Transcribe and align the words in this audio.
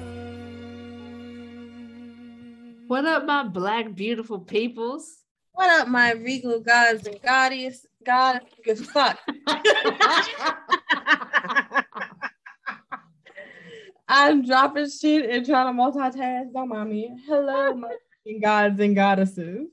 What 2.89 3.05
up, 3.05 3.27
my 3.27 3.43
black 3.43 3.95
beautiful 3.95 4.39
peoples? 4.39 5.19
What 5.53 5.83
up, 5.83 5.89
my 5.89 6.13
regal 6.13 6.61
gods 6.61 7.07
and 7.07 7.21
goddess? 7.21 7.85
God, 8.07 8.41
good 8.65 8.79
fuck. 8.79 9.19
I'm 14.09 14.47
dropping 14.47 14.89
shit 14.89 15.29
and 15.29 15.45
trying 15.45 15.77
to 15.77 15.79
multitask. 15.79 16.55
Don't 16.55 16.71
mind 16.71 16.89
me. 16.89 17.21
Hello, 17.27 17.75
my 17.75 17.95
gods 18.43 18.81
and 18.81 18.97
goddesses. 18.97 19.69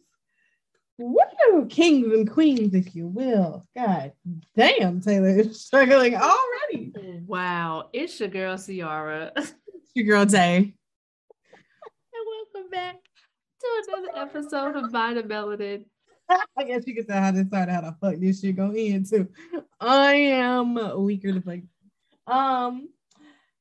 Woo! 1.48 1.66
Kings 1.68 2.12
and 2.14 2.30
queens, 2.30 2.74
if 2.74 2.96
you 2.96 3.08
will. 3.08 3.66
God 3.76 4.14
damn, 4.56 5.02
Taylor 5.02 5.30
is 5.40 5.62
struggling 5.62 6.16
already. 6.16 6.94
Wow, 7.26 7.90
it's 7.94 8.20
your 8.20 8.30
girl 8.30 8.58
Ciara. 8.58 9.32
It's 9.82 9.96
your 9.96 10.06
girl 10.06 10.26
Tay. 10.28 10.58
And 10.58 10.74
welcome 12.54 12.70
back 12.70 12.98
to 13.60 13.84
another 13.88 14.28
episode 14.28 14.76
of 14.76 14.92
VitaMelanin. 14.92 15.86
I 16.30 16.64
guess 16.64 16.86
you 16.86 16.94
can 16.94 17.08
tell 17.08 17.22
how 17.22 17.32
to 17.32 17.44
decide 17.44 17.70
how 17.70 17.82
the 17.82 17.96
fuck 18.00 18.20
this 18.20 18.42
shit 18.42 18.56
go 18.56 18.72
in 18.72 19.04
too. 19.04 19.28
I 19.80 20.14
am 20.14 20.76
weaker 21.04 21.34
to 21.34 21.42
play. 21.42 21.64
Um, 22.28 22.90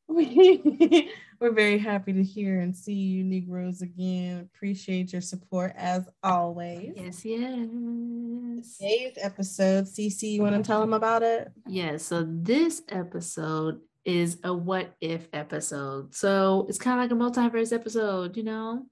we, 0.07 1.11
we're 1.41 1.53
very 1.53 1.79
happy 1.79 2.13
to 2.13 2.23
hear 2.23 2.61
and 2.61 2.77
see 2.77 2.95
you, 2.95 3.25
Negroes, 3.25 3.83
again. 3.83 4.41
Appreciate 4.41 5.13
your 5.13 5.23
support 5.23 5.73
as 5.77 6.09
always. 6.23 6.93
Yes, 6.97 7.25
yes. 7.25 8.77
Today's 8.77 9.19
episode, 9.21 9.85
CC, 9.85 10.33
you 10.33 10.43
want 10.43 10.57
to 10.57 10.63
tell 10.63 10.81
them 10.81 10.95
about 10.95 11.23
it? 11.23 11.51
Yeah, 11.67 11.97
so 11.97 12.27
this 12.27 12.83
episode 12.89 13.81
is 14.05 14.39
a 14.43 14.53
what 14.53 14.95
if 15.01 15.29
episode. 15.33 16.15
So 16.15 16.67
it's 16.69 16.79
kind 16.79 16.99
of 16.99 17.05
like 17.05 17.13
a 17.13 17.41
multiverse 17.41 17.73
episode, 17.73 18.37
you 18.37 18.43
know? 18.43 18.87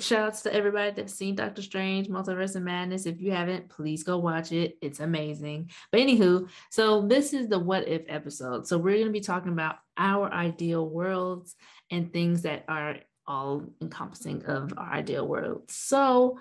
Shout 0.00 0.28
outs 0.28 0.40
to 0.42 0.54
everybody 0.54 0.90
that's 0.92 1.12
seen 1.12 1.34
Doctor 1.34 1.60
Strange, 1.60 2.08
Multiverse 2.08 2.56
of 2.56 2.62
Madness. 2.62 3.04
If 3.04 3.20
you 3.20 3.30
haven't, 3.30 3.68
please 3.68 4.02
go 4.02 4.16
watch 4.16 4.50
it. 4.50 4.78
It's 4.80 5.00
amazing. 5.00 5.70
But 5.90 6.00
anywho, 6.00 6.48
so 6.70 7.06
this 7.06 7.34
is 7.34 7.48
the 7.48 7.58
what 7.58 7.86
if 7.86 8.02
episode. 8.08 8.66
So 8.66 8.78
we're 8.78 8.94
going 8.94 9.08
to 9.08 9.12
be 9.12 9.20
talking 9.20 9.52
about 9.52 9.76
our 9.98 10.32
ideal 10.32 10.88
worlds 10.88 11.54
and 11.92 12.12
things 12.12 12.42
that 12.42 12.64
are 12.66 12.96
all 13.28 13.62
encompassing 13.80 14.44
of 14.46 14.74
our 14.76 14.94
ideal 14.94 15.28
world. 15.28 15.70
So 15.70 16.38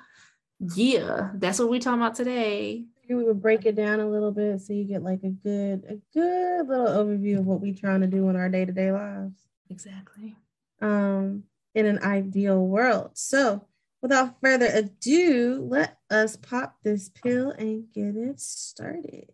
yeah, 0.76 1.32
that's 1.36 1.60
what 1.60 1.70
we're 1.70 1.80
talking 1.80 2.02
about 2.02 2.16
today. 2.16 2.86
We 3.10 3.24
would 3.24 3.42
break 3.42 3.66
it 3.66 3.76
down 3.76 4.00
a 4.00 4.10
little 4.10 4.32
bit 4.32 4.62
so 4.62 4.74
you 4.74 4.86
get 4.86 5.04
like 5.04 5.22
a 5.24 5.30
good, 5.30 5.84
a 5.90 5.98
good 6.14 6.68
little 6.68 6.88
overview 6.88 7.40
of 7.40 7.46
what 7.46 7.60
we're 7.60 7.76
trying 7.76 8.02
to 8.02 8.08
do 8.08 8.30
in 8.30 8.36
our 8.38 8.48
day-to-day 8.50 8.92
lives. 8.92 9.42
Exactly. 9.70 10.36
um, 10.82 11.44
in 11.76 11.86
an 11.86 12.00
ideal 12.04 12.66
world. 12.66 13.12
So, 13.14 13.66
without 14.02 14.40
further 14.42 14.68
ado, 14.68 15.66
let 15.70 15.98
us 16.10 16.36
pop 16.36 16.78
this 16.84 17.10
pill 17.10 17.52
and 17.52 17.86
get 17.94 18.16
it 18.16 18.40
started. 18.40 19.30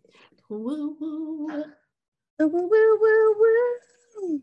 Woo, 0.48 0.96
woo. 1.00 1.46
Woo, 2.38 2.46
woo, 2.46 2.68
woo, 2.68 3.34
woo, 4.20 4.42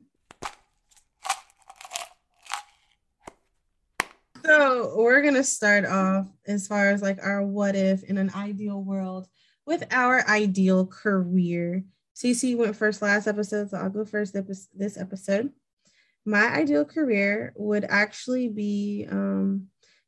So, 4.46 4.94
we're 4.98 5.22
to 5.34 5.44
start 5.44 5.86
off 5.86 6.28
as 6.48 6.68
far 6.68 6.90
as 6.90 7.02
like 7.02 7.20
our 7.24 7.44
what 7.44 7.76
if 7.76 8.04
in 8.04 8.18
an 8.18 8.32
ideal 8.36 8.82
world 8.84 9.28
with 9.66 9.84
our 9.92 10.28
ideal 10.30 10.86
career. 10.86 11.84
CC 12.14 12.56
went 12.56 12.76
first 12.76 13.02
last 13.02 13.28
episode, 13.28 13.70
so 13.72 13.78
I'll 13.78 13.90
go 13.90 14.06
first 14.06 14.34
this 14.74 14.98
episode 14.98 15.52
my 16.26 16.48
ideal 16.48 16.86
career 16.86 17.54
would 17.56 17.86
actually 17.88 18.50
be 18.50 19.08
um, 19.12 19.68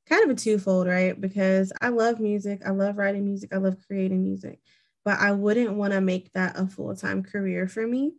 kind 0.09 0.23
of 0.23 0.31
a 0.31 0.35
twofold, 0.39 0.87
right? 0.87 1.19
Because 1.19 1.71
I 1.79 1.89
love 1.89 2.19
music, 2.19 2.61
I 2.65 2.71
love 2.71 2.97
writing 2.97 3.25
music, 3.25 3.53
I 3.53 3.57
love 3.57 3.77
creating 3.85 4.23
music, 4.23 4.59
but 5.05 5.19
I 5.19 5.31
wouldn't 5.31 5.75
want 5.75 5.93
to 5.93 6.01
make 6.01 6.33
that 6.33 6.57
a 6.57 6.65
full 6.67 6.95
time 6.95 7.23
career 7.23 7.67
for 7.67 7.85
me. 7.85 8.13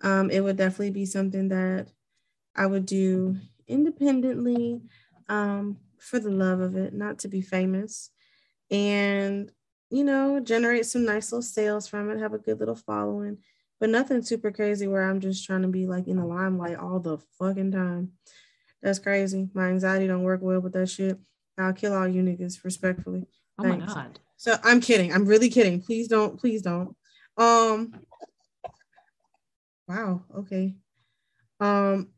Um, 0.00 0.30
it 0.30 0.40
would 0.40 0.56
definitely 0.56 0.90
be 0.90 1.06
something 1.06 1.48
that 1.48 1.88
I 2.56 2.66
would 2.66 2.86
do 2.86 3.36
independently 3.68 4.82
um, 5.28 5.78
for 5.98 6.18
the 6.18 6.30
love 6.30 6.60
of 6.60 6.76
it, 6.76 6.94
not 6.94 7.18
to 7.20 7.28
be 7.28 7.40
famous, 7.40 8.10
and 8.70 9.50
you 9.90 10.04
know, 10.04 10.38
generate 10.40 10.84
some 10.86 11.04
nice 11.04 11.32
little 11.32 11.42
sales 11.42 11.88
from 11.88 12.10
it, 12.10 12.18
have 12.18 12.34
a 12.34 12.38
good 12.38 12.60
little 12.60 12.74
following 12.74 13.38
but 13.80 13.90
nothing 13.90 14.22
super 14.22 14.50
crazy 14.50 14.86
where 14.86 15.08
I'm 15.08 15.20
just 15.20 15.44
trying 15.44 15.62
to 15.62 15.68
be 15.68 15.86
like 15.86 16.08
in 16.08 16.16
the 16.16 16.24
limelight 16.24 16.76
all 16.76 16.98
the 16.98 17.18
fucking 17.38 17.72
time. 17.72 18.12
That's 18.82 18.98
crazy. 18.98 19.48
My 19.54 19.68
anxiety 19.68 20.06
don't 20.06 20.22
work 20.22 20.40
well 20.42 20.60
with 20.60 20.72
that 20.72 20.88
shit. 20.88 21.18
I'll 21.56 21.72
kill 21.72 21.94
all 21.94 22.06
you 22.06 22.22
niggas 22.22 22.64
respectfully. 22.64 23.26
Oh 23.58 23.64
my 23.64 23.76
God. 23.76 24.18
So 24.36 24.56
I'm 24.62 24.80
kidding. 24.80 25.12
I'm 25.12 25.24
really 25.24 25.48
kidding. 25.48 25.80
Please 25.80 26.08
don't. 26.08 26.38
Please 26.38 26.62
don't. 26.62 26.94
Um. 27.36 27.92
Wow. 29.88 30.22
Okay. 30.36 30.76
Um. 31.58 32.08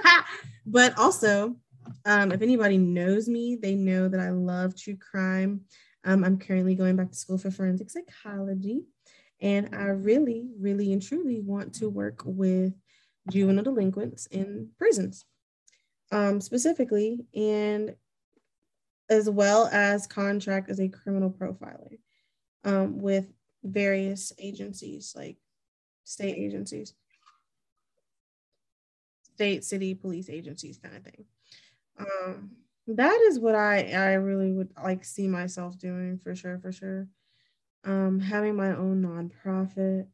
but 0.66 0.98
also, 0.98 1.56
um, 2.04 2.32
if 2.32 2.42
anybody 2.42 2.78
knows 2.78 3.28
me, 3.28 3.56
they 3.56 3.74
know 3.74 4.08
that 4.08 4.20
I 4.20 4.30
love 4.30 4.76
true 4.76 4.96
crime. 4.96 5.62
Um, 6.04 6.24
I'm 6.24 6.38
currently 6.38 6.74
going 6.74 6.96
back 6.96 7.10
to 7.10 7.16
school 7.16 7.38
for 7.38 7.50
forensic 7.50 7.90
psychology. 7.90 8.82
And 9.40 9.74
I 9.74 9.86
really, 9.86 10.48
really, 10.58 10.92
and 10.92 11.02
truly 11.02 11.40
want 11.40 11.74
to 11.74 11.88
work 11.88 12.22
with 12.24 12.74
juvenile 13.30 13.64
delinquents 13.64 14.26
in 14.26 14.70
prisons, 14.78 15.24
um, 16.10 16.40
specifically, 16.40 17.24
and 17.34 17.94
as 19.10 19.28
well 19.28 19.68
as 19.72 20.06
contract 20.06 20.70
as 20.70 20.80
a 20.80 20.88
criminal 20.88 21.30
profiler 21.30 21.98
um, 22.64 23.00
with 23.00 23.26
various 23.64 24.32
agencies, 24.38 25.12
like 25.16 25.36
state 26.04 26.36
agencies, 26.36 26.94
state, 29.34 29.64
city, 29.64 29.94
police 29.94 30.28
agencies, 30.30 30.78
kind 30.78 30.96
of 30.96 31.02
thing. 31.02 31.24
Um, 31.98 32.52
that 32.86 33.20
is 33.28 33.38
what 33.38 33.54
I 33.54 33.90
I 33.92 34.12
really 34.14 34.52
would 34.52 34.70
like 34.82 35.04
see 35.04 35.28
myself 35.28 35.78
doing 35.78 36.18
for 36.18 36.34
sure, 36.34 36.58
for 36.58 36.72
sure 36.72 37.08
um, 37.84 38.20
having 38.20 38.56
my 38.56 38.68
own 38.76 39.02
nonprofit, 39.02 40.06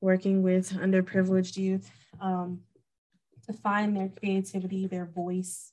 working 0.00 0.42
with 0.42 0.70
underprivileged 0.72 1.56
youth 1.56 1.90
um, 2.20 2.60
to 3.46 3.52
find 3.52 3.96
their 3.96 4.08
creativity, 4.08 4.86
their 4.86 5.06
voice, 5.06 5.72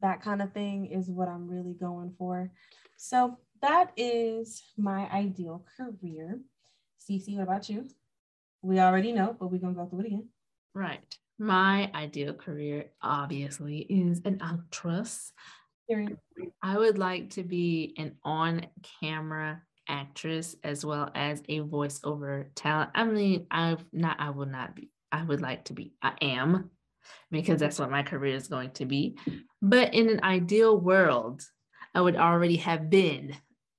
that 0.00 0.20
kind 0.20 0.42
of 0.42 0.52
thing 0.52 0.86
is 0.86 1.08
what 1.08 1.28
I'm 1.28 1.48
really 1.48 1.74
going 1.74 2.14
for. 2.18 2.50
So 2.96 3.38
that 3.62 3.92
is 3.96 4.62
my 4.76 5.08
ideal 5.10 5.64
career. 5.76 6.40
Cece, 7.00 7.36
what 7.36 7.44
about 7.44 7.68
you? 7.68 7.88
We 8.60 8.78
already 8.78 9.12
know, 9.12 9.36
but 9.38 9.50
we're 9.50 9.58
gonna 9.58 9.74
go 9.74 9.86
through 9.86 10.00
it 10.00 10.06
again. 10.06 10.28
Right. 10.74 11.00
My 11.42 11.90
ideal 11.92 12.34
career, 12.34 12.84
obviously, 13.02 13.78
is 13.78 14.20
an 14.24 14.38
actress. 14.40 15.32
I 16.62 16.78
would 16.78 16.98
like 16.98 17.30
to 17.30 17.42
be 17.42 17.96
an 17.98 18.14
on 18.22 18.66
camera 19.00 19.60
actress 19.88 20.54
as 20.62 20.86
well 20.86 21.10
as 21.16 21.42
a 21.48 21.58
voiceover 21.58 22.46
talent. 22.54 22.90
I 22.94 23.02
mean, 23.02 23.48
I've 23.50 23.84
not, 23.92 24.20
I 24.20 24.30
will 24.30 24.46
not 24.46 24.76
be, 24.76 24.92
I 25.10 25.24
would 25.24 25.40
like 25.40 25.64
to 25.64 25.72
be, 25.72 25.94
I 26.00 26.12
am, 26.20 26.70
because 27.32 27.58
that's 27.58 27.80
what 27.80 27.90
my 27.90 28.04
career 28.04 28.36
is 28.36 28.46
going 28.46 28.70
to 28.74 28.86
be. 28.86 29.18
But 29.60 29.94
in 29.94 30.10
an 30.10 30.22
ideal 30.22 30.78
world, 30.78 31.42
I 31.92 32.02
would 32.02 32.14
already 32.14 32.58
have 32.58 32.88
been 32.88 33.34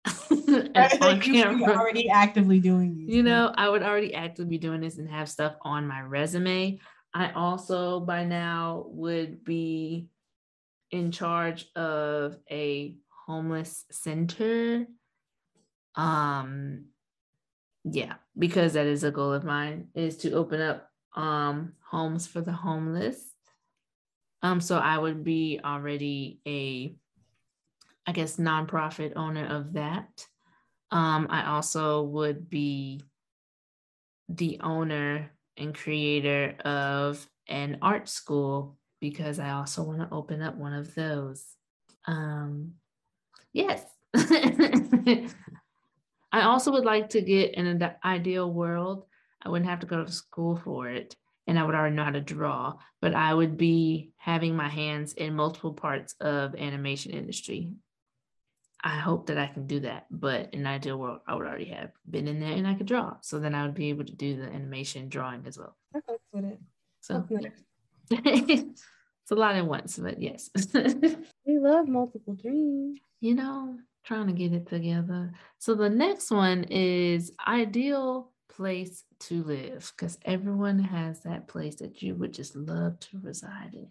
on 0.30 1.22
camera. 1.22 1.78
already 1.78 2.10
actively 2.10 2.60
doing 2.60 2.98
these 2.98 3.16
You 3.16 3.24
know, 3.24 3.54
I 3.56 3.70
would 3.70 3.84
already 3.84 4.14
actively 4.14 4.50
be 4.50 4.58
doing 4.58 4.82
this 4.82 4.98
and 4.98 5.10
have 5.10 5.30
stuff 5.30 5.56
on 5.62 5.88
my 5.88 6.02
resume. 6.02 6.82
I 7.14 7.32
also 7.32 8.00
by 8.00 8.26
now 8.26 8.86
would 8.88 9.44
be 9.44 10.10
in 10.92 11.12
charge 11.12 11.68
of 11.76 12.38
a 12.50 12.96
homeless 13.26 13.86
center. 13.92 14.88
Um 15.96 16.86
yeah, 17.84 18.16
because 18.38 18.74
that 18.74 18.86
is 18.86 19.04
a 19.04 19.12
goal 19.12 19.34
of 19.34 19.44
mine 19.44 19.90
is 19.94 20.18
to 20.18 20.32
open 20.32 20.62
up 20.62 20.90
um 21.16 21.74
homes 21.92 22.26
for 22.26 22.42
the 22.42 22.52
homeless. 22.52 23.22
Um 24.42 24.60
so 24.60 24.78
I 24.78 24.98
would 24.98 25.24
be 25.24 25.60
already 25.64 26.40
a 26.48 26.96
I 28.08 28.12
guess 28.12 28.38
nonprofit 28.38 29.14
owner 29.16 29.46
of 29.46 29.74
that. 29.74 30.26
Um 30.90 31.28
I 31.30 31.46
also 31.48 32.02
would 32.04 32.50
be 32.50 33.02
the 34.30 34.60
owner 34.62 35.33
and 35.58 35.76
creator 35.76 36.56
of 36.66 37.28
an 37.48 37.78
art 37.82 38.10
school 38.10 38.78
because 39.00 39.40
I 39.40 39.52
also 39.52 39.84
want 39.84 40.00
to 40.00 40.16
open 40.16 40.42
up 40.42 40.56
one 40.56 40.74
of 40.74 40.96
those. 40.96 41.44
Um, 42.06 42.74
yes. 43.52 43.84
I 44.16 45.28
also 46.34 46.72
would 46.72 46.86
like 46.86 47.10
to 47.10 47.22
get 47.22 47.56
in 47.56 47.68
an 47.68 47.92
ideal 48.04 48.52
world. 48.52 49.06
I 49.42 49.50
wouldn't 49.50 49.70
have 49.70 49.82
to 49.82 49.88
go 49.88 50.04
to 50.04 50.12
school 50.12 50.56
for 50.56 50.90
it 50.90 51.16
and 51.48 51.60
I 51.60 51.64
would 51.64 51.76
already 51.76 51.96
know 51.96 52.06
how 52.06 52.12
to 52.12 52.22
draw, 52.22 52.76
but 53.02 53.14
I 53.14 53.34
would 53.34 53.58
be 53.58 54.12
having 54.18 54.56
my 54.56 54.70
hands 54.70 55.14
in 55.14 55.36
multiple 55.36 55.74
parts 55.74 56.16
of 56.22 56.56
animation 56.56 57.12
industry. 57.12 57.72
I 58.84 58.98
hope 58.98 59.28
that 59.28 59.38
I 59.38 59.48
can 59.48 59.66
do 59.66 59.80
that, 59.82 60.08
but 60.12 60.54
in 60.54 60.62
an 60.62 60.68
ideal 60.68 60.98
world, 60.98 61.22
I 61.26 61.36
would 61.36 61.48
already 61.48 61.66
have 61.70 61.92
been 62.10 62.28
in 62.28 62.40
there 62.42 62.52
and 62.52 62.68
I 62.68 62.74
could 62.74 62.86
draw. 62.88 63.16
So 63.22 63.40
then 63.40 63.56
I 63.56 63.64
would 63.66 63.74
be 63.76 63.90
able 63.90 64.04
to 64.04 64.14
do 64.14 64.36
the 64.36 64.44
animation 64.48 65.08
drawing 65.08 65.46
as 65.48 65.58
well. 65.58 65.78
With 66.34 66.46
it. 66.46 66.60
So 67.02 67.16
Fucks 67.22 67.30
with 67.30 67.46
it. 67.46 67.54
it's 69.24 69.32
a 69.32 69.36
lot 69.36 69.56
at 69.56 69.66
once, 69.66 69.98
but 69.98 70.22
yes. 70.22 70.50
We 71.46 71.60
love 71.60 71.88
multiple 71.88 72.36
dreams. 72.36 73.00
you 73.22 73.36
know, 73.36 73.78
trying 74.04 74.28
to 74.28 74.34
get 74.34 74.54
it 74.54 74.68
together. 74.68 75.32
So 75.60 75.76
the 75.76 75.90
next 75.90 76.30
one 76.32 76.66
is 76.66 77.32
ideal 77.48 78.32
place 78.50 79.04
to 79.22 79.44
live 79.44 79.92
because 79.96 80.18
everyone 80.26 80.80
has 80.80 81.22
that 81.22 81.48
place 81.48 81.76
that 81.78 82.02
you 82.02 82.16
would 82.16 82.34
just 82.34 82.56
love 82.56 83.00
to 83.00 83.20
reside 83.22 83.74
in. 83.74 83.88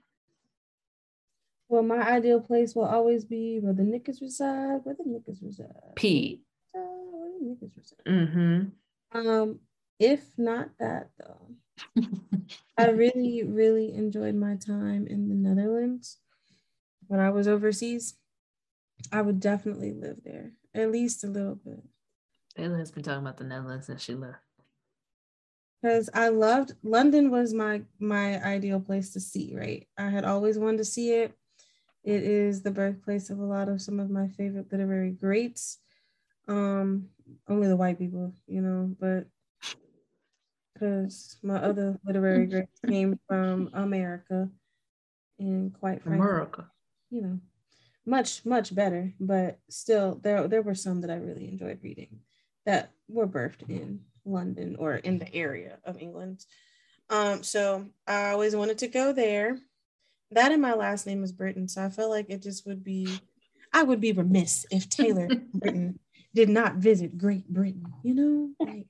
Well, 1.73 1.83
my 1.83 2.03
ideal 2.07 2.39
place 2.39 2.75
will 2.75 2.85
always 2.85 3.25
be 3.25 3.59
where 3.59 3.73
the 3.73 3.83
niggas 3.83 4.21
reside, 4.21 4.81
where 4.83 4.95
the 4.95 5.05
niggas 5.05 5.43
reside. 5.43 5.73
Pete. 5.97 6.43
Reside, 6.75 6.87
Where 7.11 7.31
the 7.31 7.47
niggas 7.47 7.77
reside. 7.79 8.05
Mm-hmm. 8.07 9.29
Um, 9.29 9.61
if 9.99 10.21
not 10.37 10.69
that 10.79 11.09
though, 11.19 11.57
I 12.77 12.91
really, 12.91 13.43
really 13.45 13.95
enjoyed 13.95 14.35
my 14.35 14.57
time 14.57 15.07
in 15.07 15.31
the 15.31 15.35
Netherlands 15.35 16.19
when 17.07 17.21
I 17.21 17.31
was 17.31 17.49
overseas. 17.49 18.17
I 19.11 19.23
would 19.23 19.41
definitely 19.41 19.95
live 19.95 20.19
there 20.25 20.53
at 20.75 20.91
least 20.93 21.25
a 21.25 21.27
little 21.27 21.55
bit 21.57 21.83
Taylor 22.57 22.79
has 22.79 22.91
been 22.93 23.03
talking 23.03 23.23
about 23.23 23.39
the 23.39 23.45
Netherlands 23.45 23.87
since 23.87 24.03
she 24.03 24.15
left. 24.15 24.41
because 25.83 26.11
I 26.13 26.29
loved 26.29 26.75
London 26.83 27.31
was 27.31 27.55
my 27.55 27.83
my 27.99 28.43
ideal 28.45 28.79
place 28.79 29.11
to 29.15 29.21
see. 29.21 29.55
Right, 29.57 29.89
I 29.97 30.11
had 30.11 30.25
always 30.27 30.59
wanted 30.59 30.79
to 30.79 30.85
see 30.85 31.13
it. 31.15 31.35
It 32.05 32.23
is 32.25 32.63
the 32.63 32.71
birthplace 32.71 33.31
of 33.31 33.39
a 33.39 33.45
lot 33.45 33.69
of 33.69 33.81
some 33.81 34.01
of 34.01 34.11
my 34.11 34.29
favorite 34.29 34.71
literary 34.73 35.11
greats. 35.11 35.79
Um, 36.49 37.09
only 37.49 37.69
the 37.69 37.77
white 37.77 37.99
people, 37.99 38.35
you 38.47 38.61
know, 38.61 38.95
but 38.99 39.27
because 40.75 41.37
my 41.43 41.57
other 41.57 41.99
literary 42.05 42.47
greats 42.47 42.81
came 42.87 43.19
from 43.29 43.71
America, 43.73 44.49
and 45.39 45.73
quite 45.75 46.03
frankly, 46.03 46.29
America. 46.29 46.71
you 47.11 47.23
know, 47.23 47.41
much 48.05 48.45
much 48.45 48.75
better. 48.75 49.13
But 49.21 49.59
still, 49.71 50.19
there 50.23 50.49
there 50.49 50.63
were 50.63 50.75
some 50.75 51.01
that 51.03 51.11
I 51.11 51.17
really 51.17 51.49
enjoyed 51.49 51.81
reading 51.83 52.21
that 52.67 52.93
were 53.09 53.27
birthed 53.29 53.69
in 53.69 54.01
London 54.25 54.77
or 54.79 54.97
in 54.97 55.19
the 55.19 55.33
area 55.35 55.79
of 55.85 55.99
England. 55.99 56.45
Um, 57.11 57.43
so 57.43 57.87
I 58.07 58.31
always 58.31 58.57
wanted 58.57 58.79
to 58.79 58.89
go 58.89 59.13
there. 59.13 59.59
That 60.33 60.53
and 60.53 60.63
my 60.63 60.75
last 60.75 61.07
name 61.07 61.23
is 61.23 61.33
Britain, 61.33 61.69
so 61.69 61.85
I 61.85 61.91
felt 61.91 62.11
like 62.11 62.31
it 62.31 62.43
just 62.43 62.67
would 62.67 62.83
be, 62.83 63.21
I 63.73 63.83
would 63.83 64.01
be 64.01 64.13
remiss 64.13 64.67
if 64.71 64.89
Taylor 64.89 65.29
Britain 65.55 65.99
did 66.35 66.49
not 66.49 66.77
visit 66.77 67.19
Great 67.19 67.47
Britain. 67.49 67.93
You 68.03 68.15
know, 68.15 68.51
like 68.61 68.87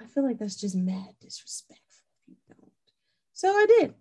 I 0.00 0.06
feel 0.06 0.24
like 0.24 0.38
that's 0.38 0.56
just 0.56 0.76
mad 0.76 1.14
disrespectful 1.20 1.84
if 2.28 2.28
you 2.28 2.36
don't. 2.48 2.72
So 3.32 3.48
I 3.50 3.66
did. 3.78 3.94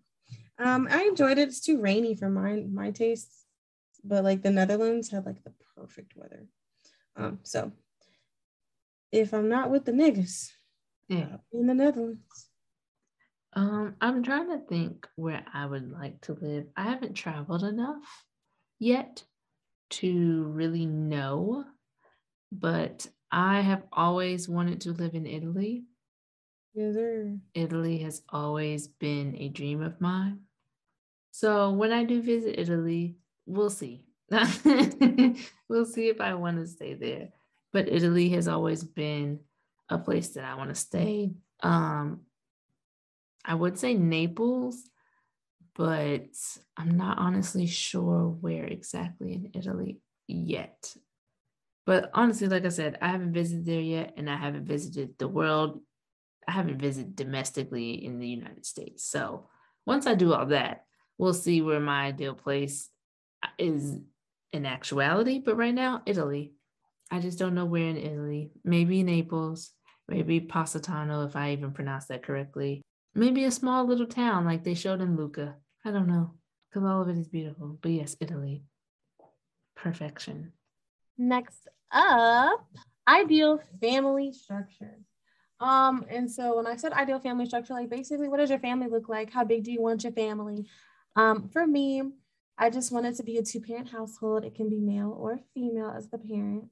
Um, 0.60 0.88
I 0.90 1.04
enjoyed 1.04 1.38
it. 1.38 1.48
It's 1.48 1.62
too 1.62 1.80
rainy 1.80 2.16
for 2.16 2.30
my 2.30 2.64
my 2.72 2.92
tastes, 2.92 3.46
but 4.04 4.24
like 4.24 4.42
the 4.42 4.52
Netherlands 4.52 5.10
had 5.10 5.26
like 5.26 5.44
the 5.44 5.54
perfect 5.76 6.16
weather. 6.16 6.46
Um, 7.16 7.40
so 7.44 7.72
if 9.12 9.34
I'm 9.34 9.50
not 9.50 9.72
with 9.72 9.86
the 9.86 9.92
niggas, 9.92 10.52
Yeah. 11.08 11.38
In 11.52 11.68
the 11.68 11.74
Netherlands. 11.74 12.47
Um, 13.58 13.96
I'm 14.02 14.22
trying 14.22 14.50
to 14.52 14.60
think 14.60 15.08
where 15.16 15.44
I 15.52 15.66
would 15.66 15.92
like 15.92 16.22
to 16.22 16.38
live. 16.40 16.68
I 16.78 16.84
haven't 16.84 17.16
traveled 17.16 17.64
enough 17.64 18.04
yet 18.78 19.24
to 19.90 20.44
really 20.44 20.86
know, 20.86 21.66
but 22.52 23.08
I 23.32 23.62
have 23.62 23.82
always 23.92 24.48
wanted 24.48 24.82
to 24.82 24.92
live 24.92 25.16
in 25.16 25.26
Italy. 25.26 25.86
Yes, 26.76 26.94
sir. 26.94 27.36
Italy 27.56 27.98
has 27.98 28.22
always 28.30 28.88
been 28.88 29.36
a 29.40 29.50
dream 29.50 29.82
of 29.82 30.00
mine. 30.00 30.42
So 31.32 31.72
when 31.72 31.92
I 31.92 32.04
do 32.04 32.22
visit 32.22 32.60
Italy, 32.60 33.16
we'll 33.48 33.72
see. 33.72 34.06
we'll 34.30 35.86
see 35.86 36.10
if 36.10 36.22
I 36.22 36.36
want 36.36 36.58
to 36.60 36.68
stay 36.68 36.94
there. 36.94 37.30
But 37.74 37.90
Italy 37.90 38.30
has 38.30 38.48
always 38.48 38.84
been 38.84 39.40
a 39.90 39.98
place 39.98 40.30
that 40.36 40.44
I 40.44 40.54
want 40.54 40.70
to 40.70 40.76
stay. 40.76 41.32
Um, 41.64 42.22
I 43.48 43.56
would 43.56 43.80
say 43.80 43.94
Naples, 43.94 44.84
but 45.76 46.28
I'm 46.76 46.98
not 46.98 47.18
honestly 47.18 47.66
sure 47.66 48.28
where 48.30 48.66
exactly 48.66 49.34
in 49.34 49.52
Italy 49.54 50.02
yet. 50.28 50.94
But 51.86 52.12
honestly, 52.14 52.48
like 52.50 52.66
I 52.66 52.70
said, 52.70 52.98
I 53.02 53.08
haven't 53.08 53.32
visited 53.32 53.66
there 53.66 53.80
yet, 53.80 54.14
and 54.18 54.30
I 54.30 54.36
haven't 54.36 54.66
visited 54.66 55.18
the 55.18 55.30
world. 55.30 55.80
I 56.46 56.52
haven't 56.52 56.80
visited 56.80 57.16
domestically 57.16 58.04
in 58.06 58.20
the 58.20 58.28
United 58.28 58.66
States. 58.66 59.06
So 59.06 59.48
once 59.86 60.06
I 60.06 60.16
do 60.16 60.34
all 60.34 60.48
that, 60.48 60.84
we'll 61.18 61.34
see 61.34 61.62
where 61.62 61.80
my 61.80 62.08
ideal 62.08 62.34
place 62.34 62.90
is 63.58 63.98
in 64.52 64.66
actuality. 64.66 65.40
But 65.40 65.56
right 65.56 65.74
now, 65.74 66.02
Italy. 66.06 66.54
I 67.10 67.20
just 67.20 67.40
don't 67.40 67.56
know 67.56 67.66
where 67.66 67.88
in 67.88 67.98
Italy. 67.98 68.52
Maybe 68.66 69.02
Naples, 69.02 69.72
maybe 70.10 70.42
Positano, 70.42 71.26
if 71.26 71.38
I 71.38 71.52
even 71.54 71.72
pronounce 71.72 72.08
that 72.08 72.24
correctly. 72.24 72.82
Maybe 73.16 73.44
a 73.46 73.52
small 73.52 73.86
little 73.86 74.06
town 74.06 74.46
like 74.46 74.64
they 74.64 74.74
showed 74.74 75.02
in 75.02 75.16
Luca. 75.16 75.56
I 75.84 75.92
don't 75.92 76.08
know, 76.08 76.36
because 76.70 76.88
all 76.88 77.02
of 77.02 77.10
it 77.10 77.18
is 77.18 77.28
beautiful. 77.28 77.78
But 77.82 77.92
yes, 77.92 78.16
Italy. 78.20 78.64
Perfection. 79.76 80.54
Next 81.18 81.68
up, 81.92 82.68
ideal 83.08 83.60
family 83.82 84.32
structure. 84.32 85.00
Um, 85.60 86.06
and 86.10 86.30
so 86.30 86.56
when 86.58 86.68
I 86.68 86.76
said 86.76 86.94
ideal 86.94 87.20
family 87.20 87.48
structure, 87.48 87.74
like 87.74 87.90
basically, 87.90 88.28
what 88.28 88.38
does 88.38 88.50
your 88.50 88.60
family 88.60 88.88
look 88.88 89.10
like? 89.10 89.32
How 89.32 89.44
big 89.44 89.64
do 89.64 89.72
you 89.72 89.82
want 89.82 90.04
your 90.04 90.14
family? 90.14 90.68
Um, 91.16 91.50
for 91.50 91.66
me, 91.66 92.04
I 92.58 92.70
just 92.70 92.92
want 92.92 93.06
it 93.06 93.16
to 93.16 93.24
be 93.24 93.38
a 93.38 93.44
two-parent 93.44 93.90
household. 93.90 94.46
It 94.46 94.56
can 94.56 94.70
be 94.70 94.80
male 94.80 95.16
or 95.18 95.40
female 95.54 95.94
as 95.96 96.10
the 96.10 96.18
parent 96.18 96.70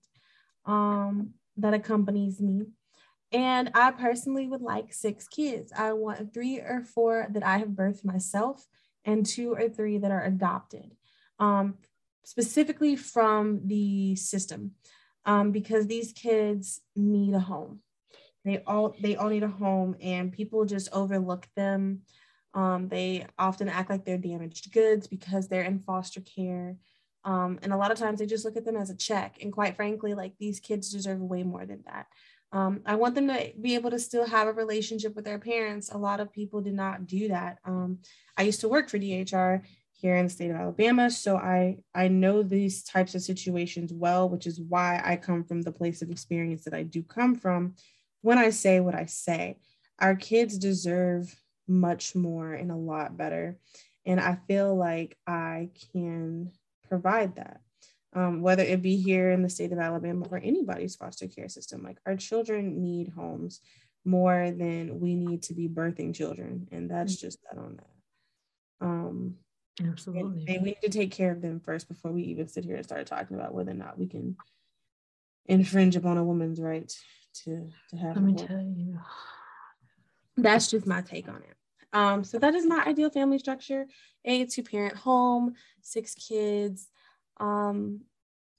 um, 0.66 1.34
that 1.58 1.74
accompanies 1.74 2.40
me. 2.42 2.64
And 3.36 3.70
I 3.74 3.92
personally 3.92 4.48
would 4.48 4.62
like 4.62 4.94
six 4.94 5.28
kids. 5.28 5.74
I 5.78 5.92
want 5.92 6.34
three 6.34 6.60
or 6.60 6.86
four 6.86 7.28
that 7.32 7.46
I 7.46 7.58
have 7.58 7.68
birthed 7.70 8.06
myself, 8.06 8.66
and 9.04 9.26
two 9.26 9.54
or 9.54 9.68
three 9.68 9.98
that 9.98 10.10
are 10.10 10.24
adopted, 10.24 10.96
um, 11.38 11.76
specifically 12.24 12.96
from 12.96 13.68
the 13.68 14.16
system, 14.16 14.72
um, 15.26 15.52
because 15.52 15.86
these 15.86 16.14
kids 16.14 16.80
need 16.96 17.34
a 17.34 17.40
home. 17.40 17.82
They 18.46 18.64
all 18.66 18.96
they 19.02 19.18
all 19.18 19.28
need 19.28 19.44
a 19.44 19.50
home, 19.50 19.98
and 20.02 20.32
people 20.32 20.64
just 20.64 20.88
overlook 20.94 21.46
them. 21.58 22.04
Um, 22.54 22.88
they 22.88 23.28
often 23.38 23.68
act 23.68 23.90
like 23.90 24.06
they're 24.06 24.18
damaged 24.18 24.72
goods 24.72 25.08
because 25.08 25.50
they're 25.50 25.64
in 25.64 25.80
foster 25.80 26.22
care. 26.22 26.78
Um, 27.26 27.60
and 27.64 27.74
a 27.74 27.78
lot 27.78 27.92
of 27.92 27.98
times 27.98 28.20
they 28.20 28.28
just 28.28 28.46
look 28.46 28.56
at 28.56 28.64
them 28.64 28.78
as 28.78 28.92
a 28.92 28.96
check. 28.96 29.40
And 29.42 29.52
quite 29.52 29.76
frankly, 29.76 30.14
like 30.14 30.34
these 30.40 30.62
kids 30.62 30.90
deserve 30.90 31.20
way 31.20 31.44
more 31.44 31.66
than 31.66 31.84
that. 31.86 32.06
Um, 32.52 32.82
I 32.86 32.96
want 32.96 33.16
them 33.16 33.28
to 33.28 33.52
be 33.60 33.76
able 33.76 33.92
to 33.92 34.00
still 34.00 34.26
have 34.26 34.48
a 34.48 34.54
relationship 34.54 35.16
with 35.16 35.26
their 35.26 35.40
parents. 35.40 35.92
A 35.92 35.98
lot 35.98 36.20
of 36.20 36.32
people 36.32 36.62
do 36.62 36.72
not 36.72 37.06
do 37.06 37.28
that. 37.28 37.58
Um, 37.66 38.00
I 38.38 38.44
used 38.44 38.62
to 38.62 38.70
work 38.70 38.90
for 38.90 38.98
DHR 38.98 39.62
here 39.92 40.16
in 40.16 40.26
the 40.26 40.30
state 40.30 40.52
of 40.52 40.58
Alabama, 40.58 41.10
so 41.10 41.38
I 41.38 41.78
I 41.94 42.08
know 42.08 42.44
these 42.44 42.84
types 42.84 43.16
of 43.16 43.22
situations 43.22 43.92
well, 43.94 44.30
which 44.30 44.46
is 44.46 44.60
why 44.60 45.02
I 45.04 45.16
come 45.16 45.44
from 45.44 45.62
the 45.62 45.72
place 45.72 46.02
of 46.02 46.12
experience 46.12 46.64
that 46.66 46.74
I 46.74 46.84
do 46.84 47.02
come 47.02 47.36
from. 47.36 47.76
When 48.22 48.38
I 48.38 48.50
say 48.50 48.80
what 48.80 48.96
I 48.96 49.06
say, 49.06 49.58
our 50.00 50.16
kids 50.16 50.58
deserve 50.58 51.36
much 51.68 52.16
more 52.16 52.54
and 52.54 52.72
a 52.72 52.76
lot 52.76 53.18
better, 53.18 53.58
and 54.06 54.20
I 54.20 54.38
feel 54.48 54.76
like 54.76 55.18
I 55.26 55.70
can 55.94 56.52
provide 56.88 57.38
that 57.38 57.62
um, 58.16 58.42
whether 58.42 58.64
it 58.64 58.82
be 58.82 58.96
here 58.96 59.32
in 59.32 59.42
the 59.44 59.50
state 59.50 59.74
of 59.74 59.80
Alabama 59.80 60.26
or 60.32 60.38
anybody's 60.38 60.96
foster 60.96 61.28
care 61.28 61.50
system. 61.50 61.84
Like 61.84 61.98
our 62.06 62.16
children 62.16 62.82
need 62.82 63.10
homes 63.10 63.60
more 64.06 64.52
than 64.52 65.00
we 65.00 65.16
need 65.16 65.44
to 65.44 65.54
be 65.54 65.68
birthing 65.68 66.16
children, 66.16 66.68
and 66.72 66.90
that's 66.90 67.16
just 67.18 67.40
that 67.44 67.60
on 67.60 67.78
that. 67.78 68.86
Um, 68.86 69.36
Absolutely. 69.84 70.46
and 70.48 70.64
we 70.64 70.70
need 70.70 70.82
to 70.84 70.90
take 70.90 71.12
care 71.12 71.32
of 71.32 71.42
them 71.42 71.60
first 71.60 71.90
before 71.90 72.12
we 72.12 72.24
even 72.24 72.48
sit 72.48 72.64
here 72.64 72.76
and 72.76 72.86
start 72.86 73.06
talking 73.08 73.36
about 73.36 73.54
whether 73.54 73.72
or 73.72 73.76
not 73.76 74.00
we 74.00 74.08
can 74.08 74.38
infringe 75.48 75.96
upon 75.96 76.18
a 76.18 76.24
woman's 76.24 76.62
right 76.62 76.92
to 77.44 77.70
to 77.90 77.98
have. 77.98 78.16
Let 78.16 78.24
me 78.24 78.34
tell 78.36 78.62
you. 78.62 78.98
That's 80.38 80.70
just 80.70 80.88
my 80.88 81.02
take 81.02 81.28
on 81.28 81.38
it. 81.38 81.56
Um, 81.94 82.24
so 82.24 82.38
that 82.40 82.56
is 82.56 82.66
my 82.66 82.84
ideal 82.86 83.10
family 83.10 83.40
structure: 83.40 83.88
a 84.24 84.46
two-parent 84.46 84.96
home, 84.96 85.56
six 85.82 86.14
kids. 86.16 86.90
Um, 87.38 88.02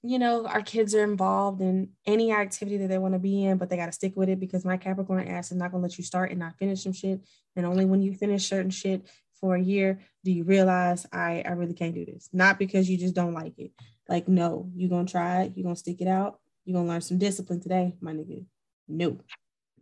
you 0.03 0.19
know, 0.19 0.45
our 0.45 0.61
kids 0.61 0.93
are 0.95 1.03
involved 1.03 1.61
in 1.61 1.89
any 2.05 2.31
activity 2.31 2.77
that 2.77 2.87
they 2.87 2.97
want 2.97 3.13
to 3.13 3.19
be 3.19 3.45
in, 3.45 3.57
but 3.57 3.69
they 3.69 3.77
got 3.77 3.87
to 3.87 3.91
stick 3.91 4.15
with 4.15 4.29
it 4.29 4.39
because 4.39 4.63
my 4.63 4.77
Capricorn 4.77 5.27
ass 5.27 5.51
is 5.51 5.57
not 5.57 5.71
going 5.71 5.81
to 5.81 5.87
let 5.87 5.97
you 5.97 6.03
start 6.03 6.29
and 6.29 6.39
not 6.39 6.57
finish 6.57 6.83
some 6.83 6.93
shit. 6.93 7.19
And 7.55 7.65
only 7.65 7.85
when 7.85 8.01
you 8.01 8.13
finish 8.13 8.47
certain 8.47 8.69
shit 8.69 9.09
for 9.39 9.55
a 9.55 9.61
year 9.61 9.99
do 10.23 10.31
you 10.31 10.43
realize 10.43 11.05
I, 11.11 11.43
I 11.45 11.51
really 11.51 11.73
can't 11.73 11.95
do 11.95 12.05
this. 12.05 12.29
Not 12.31 12.59
because 12.59 12.89
you 12.89 12.97
just 12.97 13.15
don't 13.15 13.33
like 13.33 13.57
it. 13.57 13.71
Like, 14.07 14.27
no, 14.27 14.69
you're 14.75 14.89
going 14.89 15.05
to 15.05 15.11
try 15.11 15.43
it. 15.43 15.53
You're 15.55 15.63
going 15.63 15.75
to 15.75 15.79
stick 15.79 16.01
it 16.01 16.07
out. 16.07 16.39
You're 16.65 16.75
going 16.75 16.85
to 16.85 16.91
learn 16.91 17.01
some 17.01 17.17
discipline 17.17 17.59
today, 17.59 17.95
my 18.01 18.13
nigga. 18.13 18.45
No. 18.87 19.19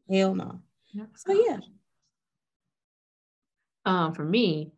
Hell 0.09 0.35
no. 0.35 0.61
So, 1.15 1.33
yeah. 1.33 1.57
Um, 3.85 4.13
for 4.13 4.23
me, 4.23 4.71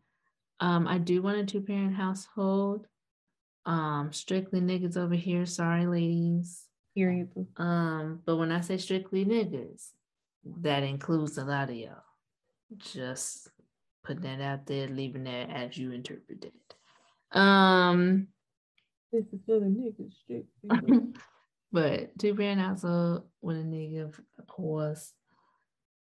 um, 0.60 0.86
I 0.86 0.98
do 0.98 1.22
want 1.22 1.38
a 1.38 1.46
two 1.46 1.60
parent 1.60 1.94
household. 1.94 2.86
Um, 3.68 4.14
strictly 4.14 4.62
niggas 4.62 4.96
over 4.96 5.14
here. 5.14 5.44
Sorry, 5.44 5.86
ladies. 5.86 6.64
Period. 6.96 7.28
Um, 7.58 8.20
but 8.24 8.36
when 8.36 8.50
I 8.50 8.62
say 8.62 8.78
strictly 8.78 9.26
niggas, 9.26 9.90
that 10.62 10.82
includes 10.82 11.36
a 11.36 11.44
lot 11.44 11.68
of 11.68 11.76
y'all. 11.76 12.02
Just 12.78 13.50
putting 14.04 14.22
that 14.22 14.40
out 14.40 14.64
there, 14.64 14.88
leaving 14.88 15.24
that 15.24 15.50
as 15.50 15.76
you 15.76 15.92
interpret 15.92 16.46
it. 16.46 17.38
Um, 17.38 18.28
this 19.12 19.24
is 19.34 19.40
for 19.44 19.60
the 19.60 19.66
niggas 19.66 20.14
strictly. 20.14 21.12
but 21.72 22.18
two 22.18 22.34
parent 22.34 22.62
household 22.62 23.24
with 23.42 23.58
a 23.58 23.64
nigga, 23.64 24.04
of 24.38 24.46
course. 24.46 25.12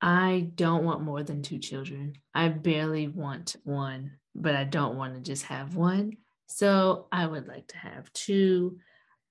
I 0.01 0.51
don't 0.55 0.85
want 0.85 1.03
more 1.03 1.23
than 1.23 1.43
two 1.43 1.59
children. 1.59 2.15
I 2.35 2.49
barely 2.49 3.09
want 3.09 3.57
one, 3.63 4.13
but 4.35 4.57
I 4.57 4.65
don't 4.65 4.97
want 4.97 5.15
to 5.17 5.21
just 5.21 5.45
have 5.45 5.77
one. 5.77 6.17
So 6.57 7.07
I 7.11 7.27
would 7.27 7.49
like 7.49 7.69
to 7.69 7.79
have 7.79 8.13
two. 8.13 8.79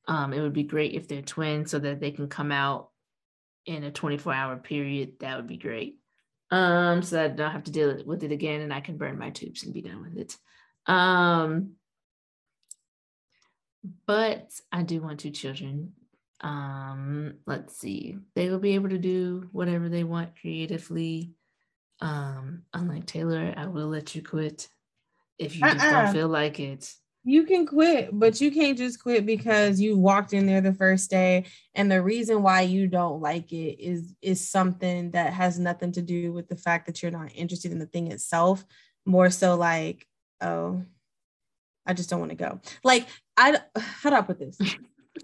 Um, 0.07 0.33
it 0.33 0.41
would 0.41 0.53
be 0.53 0.63
great 0.63 0.93
if 0.93 1.07
they're 1.07 1.21
twins 1.21 1.71
so 1.71 1.79
that 1.79 1.99
they 1.99 2.11
can 2.11 2.27
come 2.27 2.51
out 2.51 2.89
in 3.65 3.83
a 3.83 3.91
24 3.91 4.33
hour 4.33 4.57
period. 4.57 5.19
That 5.19 5.37
would 5.37 5.47
be 5.47 5.57
great. 5.57 5.97
Um, 6.49 7.01
so 7.01 7.15
that 7.15 7.31
I 7.31 7.33
don't 7.33 7.51
have 7.51 7.63
to 7.65 7.71
deal 7.71 8.03
with 8.05 8.23
it 8.23 8.31
again 8.31 8.61
and 8.61 8.73
I 8.73 8.81
can 8.81 8.97
burn 8.97 9.17
my 9.17 9.29
tubes 9.29 9.63
and 9.63 9.73
be 9.73 9.81
done 9.81 10.01
with 10.01 10.17
it. 10.17 10.35
Um, 10.85 11.73
but 14.05 14.51
I 14.71 14.83
do 14.83 15.01
want 15.01 15.19
two 15.19 15.31
children. 15.31 15.93
Um, 16.41 17.35
let's 17.45 17.77
see, 17.77 18.17
they 18.35 18.49
will 18.49 18.59
be 18.59 18.73
able 18.75 18.89
to 18.89 18.97
do 18.97 19.47
whatever 19.51 19.89
they 19.89 20.03
want 20.03 20.39
creatively. 20.39 21.33
Um, 22.01 22.63
unlike 22.73 23.05
Taylor, 23.05 23.53
I 23.55 23.67
will 23.67 23.87
let 23.87 24.15
you 24.15 24.23
quit 24.23 24.67
if 25.37 25.55
you 25.55 25.61
just 25.61 25.85
uh-uh. 25.85 26.05
don't 26.05 26.13
feel 26.13 26.27
like 26.27 26.59
it. 26.59 26.91
You 27.23 27.43
can 27.43 27.67
quit, 27.67 28.09
but 28.11 28.41
you 28.41 28.51
can't 28.51 28.77
just 28.77 29.01
quit 29.01 29.27
because 29.27 29.79
you 29.79 29.95
walked 29.95 30.33
in 30.33 30.47
there 30.47 30.61
the 30.61 30.73
first 30.73 31.11
day 31.11 31.45
and 31.75 31.91
the 31.91 32.01
reason 32.01 32.41
why 32.41 32.61
you 32.61 32.87
don't 32.87 33.21
like 33.21 33.51
it 33.51 33.79
is 33.79 34.15
is 34.23 34.49
something 34.49 35.11
that 35.11 35.33
has 35.33 35.59
nothing 35.59 35.91
to 35.91 36.01
do 36.01 36.33
with 36.33 36.47
the 36.47 36.55
fact 36.55 36.87
that 36.87 37.01
you're 37.01 37.11
not 37.11 37.31
interested 37.35 37.71
in 37.71 37.77
the 37.77 37.85
thing 37.85 38.11
itself, 38.11 38.65
more 39.05 39.29
so 39.29 39.55
like, 39.55 40.07
oh, 40.41 40.83
I 41.85 41.93
just 41.93 42.09
don't 42.09 42.19
want 42.19 42.31
to 42.31 42.35
go. 42.35 42.59
Like 42.83 43.07
I 43.37 43.59
how 43.75 44.09
do 44.09 44.15
I 44.15 44.21
put 44.21 44.39
this? 44.39 44.57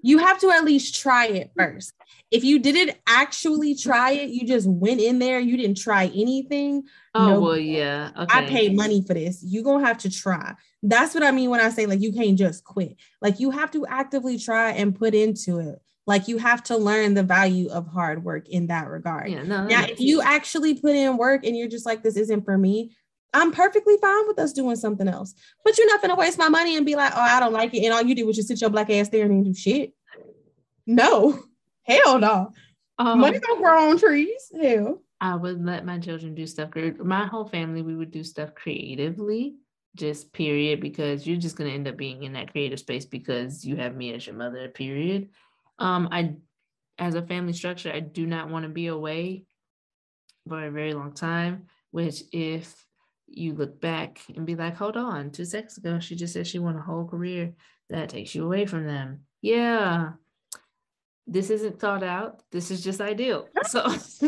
You 0.04 0.20
have 0.20 0.39
to 0.39 0.50
at 0.51 0.63
least 0.63 1.00
try 1.01 1.27
it 1.27 1.51
first. 1.58 1.94
If 2.30 2.44
you 2.44 2.60
didn't 2.60 2.98
actually 3.08 3.74
try 3.74 4.12
it, 4.12 4.30
you 4.30 4.46
just 4.46 4.68
went 4.68 5.00
in 5.00 5.20
there, 5.20 5.39
you 5.39 5.56
didn't 5.56 5.77
try 5.77 6.08
anything. 6.08 6.84
Oh, 7.16 7.27
no, 7.27 7.39
well, 7.39 7.58
yeah. 7.58 8.12
Okay. 8.18 8.38
I 8.38 8.46
paid 8.46 8.75
money 8.75 9.01
for 9.06 9.13
this. 9.13 9.42
You're 9.46 9.63
going 9.63 9.82
to 9.82 9.88
have 9.88 10.00
to 10.00 10.10
try. 10.10 10.56
That's 10.84 11.13
what 11.13 11.24
I 11.24 11.32
mean 11.32 11.50
when 11.50 11.62
I 11.62 11.70
say, 11.70 11.86
like, 11.86 12.01
you 12.01 12.12
can't 12.12 12.38
just 12.38 12.66
quit. 12.66 12.98
Like, 13.22 13.39
you 13.39 13.51
have 13.51 13.72
to 13.72 13.86
actively 13.88 14.38
try 14.38 14.72
and 14.72 14.94
put 14.94 15.16
into 15.16 15.60
it. 15.60 15.80
Like, 16.06 16.27
you 16.27 16.38
have 16.38 16.63
to 16.66 16.77
learn 16.77 17.13
the 17.13 17.24
value 17.24 17.70
of 17.70 17.88
hard 17.88 18.24
work 18.24 18.50
in 18.50 18.68
that 18.68 18.88
regard. 18.88 19.30
Yeah, 19.30 19.44
no, 19.44 19.66
now, 19.66 19.86
if 19.86 20.00
you 20.00 20.22
actually 20.22 20.74
put 20.74 20.96
in 20.96 21.18
work 21.18 21.46
and 21.46 21.58
you're 21.58 21.68
just 21.68 21.86
like, 21.86 22.04
this 22.04 22.18
isn't 22.18 22.44
for 22.46 22.58
me, 22.58 22.96
I'm 23.34 23.52
perfectly 23.52 23.98
fine 24.02 24.28
with 24.28 24.40
us 24.40 24.54
doing 24.54 24.76
something 24.76 25.08
else. 25.08 25.34
But 25.64 25.78
you're 25.78 25.88
not 25.88 26.02
gonna 26.02 26.16
waste 26.16 26.38
my 26.38 26.50
money 26.50 26.78
and 26.78 26.86
be 26.86 26.96
like, 26.96 27.14
oh, 27.16 27.22
I 27.22 27.40
don't 27.40 27.54
like 27.54 27.74
it. 27.74 27.84
And 27.84 27.94
all 27.94 28.02
you 28.02 28.16
did 28.16 28.26
was 28.26 28.36
just 28.36 28.48
sit 28.48 28.62
your 28.62 28.70
black 28.70 28.90
ass 28.90 29.10
there 29.10 29.26
and 29.26 29.46
do 29.46 29.54
shit. 29.54 29.94
No, 30.86 31.44
hell 31.84 32.20
no. 32.20 32.52
Um, 32.98 33.20
money 33.20 33.40
don't 33.40 33.62
grow 33.62 33.90
on 33.90 33.98
trees. 33.98 34.52
Hell. 34.60 35.02
I 35.20 35.36
would 35.36 35.64
let 35.64 35.86
my 35.86 36.00
children 36.00 36.36
do 36.36 36.46
stuff. 36.46 36.72
My 37.00 37.26
whole 37.26 37.46
family, 37.46 37.82
we 37.82 37.96
would 37.96 38.12
do 38.12 38.24
stuff 38.24 38.54
creatively, 38.54 39.56
just 39.96 40.32
period, 40.32 40.80
because 40.80 41.26
you're 41.26 41.38
just 41.38 41.56
gonna 41.56 41.72
end 41.72 41.88
up 41.88 41.98
being 41.98 42.24
in 42.24 42.34
that 42.34 42.52
creative 42.52 42.80
space 42.80 43.06
because 43.06 43.66
you 43.66 43.76
have 43.78 43.96
me 43.96 44.14
as 44.14 44.26
your 44.26 44.36
mother, 44.36 44.68
period. 44.70 45.30
Um, 45.80 46.10
I 46.12 46.36
as 47.00 47.16
a 47.16 47.22
family 47.22 47.54
structure, 47.54 47.92
I 47.92 48.00
do 48.00 48.26
not 48.26 48.50
want 48.50 48.64
to 48.64 48.70
be 48.70 48.88
away 48.88 49.46
for 50.48 50.66
a 50.66 50.72
very 50.72 50.94
long 50.94 51.14
time, 51.14 51.68
which 51.92 52.24
if 52.32 52.87
you 53.28 53.54
look 53.54 53.80
back 53.82 54.22
and 54.36 54.46
be 54.46 54.56
like, 54.56 54.76
hold 54.76 54.98
on, 54.98 55.32
two 55.32 55.46
seconds 55.46 55.78
ago, 55.78 56.00
she 56.00 56.16
just 56.16 56.34
said 56.34 56.48
she 56.48 56.60
want 56.60 56.78
a 56.78 56.82
whole 56.82 57.06
career 57.06 57.54
that 57.90 58.10
takes 58.10 58.34
you 58.34 58.46
away 58.46 58.66
from 58.66 58.86
them. 58.86 59.22
Yeah. 59.42 60.12
This 61.26 61.50
isn't 61.50 61.80
thought 61.80 62.04
out. 62.04 62.42
This 62.52 62.72
is 62.72 62.84
just 62.84 63.02
ideal. 63.02 63.48
So 63.68 63.88
this 63.90 64.22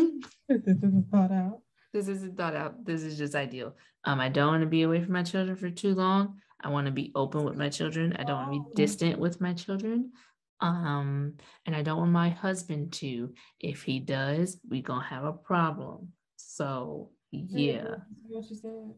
isn't 0.66 1.06
thought 1.10 1.32
out. 1.32 1.60
This 1.92 2.08
isn't 2.08 2.36
thought 2.36 2.54
out. 2.54 2.84
This 2.84 3.02
is 3.02 3.16
just 3.16 3.34
ideal. 3.34 3.74
Um, 4.04 4.20
I 4.20 4.28
don't 4.28 4.48
want 4.48 4.62
to 4.62 4.68
be 4.68 4.82
away 4.82 5.02
from 5.02 5.12
my 5.12 5.22
children 5.22 5.56
for 5.56 5.70
too 5.70 5.94
long. 5.94 6.40
I 6.60 6.68
want 6.68 6.86
to 6.86 6.92
be 6.92 7.10
open 7.14 7.44
with 7.44 7.56
my 7.56 7.68
children. 7.68 8.14
I 8.18 8.24
don't 8.24 8.36
want 8.36 8.52
to 8.52 8.70
be 8.70 8.74
distant 8.74 9.18
with 9.18 9.40
my 9.40 9.54
children. 9.54 10.12
Um, 10.60 11.34
and 11.64 11.74
I 11.74 11.82
don't 11.82 11.98
want 11.98 12.10
my 12.12 12.28
husband 12.28 12.92
to. 12.94 13.32
If 13.60 13.82
he 13.82 13.98
does, 13.98 14.58
we 14.68 14.82
gonna 14.82 15.04
have 15.04 15.24
a 15.24 15.32
problem. 15.32 16.12
So 16.36 17.10
yeah. 17.30 17.96
What 18.28 18.44
she 18.46 18.54
said. 18.54 18.94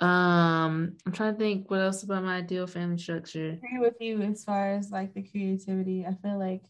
Um, 0.00 0.96
I'm 1.06 1.12
trying 1.12 1.34
to 1.34 1.38
think 1.38 1.70
what 1.70 1.80
else 1.80 2.02
about 2.02 2.24
my 2.24 2.38
ideal 2.38 2.66
family 2.66 2.98
structure. 2.98 3.58
I 3.62 3.66
agree 3.66 3.78
with 3.78 4.00
you 4.00 4.20
as 4.22 4.44
far 4.44 4.74
as 4.74 4.90
like 4.90 5.14
the 5.14 5.22
creativity. 5.22 6.04
I 6.04 6.14
feel 6.22 6.38
like 6.38 6.62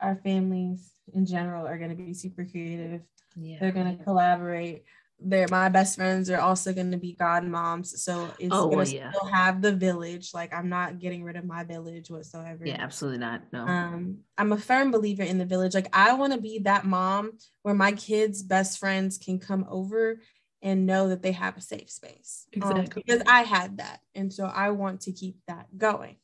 our 0.00 0.16
families 0.16 0.90
in 1.12 1.26
general 1.26 1.66
are 1.66 1.78
going 1.78 1.90
to 1.90 1.96
be 1.96 2.14
super 2.14 2.44
creative. 2.44 3.02
Yeah. 3.36 3.58
They're 3.60 3.72
going 3.72 3.98
to 3.98 4.02
collaborate 4.02 4.84
they're 5.20 5.46
my 5.50 5.68
best 5.68 5.96
friends 5.96 6.28
are 6.28 6.40
also 6.40 6.72
going 6.72 6.90
to 6.90 6.96
be 6.96 7.16
godmoms 7.18 7.86
so 7.86 8.28
it's 8.38 8.48
oh, 8.52 8.68
going 8.68 8.70
to 8.70 8.76
well, 8.76 9.02
yeah. 9.02 9.10
still 9.10 9.26
have 9.26 9.62
the 9.62 9.72
village 9.72 10.30
like 10.34 10.52
i'm 10.52 10.68
not 10.68 10.98
getting 10.98 11.22
rid 11.22 11.36
of 11.36 11.44
my 11.44 11.62
village 11.64 12.10
whatsoever. 12.10 12.64
Yeah 12.64 12.76
absolutely 12.80 13.18
not 13.18 13.42
no. 13.52 13.60
Um 13.60 14.18
i'm 14.36 14.52
a 14.52 14.58
firm 14.58 14.90
believer 14.90 15.22
in 15.22 15.38
the 15.38 15.44
village 15.44 15.74
like 15.74 15.88
i 15.92 16.12
want 16.14 16.32
to 16.32 16.40
be 16.40 16.60
that 16.60 16.84
mom 16.84 17.32
where 17.62 17.74
my 17.74 17.92
kids 17.92 18.42
best 18.42 18.78
friends 18.78 19.16
can 19.18 19.38
come 19.38 19.64
over 19.68 20.20
and 20.62 20.86
know 20.86 21.08
that 21.08 21.22
they 21.22 21.32
have 21.32 21.58
a 21.58 21.60
safe 21.60 21.90
space. 21.90 22.46
Um, 22.56 22.72
exactly. 22.72 23.02
um, 23.02 23.04
because 23.06 23.22
i 23.26 23.42
had 23.42 23.78
that 23.78 24.00
and 24.14 24.32
so 24.32 24.44
i 24.46 24.70
want 24.70 25.02
to 25.02 25.12
keep 25.12 25.36
that 25.46 25.66
going. 25.76 26.16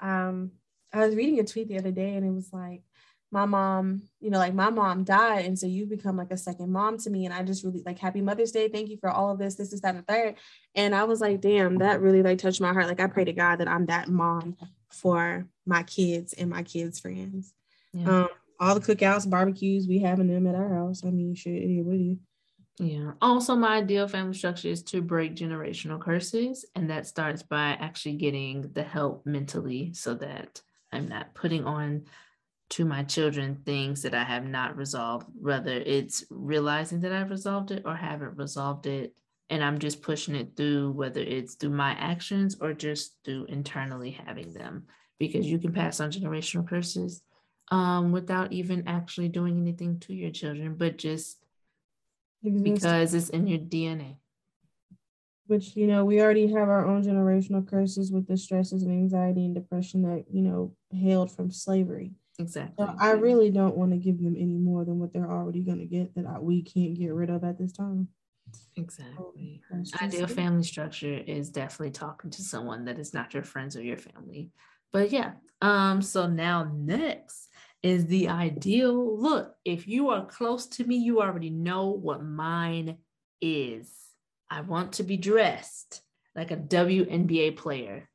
Um 0.00 0.52
i 0.92 1.06
was 1.06 1.14
reading 1.14 1.38
a 1.40 1.44
tweet 1.44 1.68
the 1.68 1.78
other 1.78 1.92
day 1.92 2.14
and 2.14 2.26
it 2.26 2.32
was 2.32 2.50
like 2.52 2.82
my 3.32 3.44
mom, 3.46 4.02
you 4.20 4.30
know, 4.30 4.38
like 4.38 4.54
my 4.54 4.70
mom 4.70 5.04
died. 5.04 5.44
And 5.44 5.58
so 5.58 5.66
you 5.66 5.86
become 5.86 6.16
like 6.16 6.32
a 6.32 6.36
second 6.36 6.72
mom 6.72 6.98
to 6.98 7.10
me. 7.10 7.26
And 7.26 7.34
I 7.34 7.42
just 7.42 7.64
really 7.64 7.82
like 7.86 7.98
happy 7.98 8.20
Mother's 8.20 8.50
Day. 8.50 8.68
Thank 8.68 8.88
you 8.88 8.96
for 8.96 9.08
all 9.08 9.32
of 9.32 9.38
this. 9.38 9.54
This 9.54 9.72
is 9.72 9.80
that 9.82 9.94
and 9.94 9.98
the 9.98 10.12
third. 10.12 10.34
And 10.74 10.94
I 10.94 11.04
was 11.04 11.20
like, 11.20 11.40
damn, 11.40 11.78
that 11.78 12.00
really 12.00 12.22
like 12.22 12.38
touched 12.38 12.60
my 12.60 12.72
heart. 12.72 12.88
Like 12.88 13.00
I 13.00 13.06
pray 13.06 13.24
to 13.24 13.32
God 13.32 13.56
that 13.56 13.68
I'm 13.68 13.86
that 13.86 14.08
mom 14.08 14.56
for 14.88 15.46
my 15.64 15.84
kids 15.84 16.32
and 16.32 16.50
my 16.50 16.62
kids' 16.62 16.98
friends. 16.98 17.54
Yeah. 17.92 18.22
Um, 18.22 18.28
all 18.58 18.74
the 18.74 18.80
cookouts, 18.80 19.28
barbecues, 19.28 19.86
we 19.88 20.00
having 20.00 20.26
them 20.26 20.46
at 20.46 20.54
our 20.54 20.68
house. 20.68 21.02
I 21.04 21.10
mean, 21.10 21.34
shit, 21.34 21.62
it 21.62 21.82
with 21.84 22.00
you. 22.00 22.18
Yeah. 22.78 23.12
Also, 23.20 23.54
my 23.54 23.76
ideal 23.76 24.08
family 24.08 24.34
structure 24.34 24.68
is 24.68 24.82
to 24.84 25.02
break 25.02 25.36
generational 25.36 26.00
curses. 26.00 26.64
And 26.74 26.90
that 26.90 27.06
starts 27.06 27.42
by 27.42 27.76
actually 27.78 28.14
getting 28.14 28.70
the 28.72 28.82
help 28.82 29.24
mentally 29.24 29.92
so 29.92 30.14
that 30.14 30.62
I'm 30.92 31.08
not 31.08 31.34
putting 31.34 31.64
on 31.64 32.06
to 32.70 32.84
my 32.84 33.02
children 33.02 33.60
things 33.66 34.02
that 34.02 34.14
I 34.14 34.24
have 34.24 34.46
not 34.46 34.76
resolved, 34.76 35.26
whether 35.38 35.72
it's 35.72 36.24
realizing 36.30 37.00
that 37.00 37.12
I've 37.12 37.30
resolved 37.30 37.72
it 37.72 37.82
or 37.84 37.96
haven't 37.96 38.36
resolved 38.36 38.86
it. 38.86 39.14
And 39.50 39.64
I'm 39.64 39.80
just 39.80 40.02
pushing 40.02 40.36
it 40.36 40.56
through, 40.56 40.92
whether 40.92 41.20
it's 41.20 41.54
through 41.56 41.70
my 41.70 41.90
actions 41.92 42.56
or 42.60 42.72
just 42.72 43.16
through 43.24 43.46
internally 43.46 44.12
having 44.12 44.52
them, 44.52 44.84
because 45.18 45.44
you 45.44 45.58
can 45.58 45.72
pass 45.72 45.98
on 45.98 46.12
generational 46.12 46.68
curses 46.68 47.20
um, 47.72 48.12
without 48.12 48.52
even 48.52 48.86
actually 48.86 49.28
doing 49.28 49.58
anything 49.58 49.98
to 50.00 50.14
your 50.14 50.30
children, 50.30 50.76
but 50.76 50.98
just 50.98 51.44
because 52.62 53.12
it's 53.12 53.30
in 53.30 53.48
your 53.48 53.58
DNA. 53.58 54.16
Which, 55.48 55.74
you 55.74 55.88
know, 55.88 56.04
we 56.04 56.20
already 56.20 56.46
have 56.52 56.68
our 56.68 56.86
own 56.86 57.02
generational 57.02 57.68
curses 57.68 58.12
with 58.12 58.28
the 58.28 58.36
stresses 58.36 58.84
and 58.84 58.92
anxiety 58.92 59.44
and 59.44 59.54
depression 59.54 60.02
that, 60.02 60.26
you 60.32 60.42
know, 60.42 60.76
hailed 60.92 61.32
from 61.32 61.50
slavery. 61.50 62.12
Exactly. 62.40 62.86
So 62.86 62.94
I 62.98 63.12
really 63.12 63.50
don't 63.50 63.76
want 63.76 63.92
to 63.92 63.98
give 63.98 64.22
them 64.22 64.34
any 64.36 64.56
more 64.56 64.84
than 64.84 64.98
what 64.98 65.12
they're 65.12 65.30
already 65.30 65.62
going 65.62 65.78
to 65.78 65.86
get 65.86 66.14
that 66.14 66.26
I, 66.26 66.38
we 66.38 66.62
can't 66.62 66.98
get 66.98 67.12
rid 67.12 67.30
of 67.30 67.44
at 67.44 67.58
this 67.58 67.72
time. 67.72 68.08
Exactly. 68.76 69.60
So 69.84 70.04
Ideal 70.04 70.26
family 70.26 70.64
structure 70.64 71.22
is 71.26 71.50
definitely 71.50 71.92
talking 71.92 72.30
to 72.30 72.42
someone 72.42 72.86
that 72.86 72.98
is 72.98 73.14
not 73.14 73.34
your 73.34 73.44
friends 73.44 73.76
or 73.76 73.82
your 73.82 73.98
family. 73.98 74.50
but 74.92 75.12
yeah. 75.12 75.32
Um, 75.62 76.00
so 76.00 76.26
now 76.26 76.70
next 76.74 77.48
is 77.82 78.06
the 78.06 78.28
ideal 78.28 79.20
look. 79.20 79.54
If 79.64 79.86
you 79.86 80.08
are 80.10 80.26
close 80.26 80.66
to 80.68 80.84
me, 80.84 80.96
you 80.96 81.20
already 81.20 81.50
know 81.50 81.90
what 81.90 82.24
mine 82.24 82.96
is. 83.40 83.92
I 84.48 84.62
want 84.62 84.94
to 84.94 85.02
be 85.02 85.16
dressed 85.16 86.02
like 86.34 86.50
a 86.50 86.56
WNBA 86.56 87.56
player 87.56 88.08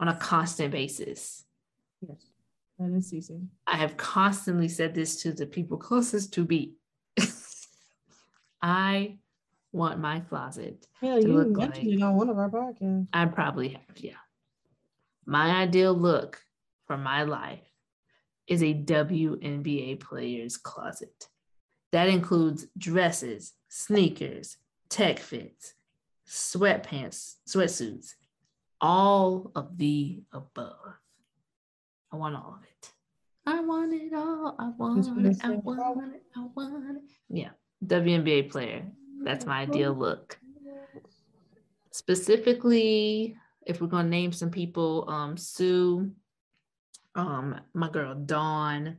on 0.00 0.08
a 0.08 0.16
constant 0.16 0.72
basis. 0.72 1.45
That 2.78 2.94
is 2.94 3.12
Cece. 3.12 3.46
I 3.66 3.76
have 3.76 3.96
constantly 3.96 4.68
said 4.68 4.94
this 4.94 5.22
to 5.22 5.32
the 5.32 5.46
people 5.46 5.78
closest 5.78 6.34
to 6.34 6.44
me. 6.44 6.74
I 8.62 9.18
want 9.72 10.00
my 10.00 10.20
closet. 10.20 10.86
Yeah, 11.00 11.16
to 11.16 11.20
you 11.22 11.32
look 11.34 11.48
mentioned 11.56 11.86
like- 11.88 11.98
it 11.98 12.02
on 12.02 12.16
one 12.16 12.28
of 12.28 12.38
our 12.38 12.50
podcasts. 12.50 13.06
I 13.12 13.24
probably 13.26 13.70
have, 13.70 13.96
yeah. 13.98 14.12
My 15.24 15.62
ideal 15.62 15.92
look 15.94 16.40
for 16.86 16.96
my 16.96 17.22
life 17.24 17.60
is 18.46 18.62
a 18.62 18.74
WNBA 18.74 19.98
player's 20.00 20.56
closet. 20.56 21.28
That 21.92 22.08
includes 22.08 22.66
dresses, 22.78 23.54
sneakers, 23.68 24.56
tech 24.88 25.18
fits, 25.18 25.74
sweatpants, 26.28 27.34
sweatsuits, 27.48 28.14
all 28.80 29.50
of 29.54 29.78
the 29.78 30.22
above. 30.32 30.98
I 32.16 32.18
want 32.18 32.34
all 32.34 32.58
of 32.58 32.64
it. 32.64 32.92
I 33.44 33.60
want 33.60 33.92
it 33.92 34.14
all. 34.14 34.56
I 34.58 34.70
want 34.78 35.26
it. 35.26 35.36
I 35.44 35.50
want 35.50 36.14
it. 36.14 36.22
I 36.34 36.46
want 36.54 36.96
it. 36.96 37.02
Yeah. 37.28 37.50
WNBA 37.84 38.50
player. 38.50 38.86
That's 39.22 39.44
my 39.44 39.60
ideal 39.60 39.92
look. 39.92 40.38
Specifically, 41.90 43.36
if 43.66 43.82
we're 43.82 43.88
gonna 43.88 44.08
name 44.08 44.32
some 44.32 44.50
people, 44.50 45.04
um, 45.10 45.36
Sue, 45.36 46.10
um, 47.14 47.60
my 47.74 47.90
girl 47.90 48.14
Dawn, 48.14 48.96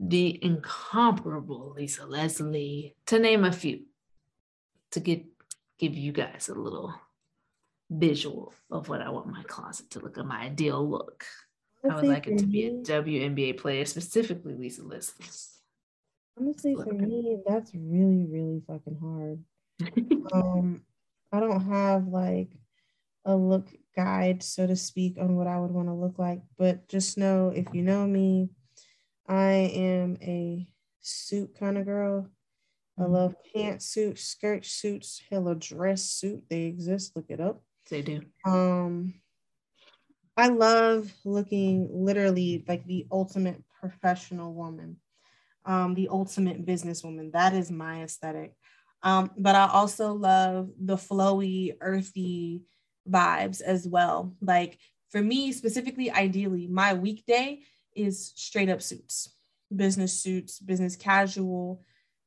the 0.00 0.42
incomparable 0.42 1.74
Lisa 1.76 2.06
Leslie, 2.06 2.96
to 3.06 3.18
name 3.18 3.44
a 3.44 3.52
few, 3.52 3.82
to 4.92 5.00
get 5.00 5.26
give 5.78 5.94
you 5.94 6.12
guys 6.12 6.48
a 6.48 6.54
little 6.54 6.94
visual 7.90 8.54
of 8.70 8.88
what 8.88 9.02
I 9.02 9.10
want 9.10 9.26
my 9.26 9.42
closet 9.42 9.90
to 9.90 10.00
look 10.00 10.16
at, 10.16 10.24
my 10.24 10.40
ideal 10.40 10.88
look. 10.88 11.26
I 11.84 11.94
would 11.94 12.06
like 12.06 12.26
it 12.26 12.38
to 12.38 12.46
be 12.46 12.66
a 12.66 12.70
WNBA 12.72 13.58
player, 13.58 13.84
specifically 13.84 14.54
Lisa 14.54 14.82
Leslie. 14.82 15.26
Honestly, 16.38 16.74
for 16.74 16.92
me, 16.92 17.38
that's 17.46 17.72
really, 17.74 18.26
really 18.26 18.62
fucking 18.66 18.98
hard. 19.00 19.44
Um, 20.32 20.82
I 21.30 21.38
don't 21.38 21.64
have 21.66 22.08
like 22.08 22.48
a 23.24 23.36
look 23.36 23.68
guide, 23.94 24.42
so 24.42 24.66
to 24.66 24.74
speak, 24.74 25.18
on 25.18 25.36
what 25.36 25.46
I 25.46 25.58
would 25.58 25.70
want 25.70 25.88
to 25.88 25.94
look 25.94 26.18
like, 26.18 26.42
but 26.58 26.88
just 26.88 27.16
know 27.16 27.50
if 27.50 27.66
you 27.72 27.82
know 27.82 28.06
me, 28.06 28.50
I 29.28 29.52
am 29.74 30.16
a 30.22 30.66
suit 31.00 31.54
kind 31.58 31.78
of 31.78 31.84
girl. 31.84 32.28
I 32.98 33.02
Mhm. 33.02 33.10
love 33.12 33.36
pantsuits, 33.54 34.18
skirt 34.18 34.64
suits, 34.64 35.22
hella 35.30 35.54
dress 35.54 36.02
suit. 36.02 36.44
They 36.48 36.64
exist. 36.64 37.14
Look 37.14 37.26
it 37.30 37.40
up. 37.40 37.62
they 37.88 38.02
do. 38.02 38.22
Um, 38.44 39.14
I 40.36 40.48
love 40.48 41.10
looking 41.24 41.88
literally 41.92 42.64
like 42.68 42.86
the 42.86 43.06
ultimate 43.10 43.62
professional 43.80 44.52
woman, 44.52 44.96
um, 45.64 45.94
the 45.94 46.08
ultimate 46.08 46.66
businesswoman. 46.66 47.32
That 47.32 47.54
is 47.54 47.70
my 47.70 48.02
aesthetic. 48.02 48.54
Um, 49.02 49.30
but 49.38 49.54
I 49.54 49.68
also 49.68 50.12
love 50.12 50.70
the 50.78 50.96
flowy, 50.96 51.76
earthy 51.80 52.62
vibes 53.08 53.60
as 53.62 53.86
well. 53.86 54.34
Like 54.40 54.78
for 55.10 55.22
me, 55.22 55.52
specifically, 55.52 56.10
ideally, 56.10 56.66
my 56.66 56.94
weekday 56.94 57.60
is 57.94 58.32
straight 58.36 58.68
up 58.68 58.82
suits, 58.82 59.34
business 59.74 60.12
suits, 60.12 60.58
business 60.58 60.96
casual, 60.96 61.82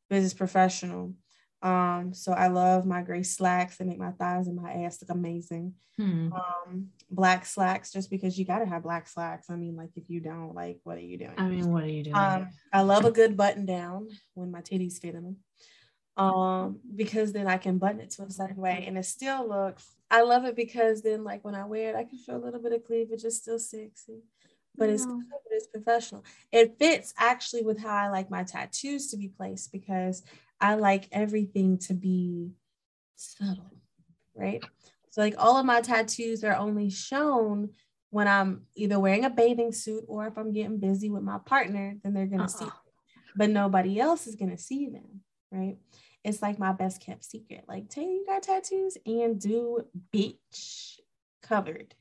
business 0.10 0.34
professional. 0.34 1.13
Um, 1.62 2.13
so 2.13 2.32
I 2.32 2.48
love 2.48 2.86
my 2.86 3.02
gray 3.02 3.24
slacks. 3.24 3.78
They 3.78 3.86
make 3.86 4.00
my 4.00 4.12
thighs 4.12 4.48
and 4.48 4.56
my 4.56 4.72
ass 4.72 5.02
look 5.02 5.10
amazing 5.12 5.74
Hmm. 5.98 6.30
um 6.32 6.91
black 7.12 7.45
slacks 7.45 7.91
just 7.91 8.10
because 8.10 8.39
you 8.39 8.45
got 8.45 8.60
to 8.60 8.65
have 8.65 8.84
black 8.84 9.06
slacks 9.06 9.50
i 9.50 9.56
mean 9.58 9.76
like 9.76 9.89
if 9.98 10.10
you 10.10 10.22
don't 10.22 10.56
like 10.56 10.80
what 10.86 10.95
are 10.95 11.02
you 11.02 11.17
doing 11.17 11.34
I 11.38 11.50
mean, 11.50 11.69
what 11.74 11.84
are 11.84 11.88
you 11.89 12.04
doing? 12.06 12.15
um 12.15 12.48
i 12.72 12.80
love 12.80 13.04
a 13.04 13.12
good 13.12 13.36
button 13.36 13.65
down 13.65 14.08
when 14.36 14.50
my 14.50 14.62
titties 14.62 14.98
fit 14.98 15.13
in 15.15 15.24
them 15.26 15.38
um 16.15 16.80
because 16.95 17.34
then 17.34 17.48
i 17.48 17.58
can 17.58 17.80
button 17.80 18.00
it 18.00 18.12
to 18.12 18.24
a 18.24 18.30
certain 18.30 18.56
way 18.56 18.86
and 18.88 18.98
it 18.98 19.04
still 19.04 19.45
looks 19.45 19.98
i 20.10 20.22
love 20.22 20.45
it 20.45 20.56
because 20.56 21.02
then 21.02 21.26
like 21.26 21.43
when 21.43 21.54
i 21.56 21.65
wear 21.65 21.89
it 21.89 21.98
i 21.98 22.06
can 22.06 22.17
show 22.17 22.38
a 22.38 22.43
little 22.45 22.62
bit 22.62 22.72
of 22.72 22.86
cleavage 22.86 23.26
it's 23.26 23.36
still 23.36 23.60
sexy 23.60 24.22
but 24.78 24.88
it's 24.89 25.06
No. 25.06 25.22
it's 25.52 25.67
professional 25.67 26.24
it 26.54 26.78
fits 26.80 27.13
actually 27.17 27.63
with 27.63 27.78
how 27.80 27.93
i 27.93 28.08
like 28.08 28.30
my 28.32 28.43
tattoos 28.43 29.12
to 29.12 29.17
be 29.17 29.28
placed 29.28 29.74
because 29.74 30.24
i 30.62 30.76
like 30.76 31.08
everything 31.12 31.78
to 31.78 31.93
be 31.93 32.52
subtle 33.15 33.74
right 34.36 34.63
so 35.10 35.22
like 35.22 35.36
all 35.38 35.58
of 35.58 35.65
my 35.65 35.82
tattoos 35.82 36.43
are 36.43 36.56
only 36.56 36.89
shown 36.89 37.69
when 38.12 38.28
I'm 38.28 38.63
either 38.76 39.00
wearing 39.00 39.26
a 39.26 39.30
bathing 39.30 39.72
suit 39.72 40.04
or 40.08 40.28
if 40.28 40.38
I'm 40.38 40.52
getting 40.52 40.80
busy 40.80 41.10
with 41.10 41.24
my 41.24 41.38
partner, 41.38 41.95
then 42.04 42.13
they're 42.13 42.26
gonna 42.26 42.50
see, 42.50 42.65
Uh-uh. 42.65 42.72
but 43.36 43.50
nobody 43.50 44.00
else 44.00 44.28
is 44.28 44.36
gonna 44.36 44.58
see 44.58 44.88
them, 44.88 45.22
right? 45.52 45.78
It's 46.24 46.41
like 46.41 46.60
my 46.60 46.74
best 46.74 47.02
kept 47.02 47.24
secret. 47.24 47.65
Like, 47.67 47.89
Tay, 47.89 48.04
you 48.04 48.26
got 48.26 48.43
tattoos 48.43 48.98
and 49.06 49.39
do 49.39 49.86
bitch 50.13 51.00
covered. 51.41 51.95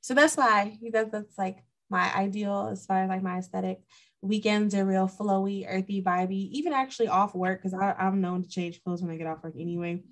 So 0.00 0.14
that's 0.14 0.36
why 0.36 0.78
that, 0.92 1.12
that's 1.12 1.36
like 1.36 1.58
my 1.90 2.14
ideal 2.14 2.68
as 2.72 2.86
far 2.86 3.02
as 3.02 3.08
like 3.08 3.22
my 3.22 3.38
aesthetic. 3.38 3.80
Weekends 4.22 4.74
are 4.74 4.84
real 4.84 5.08
flowy, 5.08 5.64
earthy, 5.68 6.02
vibey, 6.02 6.50
even 6.52 6.72
actually 6.72 7.08
off 7.08 7.34
work 7.34 7.62
because 7.62 7.74
I'm 7.74 8.20
known 8.20 8.42
to 8.42 8.48
change 8.48 8.82
clothes 8.82 9.02
when 9.02 9.10
I 9.10 9.16
get 9.16 9.26
off 9.26 9.42
work 9.42 9.54
anyway 9.58 10.02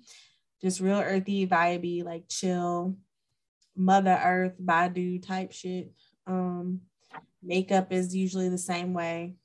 just 0.61 0.81
real 0.81 0.99
earthy, 0.99 1.47
vibey, 1.47 2.03
like 2.03 2.25
chill, 2.27 2.95
Mother 3.75 4.19
Earth, 4.23 4.55
Badu 4.63 5.25
type 5.25 5.51
shit. 5.51 5.91
Um, 6.27 6.81
makeup 7.41 7.91
is 7.91 8.15
usually 8.15 8.49
the 8.49 8.57
same 8.57 8.93
way, 8.93 9.35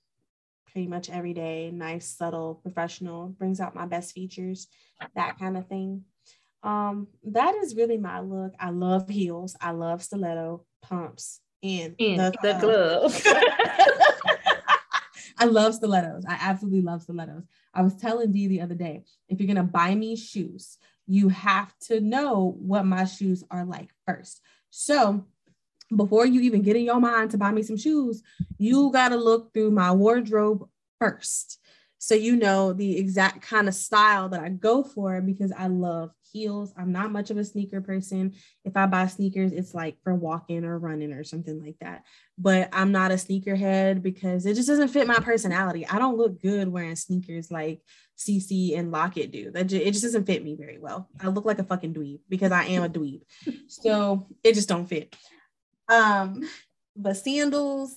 pretty 0.73 0.89
much 0.89 1.09
every 1.09 1.33
day. 1.33 1.71
Nice, 1.73 2.09
subtle, 2.09 2.57
professional, 2.57 3.29
brings 3.29 3.61
out 3.61 3.75
my 3.75 3.87
best 3.87 4.13
features, 4.13 4.67
that 5.15 5.39
kind 5.39 5.57
of 5.57 5.69
thing. 5.69 6.03
Um, 6.63 7.09
that 7.25 7.55
is 7.57 7.77
really 7.77 7.99
my 7.99 8.21
look. 8.21 8.53
I 8.59 8.71
love 8.71 9.09
heels. 9.09 9.55
I 9.61 9.71
love 9.73 10.03
stiletto 10.03 10.65
pumps 10.83 11.41
and 11.63 11.95
In 11.99 12.17
the 12.17 12.35
the 12.43 12.59
glove. 12.59 13.23
I 15.45 15.47
love 15.47 15.75
stilettos. 15.75 16.25
I 16.27 16.39
absolutely 16.41 16.81
love 16.81 17.03
stilettos. 17.03 17.45
I 17.75 17.83
was 17.83 17.95
telling 17.97 18.33
Dee 18.33 18.47
the 18.47 18.63
other 18.63 18.75
day, 18.75 19.05
if 19.29 19.39
you're 19.39 19.47
gonna 19.47 19.63
buy 19.63 19.95
me 19.95 20.17
shoes, 20.17 20.79
you 21.07 21.29
have 21.29 21.79
to 21.81 22.01
know 22.01 22.57
what 22.59 22.87
my 22.87 23.05
shoes 23.05 23.45
are 23.51 23.67
like 23.67 23.91
first. 24.07 24.41
So 24.71 25.27
before 25.95 26.25
you 26.25 26.41
even 26.41 26.63
get 26.63 26.77
in 26.77 26.85
your 26.85 26.99
mind 26.99 27.33
to 27.33 27.39
buy 27.39 27.53
me 27.53 27.63
some 27.63 27.77
shoes, 27.77 28.23
you 28.57 28.91
gotta 28.91 29.17
look 29.17 29.53
through 29.53 29.73
my 29.73 29.93
wardrobe 29.93 30.67
first. 30.99 31.59
So 32.07 32.15
you 32.15 32.37
know 32.37 32.73
the 32.73 32.99
exact 32.99 33.43
kind 33.43 33.67
of 33.67 33.75
style 33.75 34.29
that 34.29 34.41
I 34.41 34.51
go 34.51 34.85
for 34.85 35.21
because 35.21 35.53
I 35.57 35.69
love 35.69 36.11
heels. 36.33 36.73
I'm 36.77 36.93
not 36.93 37.13
much 37.13 37.31
of 37.31 37.39
a 37.39 37.45
sneaker 37.45 37.81
person. 37.81 38.35
If 38.65 38.77
I 38.77 38.87
buy 38.87 39.07
sneakers, 39.07 39.53
it's 39.53 39.73
like 39.73 39.97
for 40.03 40.15
walking 40.15 40.65
or 40.65 40.79
running 40.79 41.13
or 41.13 41.25
something 41.25 41.63
like 41.63 41.77
that 41.81 42.03
but 42.37 42.69
I'm 42.73 42.91
not 42.91 43.13
a 43.13 43.15
sneakerhead 43.15 44.03
because 44.03 44.45
it 44.45 44.55
just 44.55 44.69
doesn't 44.69 44.89
fit 44.89 45.07
my 45.07 45.19
personality. 45.19 45.87
I 45.87 45.99
don't 45.99 46.17
look 46.17 46.43
good 46.43 46.69
wearing 46.69 46.97
sneakers 46.97 47.51
like 47.51 47.81
CC 48.19 48.77
and 48.77 48.91
Lockett 48.91 49.31
do. 49.31 49.51
That 49.53 49.73
it 49.73 49.93
just 49.93 50.03
doesn't 50.03 50.27
fit 50.27 50.43
me 50.43 50.57
very 50.57 50.79
well. 50.79 51.09
I 51.21 51.29
look 51.29 51.45
like 51.45 51.61
a 51.61 51.65
fucking 51.65 51.95
dweeb 51.95 52.21
because 52.29 52.51
I 52.51 52.65
am 52.65 52.83
a 52.83 52.89
dweeb. 52.89 53.23
so 53.69 54.27
it 54.43 54.55
just 54.55 54.69
don't 54.69 54.87
fit. 54.87 55.15
Um, 55.89 56.49
but 56.97 57.17
sandals, 57.17 57.95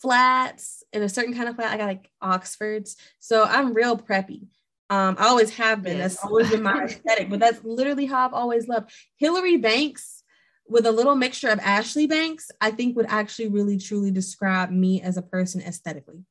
flats, 0.00 0.82
and 0.92 1.02
a 1.04 1.08
certain 1.08 1.34
kind 1.34 1.48
of 1.48 1.56
flat, 1.56 1.72
I 1.72 1.76
got 1.76 1.86
like 1.86 2.10
Oxfords. 2.20 2.96
So 3.18 3.44
I'm 3.44 3.74
real 3.74 3.96
preppy. 3.96 4.46
Um, 4.90 5.16
I 5.18 5.28
always 5.28 5.50
have 5.56 5.82
been. 5.82 5.98
Yes. 5.98 6.14
That's 6.14 6.24
always 6.24 6.50
been 6.50 6.62
my 6.62 6.84
aesthetic, 6.84 7.28
but 7.28 7.40
that's 7.40 7.62
literally 7.64 8.06
how 8.06 8.24
I've 8.26 8.34
always 8.34 8.68
loved. 8.68 8.90
Hilary 9.16 9.58
Banks 9.58 10.22
with 10.66 10.86
a 10.86 10.92
little 10.92 11.14
mixture 11.14 11.48
of 11.48 11.58
Ashley 11.60 12.06
Banks, 12.06 12.50
I 12.60 12.70
think 12.70 12.96
would 12.96 13.06
actually 13.08 13.48
really 13.48 13.78
truly 13.78 14.10
describe 14.10 14.70
me 14.70 15.00
as 15.02 15.16
a 15.16 15.22
person 15.22 15.60
aesthetically. 15.62 16.24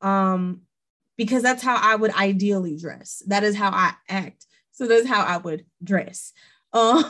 Um, 0.00 0.62
because 1.16 1.42
that's 1.42 1.62
how 1.62 1.76
I 1.76 1.96
would 1.96 2.12
ideally 2.12 2.76
dress. 2.76 3.22
That 3.26 3.42
is 3.42 3.56
how 3.56 3.70
I 3.70 3.94
act. 4.08 4.46
So 4.72 4.86
that's 4.86 5.06
how 5.06 5.22
I 5.22 5.38
would 5.38 5.64
dress. 5.82 6.32
Um, 6.72 7.04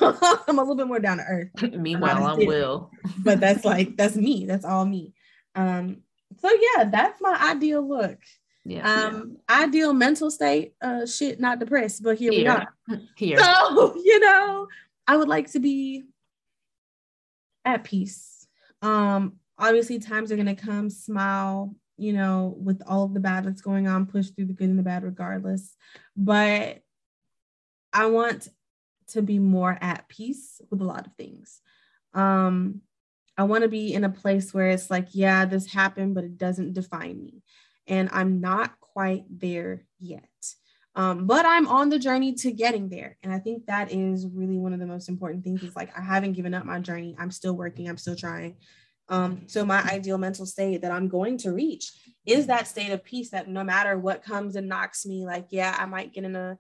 I'm 0.47 0.59
a 0.59 0.63
little 0.63 0.77
bit 0.77 0.87
more 0.87 1.01
down 1.01 1.17
to 1.17 1.25
earth, 1.25 1.51
Meanwhile, 1.73 2.25
I'm 2.25 2.47
Will. 2.47 2.89
but 3.19 3.41
that's 3.41 3.65
like 3.65 3.97
that's 3.97 4.15
me. 4.15 4.47
That's 4.47 4.65
all 4.65 4.85
me. 4.85 5.13
Um, 5.57 6.03
so 6.39 6.51
yeah, 6.51 6.85
that's 6.85 7.21
my 7.21 7.37
ideal 7.53 7.87
look. 7.87 8.19
Yeah. 8.65 8.89
Um, 8.89 9.39
ideal 9.49 9.93
mental 9.93 10.31
state. 10.31 10.75
Uh, 10.81 11.07
shit, 11.07 11.41
not 11.41 11.59
depressed, 11.59 12.03
but 12.03 12.19
here, 12.19 12.33
we 12.33 12.39
Here. 12.39 12.51
are. 12.51 13.01
Here. 13.17 13.39
So, 13.39 13.97
you 14.05 14.21
know, 14.21 14.69
I 15.07 15.17
would 15.17 15.29
like 15.29 15.51
to 15.53 15.61
be 15.61 16.05
at 17.65 17.85
peace. 17.85 18.47
Um, 18.83 19.35
obviously 19.59 19.99
times 19.99 20.31
are 20.31 20.37
going 20.37 20.47
to 20.47 20.55
come 20.55 20.91
smile 20.91 21.75
you 21.97 22.13
know 22.13 22.55
with 22.59 22.83
all 22.87 23.05
of 23.05 23.15
the 23.15 23.21
bad 23.21 23.45
that's 23.45 23.63
going 23.63 23.89
on 23.89 24.07
push 24.07 24.29
through 24.31 24.47
the 24.47 24.53
good 24.53 24.69
and 24.69 24.79
the 24.79 24.83
bad 24.83 25.03
regardless 25.03 25.75
but 26.17 26.83
i 27.93 28.07
want 28.07 28.49
to 29.09 29.23
be 29.23 29.39
more 29.39 29.77
at 29.81 30.09
peace 30.09 30.61
with 30.71 30.81
a 30.81 30.85
lot 30.85 31.07
of 31.07 31.13
things 31.15 31.61
um 32.15 32.81
i 33.37 33.43
want 33.43 33.63
to 33.63 33.69
be 33.69 33.93
in 33.93 34.05
a 34.05 34.11
place 34.11 34.53
where 34.53 34.69
it's 34.69 34.91
like 34.91 35.09
yeah 35.13 35.45
this 35.45 35.73
happened 35.73 36.15
but 36.15 36.25
it 36.25 36.39
doesn't 36.39 36.75
define 36.75 37.23
me. 37.23 37.43
And 37.87 38.09
i'm 38.13 38.41
not 38.41 38.79
quite 38.81 39.25
there 39.31 39.85
yet. 40.01 40.23
Um, 40.95 41.27
but 41.27 41.45
i'm 41.47 41.69
on 41.69 41.89
the 41.89 41.99
journey 41.99 42.33
to 42.35 42.53
getting 42.53 42.89
there. 42.89 43.17
And 43.23 43.33
i 43.33 43.39
think 43.39 43.67
that 43.67 43.93
is 43.93 44.27
really 44.27 44.59
one 44.59 44.73
of 44.73 44.81
the 44.81 44.87
most 44.87 45.09
important 45.09 45.45
things 45.45 45.63
is 45.63 45.77
like 45.77 45.97
i 45.97 46.03
haven't 46.03 46.33
given 46.33 46.55
up 46.55 46.65
my 46.65 46.81
journey. 46.81 47.15
I'm 47.19 47.31
still 47.31 47.55
working. 47.55 47.89
I'm 47.89 47.99
still 47.99 48.17
trying. 48.17 48.57
Um, 49.09 49.43
so 49.47 49.65
my 49.65 49.83
ideal 49.83 50.19
mental 50.19 50.47
state 50.47 50.83
that 50.83 50.91
I'm 50.91 51.09
going 51.09 51.39
to 51.39 51.53
reach 51.53 51.93
is 52.25 52.47
that 52.49 52.67
state 52.67 52.91
of 52.91 53.05
peace 53.05 53.31
that 53.31 53.49
no 53.49 53.63
matter 53.63 53.99
what 53.99 54.25
comes 54.25 54.57
and 54.57 54.69
knocks 54.69 55.07
me, 55.07 55.25
like, 55.25 55.47
yeah, 55.51 55.77
I 55.79 55.87
might 55.87 56.13
get 56.13 56.25
in 56.25 56.35
a, 56.35 56.59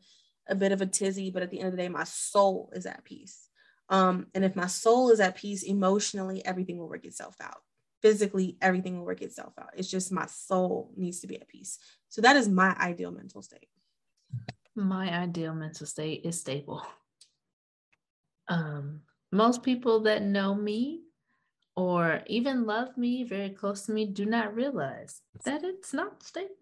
a 0.49 0.55
bit 0.55 0.73
of 0.73 0.81
a 0.81 0.87
tizzy, 0.87 1.31
but 1.31 1.43
at 1.43 1.51
the 1.51 1.59
end 1.59 1.69
of 1.69 1.73
the 1.73 1.83
day, 1.83 1.89
my 1.89 2.05
soul 2.05 2.71
is 2.73 2.87
at 2.87 3.05
peace. 3.05 3.46
Um, 3.88 4.27
and 4.35 4.44
if 4.44 4.57
my 4.57 4.66
soul 4.66 5.11
is 5.11 5.20
at 5.20 5.37
peace 5.37 5.62
emotionally, 5.62 6.44
everything 6.44 6.79
will 6.79 6.88
work 6.88 7.05
itself 7.05 7.37
out. 7.40 7.59
Physically, 8.03 8.57
everything 8.61 8.99
will 8.99 9.07
work 9.07 9.22
itself 9.22 9.53
out. 9.59 9.70
It's 9.77 9.90
just 9.90 10.12
my 10.12 10.27
soul 10.27 10.92
needs 10.96 11.20
to 11.20 11.27
be 11.27 11.40
at 11.40 11.49
peace. 11.49 11.79
So 12.09 12.20
that 12.22 12.37
is 12.37 12.49
my 12.49 12.77
ideal 12.79 13.11
mental 13.11 13.42
state. 13.42 13.68
My 14.75 15.11
ideal 15.11 15.55
mental 15.55 15.87
state 15.87 16.22
is 16.25 16.40
stable. 16.40 16.87
Um, 18.49 19.01
most 19.33 19.62
people 19.62 20.01
that 20.01 20.22
know 20.22 20.55
me 20.55 21.03
or 21.75 22.22
even 22.27 22.64
love 22.64 22.96
me 22.96 23.25
very 23.25 23.51
close 23.51 23.83
to 23.83 23.92
me 23.92 24.07
do 24.07 24.25
not 24.25 24.55
realize 24.55 25.20
that 25.44 25.62
it's 25.64 25.92
not 25.92 26.22
stable. 26.22 26.55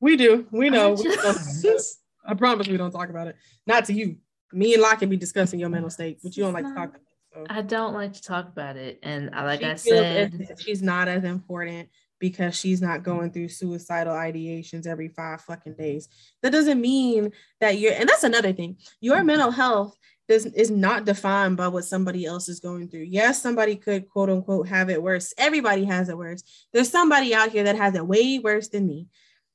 We 0.00 0.16
do. 0.16 0.46
We 0.50 0.70
know. 0.70 0.94
I, 0.94 1.32
just, 1.62 2.00
I 2.26 2.34
promise 2.34 2.68
we 2.68 2.76
don't 2.76 2.90
talk 2.90 3.10
about 3.10 3.28
it. 3.28 3.36
Not 3.66 3.84
to 3.86 3.92
you. 3.92 4.16
Me 4.52 4.74
and 4.74 4.82
Locke 4.82 4.98
can 4.98 5.08
be 5.08 5.16
discussing 5.16 5.60
your 5.60 5.68
mental 5.68 5.90
state, 5.90 6.18
but 6.22 6.36
you 6.36 6.44
don't 6.44 6.52
like 6.52 6.64
to 6.64 6.74
talk 6.74 6.88
about 6.90 7.00
it. 7.00 7.06
So. 7.32 7.46
I 7.48 7.62
don't 7.62 7.94
like 7.94 8.12
to 8.14 8.22
talk 8.22 8.48
about 8.48 8.76
it. 8.76 8.98
And 9.02 9.30
like 9.30 9.60
she 9.60 9.66
I 9.66 9.74
said, 9.76 10.58
she's 10.58 10.82
not 10.82 11.06
as 11.06 11.22
important 11.22 11.88
because 12.18 12.56
she's 12.56 12.82
not 12.82 13.02
going 13.02 13.32
through 13.32 13.48
suicidal 13.48 14.14
ideations 14.14 14.86
every 14.86 15.08
five 15.08 15.40
fucking 15.40 15.74
days. 15.74 16.08
That 16.42 16.52
doesn't 16.52 16.80
mean 16.80 17.32
that 17.60 17.78
you're, 17.78 17.94
and 17.94 18.08
that's 18.08 18.24
another 18.24 18.52
thing. 18.52 18.76
Your 19.00 19.18
mm-hmm. 19.18 19.26
mental 19.26 19.50
health 19.50 19.96
is, 20.28 20.46
is 20.46 20.70
not 20.70 21.06
defined 21.06 21.56
by 21.56 21.68
what 21.68 21.84
somebody 21.84 22.26
else 22.26 22.48
is 22.48 22.60
going 22.60 22.88
through. 22.88 23.02
Yes, 23.08 23.42
somebody 23.42 23.74
could 23.74 24.08
quote 24.08 24.30
unquote 24.30 24.68
have 24.68 24.90
it 24.90 25.02
worse. 25.02 25.32
Everybody 25.38 25.84
has 25.84 26.08
it 26.08 26.18
worse. 26.18 26.42
There's 26.72 26.90
somebody 26.90 27.34
out 27.34 27.50
here 27.50 27.64
that 27.64 27.76
has 27.76 27.94
it 27.94 28.06
way 28.06 28.38
worse 28.38 28.68
than 28.68 28.86
me. 28.86 29.06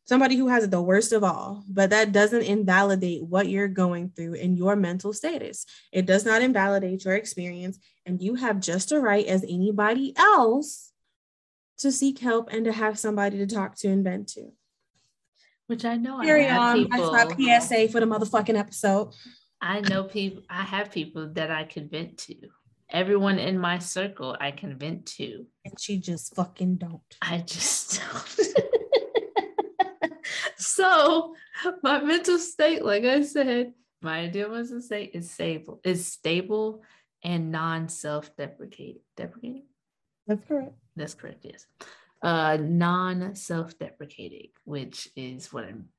Somebody 0.08 0.36
who 0.36 0.48
has 0.50 0.64
it 0.64 0.72
the 0.72 0.82
worst 0.82 1.12
of 1.14 1.24
all, 1.24 1.64
but 1.68 1.90
that 1.90 2.12
doesn't 2.12 2.44
invalidate 2.44 3.24
what 3.24 3.50
you're 3.50 3.68
going 3.68 4.12
through 4.16 4.34
in 4.36 4.56
your 4.56 4.76
mental 4.76 5.14
status. 5.14 5.66
It 5.92 6.06
does 6.06 6.24
not 6.26 6.44
invalidate 6.44 7.06
your 7.06 7.16
experience, 7.16 7.80
and 8.06 8.22
you 8.22 8.36
have 8.36 8.60
just 8.60 8.92
a 8.92 9.00
right 9.00 9.26
as 9.26 9.44
anybody 9.44 10.14
else 10.16 10.92
to 11.80 11.92
seek 11.92 12.20
help 12.20 12.50
and 12.52 12.66
to 12.66 12.72
have 12.72 13.00
somebody 13.00 13.40
to 13.40 13.48
talk 13.48 13.76
to 13.78 13.88
and 13.88 14.04
vent 14.04 14.30
to. 14.30 14.52
Which 15.68 15.84
I 15.84 15.96
know 15.96 16.22
Carry 16.22 16.48
I 16.48 16.58
on. 16.58 16.84
People. 16.84 17.12
That's 17.12 17.38
my 17.38 17.60
PSA 17.60 17.88
for 17.90 18.00
the 18.00 18.06
motherfucking 18.06 18.58
episode. 18.58 19.12
I 19.60 19.80
know 19.82 20.04
people, 20.04 20.44
I 20.48 20.62
have 20.62 20.92
people 20.92 21.30
that 21.34 21.50
I 21.50 21.64
can 21.64 21.90
vent 21.90 22.20
to. 22.20 22.36
Everyone 22.92 23.40
in 23.40 23.58
my 23.58 23.80
circle, 23.80 24.38
I 24.40 24.52
can 24.52 24.78
vent 24.78 25.08
to. 25.18 25.48
And 25.66 25.74
she 25.80 25.98
just 25.98 26.36
fucking 26.36 26.76
don't. 26.76 27.02
I 27.22 27.40
just 27.40 28.00
don't. 28.14 28.40
so, 30.86 31.36
my 31.84 32.02
mental 32.02 32.38
state, 32.38 32.84
like 32.84 33.04
I 33.04 33.22
said, 33.24 33.74
my 34.02 34.20
ideal 34.20 34.50
mental 34.50 34.82
state 34.82 35.12
is 35.14 35.32
stable, 35.32 35.82
is 35.84 36.08
stable 36.08 36.84
and 37.24 37.52
non-self-deprecating. 37.52 39.02
Deprecating? 39.18 39.64
That's 40.28 40.46
correct. 40.48 40.74
That's 40.96 41.14
correct, 41.14 41.46
yes. 41.46 41.66
Uh 42.22 42.58
non-self-deprecating, 42.62 44.50
which 44.64 45.10
is 45.16 45.52
what 45.52 45.66
I'm 45.66 45.90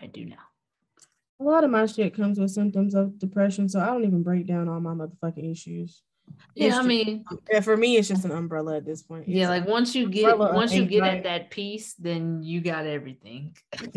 I 0.00 0.06
do 0.06 0.24
now 0.24 0.36
a 1.40 1.44
lot 1.44 1.64
of 1.64 1.70
my 1.70 1.86
shit 1.86 2.14
comes 2.14 2.38
with 2.38 2.50
symptoms 2.50 2.94
of 2.94 3.18
depression, 3.18 3.68
so 3.68 3.80
I 3.80 3.86
don't 3.86 4.04
even 4.04 4.22
break 4.22 4.46
down 4.46 4.68
all 4.68 4.80
my 4.80 4.94
motherfucking 4.94 5.50
issues. 5.50 6.02
Yeah, 6.54 6.68
it's 6.68 6.76
I 6.76 6.82
mean, 6.82 7.24
for 7.62 7.76
me, 7.76 7.96
it's 7.96 8.06
just 8.06 8.24
an 8.24 8.30
umbrella 8.30 8.76
at 8.76 8.84
this 8.84 9.02
point. 9.02 9.28
Yeah, 9.28 9.48
like 9.48 9.66
once 9.66 9.94
you 9.94 10.08
get 10.08 10.38
once 10.38 10.72
you 10.72 10.84
get 10.84 11.02
at 11.02 11.24
that 11.24 11.50
piece 11.50 11.94
then 11.94 12.42
you 12.42 12.60
got 12.60 12.86
everything. 12.86 13.56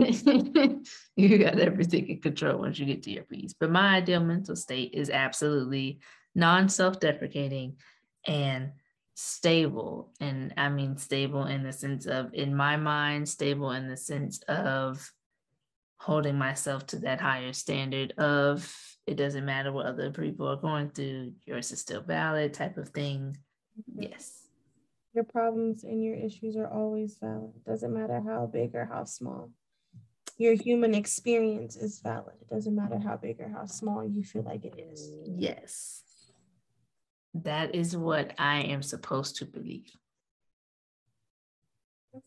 you 1.15 1.37
got 1.37 1.59
everything 1.59 2.07
in 2.07 2.19
control 2.19 2.59
once 2.59 2.79
you 2.79 2.85
get 2.85 3.03
to 3.03 3.11
your 3.11 3.23
piece 3.23 3.53
But 3.53 3.71
my 3.71 3.97
ideal 3.97 4.21
mental 4.21 4.55
state 4.55 4.93
is 4.93 5.09
absolutely 5.09 5.99
non-self-deprecating 6.33 7.77
and 8.25 8.71
stable. 9.13 10.13
And 10.19 10.53
I 10.57 10.69
mean 10.69 10.97
stable 10.97 11.45
in 11.45 11.63
the 11.63 11.73
sense 11.73 12.07
of 12.07 12.33
in 12.33 12.55
my 12.55 12.77
mind, 12.77 13.29
stable 13.29 13.71
in 13.71 13.87
the 13.87 13.97
sense 13.97 14.39
of 14.47 15.11
holding 15.99 16.37
myself 16.37 16.87
to 16.87 16.99
that 16.99 17.21
higher 17.21 17.53
standard 17.53 18.13
of 18.17 18.96
it 19.07 19.15
doesn't 19.15 19.45
matter 19.45 19.71
what 19.71 19.85
other 19.85 20.11
people 20.11 20.47
are 20.47 20.57
going 20.57 20.89
through, 20.89 21.31
yours 21.45 21.71
is 21.71 21.79
still 21.79 22.01
valid 22.01 22.53
type 22.53 22.77
of 22.77 22.89
thing. 22.89 23.37
Mm-hmm. 23.79 24.03
Yes. 24.03 24.43
Your 25.13 25.23
problems 25.23 25.85
and 25.85 26.03
your 26.03 26.15
issues 26.15 26.57
are 26.57 26.67
always 26.67 27.17
valid. 27.19 27.53
Doesn't 27.65 27.93
matter 27.93 28.21
how 28.21 28.45
big 28.45 28.75
or 28.75 28.85
how 28.85 29.05
small. 29.05 29.49
Your 30.37 30.53
human 30.53 30.93
experience 30.93 31.77
is 31.77 31.99
valid. 31.99 32.35
It 32.41 32.53
doesn't 32.53 32.75
matter 32.75 32.99
how 32.99 33.15
big 33.15 33.39
or 33.39 33.49
how 33.49 33.65
small 33.65 34.05
you 34.05 34.23
feel 34.23 34.43
like 34.43 34.65
it 34.65 34.77
is. 34.77 35.09
Yes. 35.25 36.03
That 37.33 37.73
is 37.73 37.95
what 37.95 38.33
I 38.37 38.61
am 38.63 38.83
supposed 38.83 39.37
to 39.37 39.45
believe. 39.45 39.89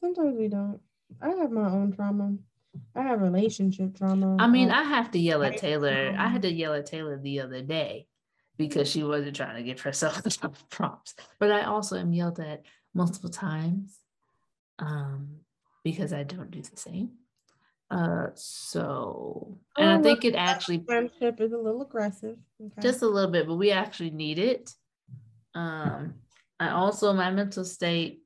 Sometimes 0.00 0.36
we 0.36 0.48
don't. 0.48 0.80
I 1.20 1.30
have 1.30 1.50
my 1.50 1.68
own 1.68 1.92
trauma. 1.92 2.36
I 2.94 3.02
have 3.02 3.20
relationship 3.20 3.96
trauma. 3.96 4.36
I 4.38 4.46
mean, 4.46 4.70
I 4.70 4.82
have 4.82 5.10
to 5.12 5.18
yell 5.18 5.42
at 5.42 5.56
Taylor. 5.56 6.14
I 6.16 6.28
had 6.28 6.42
to 6.42 6.52
yell 6.52 6.74
at 6.74 6.86
Taylor 6.86 7.18
the 7.18 7.40
other 7.40 7.62
day 7.62 8.06
because 8.56 8.90
she 8.90 9.02
wasn't 9.02 9.36
trying 9.36 9.56
to 9.56 9.62
give 9.62 9.80
herself 9.80 10.22
the 10.22 10.50
prompts. 10.70 11.14
But 11.38 11.50
I 11.50 11.62
also 11.62 11.96
am 11.96 12.12
yelled 12.12 12.40
at 12.40 12.62
multiple 12.94 13.30
times 13.30 13.98
um, 14.78 15.36
because 15.84 16.12
I 16.12 16.24
don't 16.24 16.50
do 16.50 16.62
the 16.62 16.76
same. 16.76 17.12
Uh, 17.90 18.28
so, 18.34 19.58
and 19.76 19.88
oh, 19.88 19.98
I 19.98 20.02
think 20.02 20.24
it 20.24 20.36
actually 20.36 20.84
friendship 20.86 21.40
is 21.40 21.52
a 21.52 21.58
little 21.58 21.82
aggressive, 21.82 22.36
okay. 22.64 22.80
just 22.80 23.02
a 23.02 23.08
little 23.08 23.32
bit, 23.32 23.48
but 23.48 23.56
we 23.56 23.72
actually 23.72 24.10
need 24.10 24.38
it. 24.38 24.70
Um, 25.56 26.14
I 26.60 26.70
also 26.70 27.12
my 27.12 27.32
mental 27.32 27.64
state. 27.64 28.22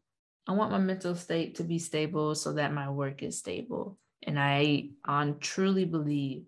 I 0.47 0.53
want 0.53 0.71
my 0.71 0.79
mental 0.79 1.15
state 1.15 1.55
to 1.55 1.63
be 1.63 1.79
stable 1.79 2.35
so 2.35 2.53
that 2.55 2.75
my 2.75 2.91
work 2.91 3.23
is 3.23 3.39
stable. 3.39 3.99
And 4.25 4.39
I 4.39 4.89
on 5.05 5.39
truly 5.39 5.85
believe 5.85 6.45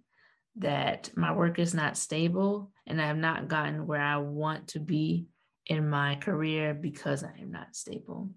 that 0.57 1.11
my 1.17 1.33
work 1.33 1.59
is 1.59 1.75
not 1.75 1.97
stable 1.97 2.73
and 2.87 3.01
I 3.01 3.07
have 3.07 3.19
not 3.19 3.49
gotten 3.49 3.87
where 3.87 4.01
I 4.01 4.17
want 4.17 4.69
to 4.69 4.81
be 4.81 5.27
in 5.67 5.89
my 5.89 6.17
career 6.17 6.73
because 6.73 7.23
I 7.23 7.33
am 7.41 7.51
not 7.51 7.77
stable. 7.77 8.31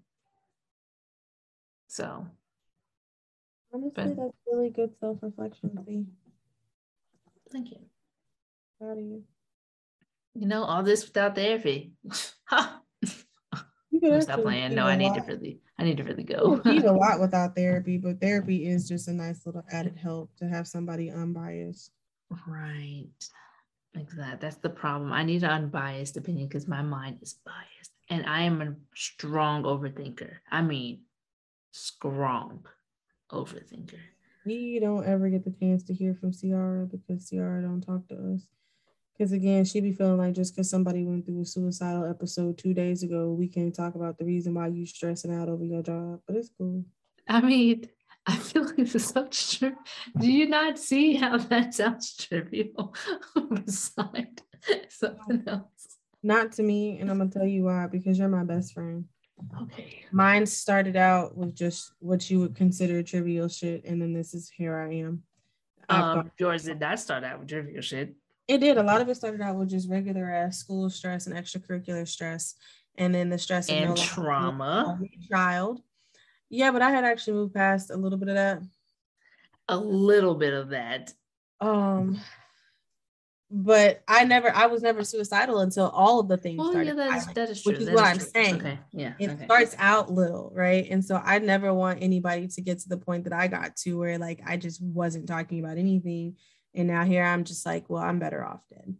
So 1.88 2.26
honestly, 3.72 3.92
but, 3.94 4.16
that's 4.16 4.36
really 4.46 4.70
good 4.70 4.90
self-reflection. 5.00 6.06
Thank 7.50 7.70
you. 7.70 7.78
Proud 8.78 8.98
of 8.98 9.04
you. 9.04 9.24
You 10.34 10.46
know, 10.46 10.64
all 10.64 10.82
this 10.82 11.04
without 11.04 11.34
therapy. 11.34 11.92
You 13.92 14.20
stop 14.22 14.42
playing. 14.42 14.74
No, 14.74 14.86
I 14.86 14.96
need 14.96 15.14
to 15.14 15.20
really, 15.20 15.60
I 15.80 15.84
need 15.84 15.96
to 15.96 16.04
really 16.04 16.24
go. 16.24 16.60
need 16.66 16.84
a 16.84 16.92
lot 16.92 17.20
without 17.20 17.56
therapy, 17.56 17.96
but 17.96 18.20
therapy 18.20 18.66
is 18.66 18.86
just 18.86 19.08
a 19.08 19.12
nice 19.14 19.46
little 19.46 19.64
added 19.72 19.96
help 19.96 20.30
to 20.36 20.46
have 20.46 20.68
somebody 20.68 21.10
unbiased. 21.10 21.92
Right. 22.46 23.08
Exactly. 23.96 24.38
That's 24.42 24.56
the 24.56 24.68
problem. 24.68 25.10
I 25.10 25.24
need 25.24 25.42
an 25.42 25.50
unbiased 25.50 26.18
opinion 26.18 26.48
because 26.48 26.68
my 26.68 26.82
mind 26.82 27.18
is 27.22 27.38
biased, 27.46 27.92
and 28.10 28.26
I 28.26 28.42
am 28.42 28.60
a 28.60 28.74
strong 28.94 29.62
overthinker. 29.62 30.34
I 30.50 30.60
mean, 30.60 31.00
strong 31.72 32.66
overthinker. 33.32 33.98
We 34.44 34.80
don't 34.80 35.06
ever 35.06 35.30
get 35.30 35.44
the 35.44 35.50
chance 35.50 35.82
to 35.84 35.94
hear 35.94 36.14
from 36.14 36.32
Ciara 36.32 36.84
because 36.84 37.30
Ciara 37.30 37.62
don't 37.62 37.80
talk 37.80 38.06
to 38.08 38.34
us. 38.34 38.42
Because 39.20 39.32
again, 39.32 39.66
she 39.66 39.82
be 39.82 39.92
feeling 39.92 40.16
like 40.16 40.32
just 40.32 40.56
because 40.56 40.70
somebody 40.70 41.04
went 41.04 41.26
through 41.26 41.42
a 41.42 41.44
suicidal 41.44 42.06
episode 42.06 42.56
two 42.56 42.72
days 42.72 43.02
ago, 43.02 43.34
we 43.34 43.48
can't 43.48 43.74
talk 43.74 43.94
about 43.94 44.16
the 44.16 44.24
reason 44.24 44.54
why 44.54 44.68
you 44.68 44.86
stressing 44.86 45.30
out 45.30 45.50
over 45.50 45.62
your 45.62 45.82
job. 45.82 46.22
But 46.26 46.36
it's 46.36 46.48
cool. 46.56 46.86
I 47.28 47.42
mean, 47.42 47.86
I 48.26 48.38
feel 48.38 48.64
like 48.64 48.76
this 48.76 48.94
is 48.94 49.04
such 49.04 49.58
true. 49.58 49.76
Do 50.18 50.26
you 50.26 50.48
not 50.48 50.78
see 50.78 51.16
how 51.16 51.36
that 51.36 51.74
sounds 51.74 52.16
trivial 52.16 52.94
beside 53.52 54.40
something 54.88 55.44
else? 55.46 55.98
Not 56.22 56.52
to 56.52 56.62
me, 56.62 56.98
and 56.98 57.10
I'm 57.10 57.18
gonna 57.18 57.28
tell 57.28 57.46
you 57.46 57.64
why. 57.64 57.88
Because 57.88 58.18
you're 58.18 58.26
my 58.26 58.44
best 58.44 58.72
friend. 58.72 59.04
Okay. 59.64 60.06
Mine 60.12 60.46
started 60.46 60.96
out 60.96 61.36
with 61.36 61.54
just 61.54 61.92
what 61.98 62.30
you 62.30 62.40
would 62.40 62.56
consider 62.56 63.02
trivial 63.02 63.48
shit, 63.48 63.84
and 63.84 64.00
then 64.00 64.14
this 64.14 64.32
is 64.32 64.48
here 64.48 64.78
I 64.78 64.94
am. 64.94 65.24
Um, 65.90 66.30
yours 66.38 66.64
did 66.64 66.80
not 66.80 66.98
start 66.98 67.22
out 67.22 67.40
with 67.40 67.48
trivial 67.48 67.82
shit. 67.82 68.14
It 68.50 68.58
did. 68.58 68.78
A 68.78 68.82
lot 68.82 69.00
of 69.00 69.08
it 69.08 69.14
started 69.14 69.40
out 69.40 69.54
with 69.56 69.70
just 69.70 69.88
regular 69.88 70.28
ass 70.28 70.58
school 70.58 70.90
stress 70.90 71.28
and 71.28 71.36
extracurricular 71.36 72.06
stress, 72.08 72.56
and 72.98 73.14
then 73.14 73.28
the 73.28 73.38
stress 73.38 73.68
And 73.70 73.96
trauma. 73.96 74.98
child. 75.30 75.80
Yeah, 76.48 76.72
but 76.72 76.82
I 76.82 76.90
had 76.90 77.04
actually 77.04 77.34
moved 77.34 77.54
past 77.54 77.90
a 77.90 77.96
little 77.96 78.18
bit 78.18 78.28
of 78.28 78.34
that. 78.34 78.60
A 79.68 79.76
little 79.76 80.34
bit 80.34 80.52
of 80.52 80.70
that. 80.70 81.12
Um, 81.60 82.18
but 83.52 84.02
I 84.08 84.24
never, 84.24 84.52
I 84.52 84.66
was 84.66 84.82
never 84.82 85.04
suicidal 85.04 85.60
until 85.60 85.88
all 85.90 86.18
of 86.18 86.26
the 86.26 86.36
things 86.36 86.58
Well, 86.58 86.72
started. 86.72 86.88
yeah, 86.96 87.08
that 87.08 87.16
is, 87.18 87.26
that 87.34 87.50
is 87.50 87.62
true. 87.62 87.72
which 87.72 87.80
is 87.82 87.86
that 87.86 87.94
what 87.94 88.04
I'm 88.04 88.18
true. 88.18 88.26
saying. 88.34 88.54
Okay. 88.56 88.78
Yeah. 88.92 89.12
it 89.20 89.30
okay. 89.30 89.44
starts 89.44 89.76
out 89.78 90.10
little, 90.10 90.50
right? 90.52 90.88
And 90.90 91.04
so 91.04 91.22
I 91.24 91.38
never 91.38 91.72
want 91.72 92.02
anybody 92.02 92.48
to 92.48 92.60
get 92.60 92.80
to 92.80 92.88
the 92.88 92.96
point 92.96 93.24
that 93.24 93.32
I 93.32 93.46
got 93.46 93.76
to 93.84 93.96
where 93.96 94.18
like 94.18 94.40
I 94.44 94.56
just 94.56 94.82
wasn't 94.82 95.28
talking 95.28 95.60
about 95.64 95.78
anything. 95.78 96.34
And 96.74 96.88
now 96.88 97.04
here 97.04 97.24
I'm 97.24 97.44
just 97.44 97.66
like, 97.66 97.88
well, 97.88 98.02
I'm 98.02 98.18
better 98.18 98.44
off 98.44 98.62
dead. 98.68 98.94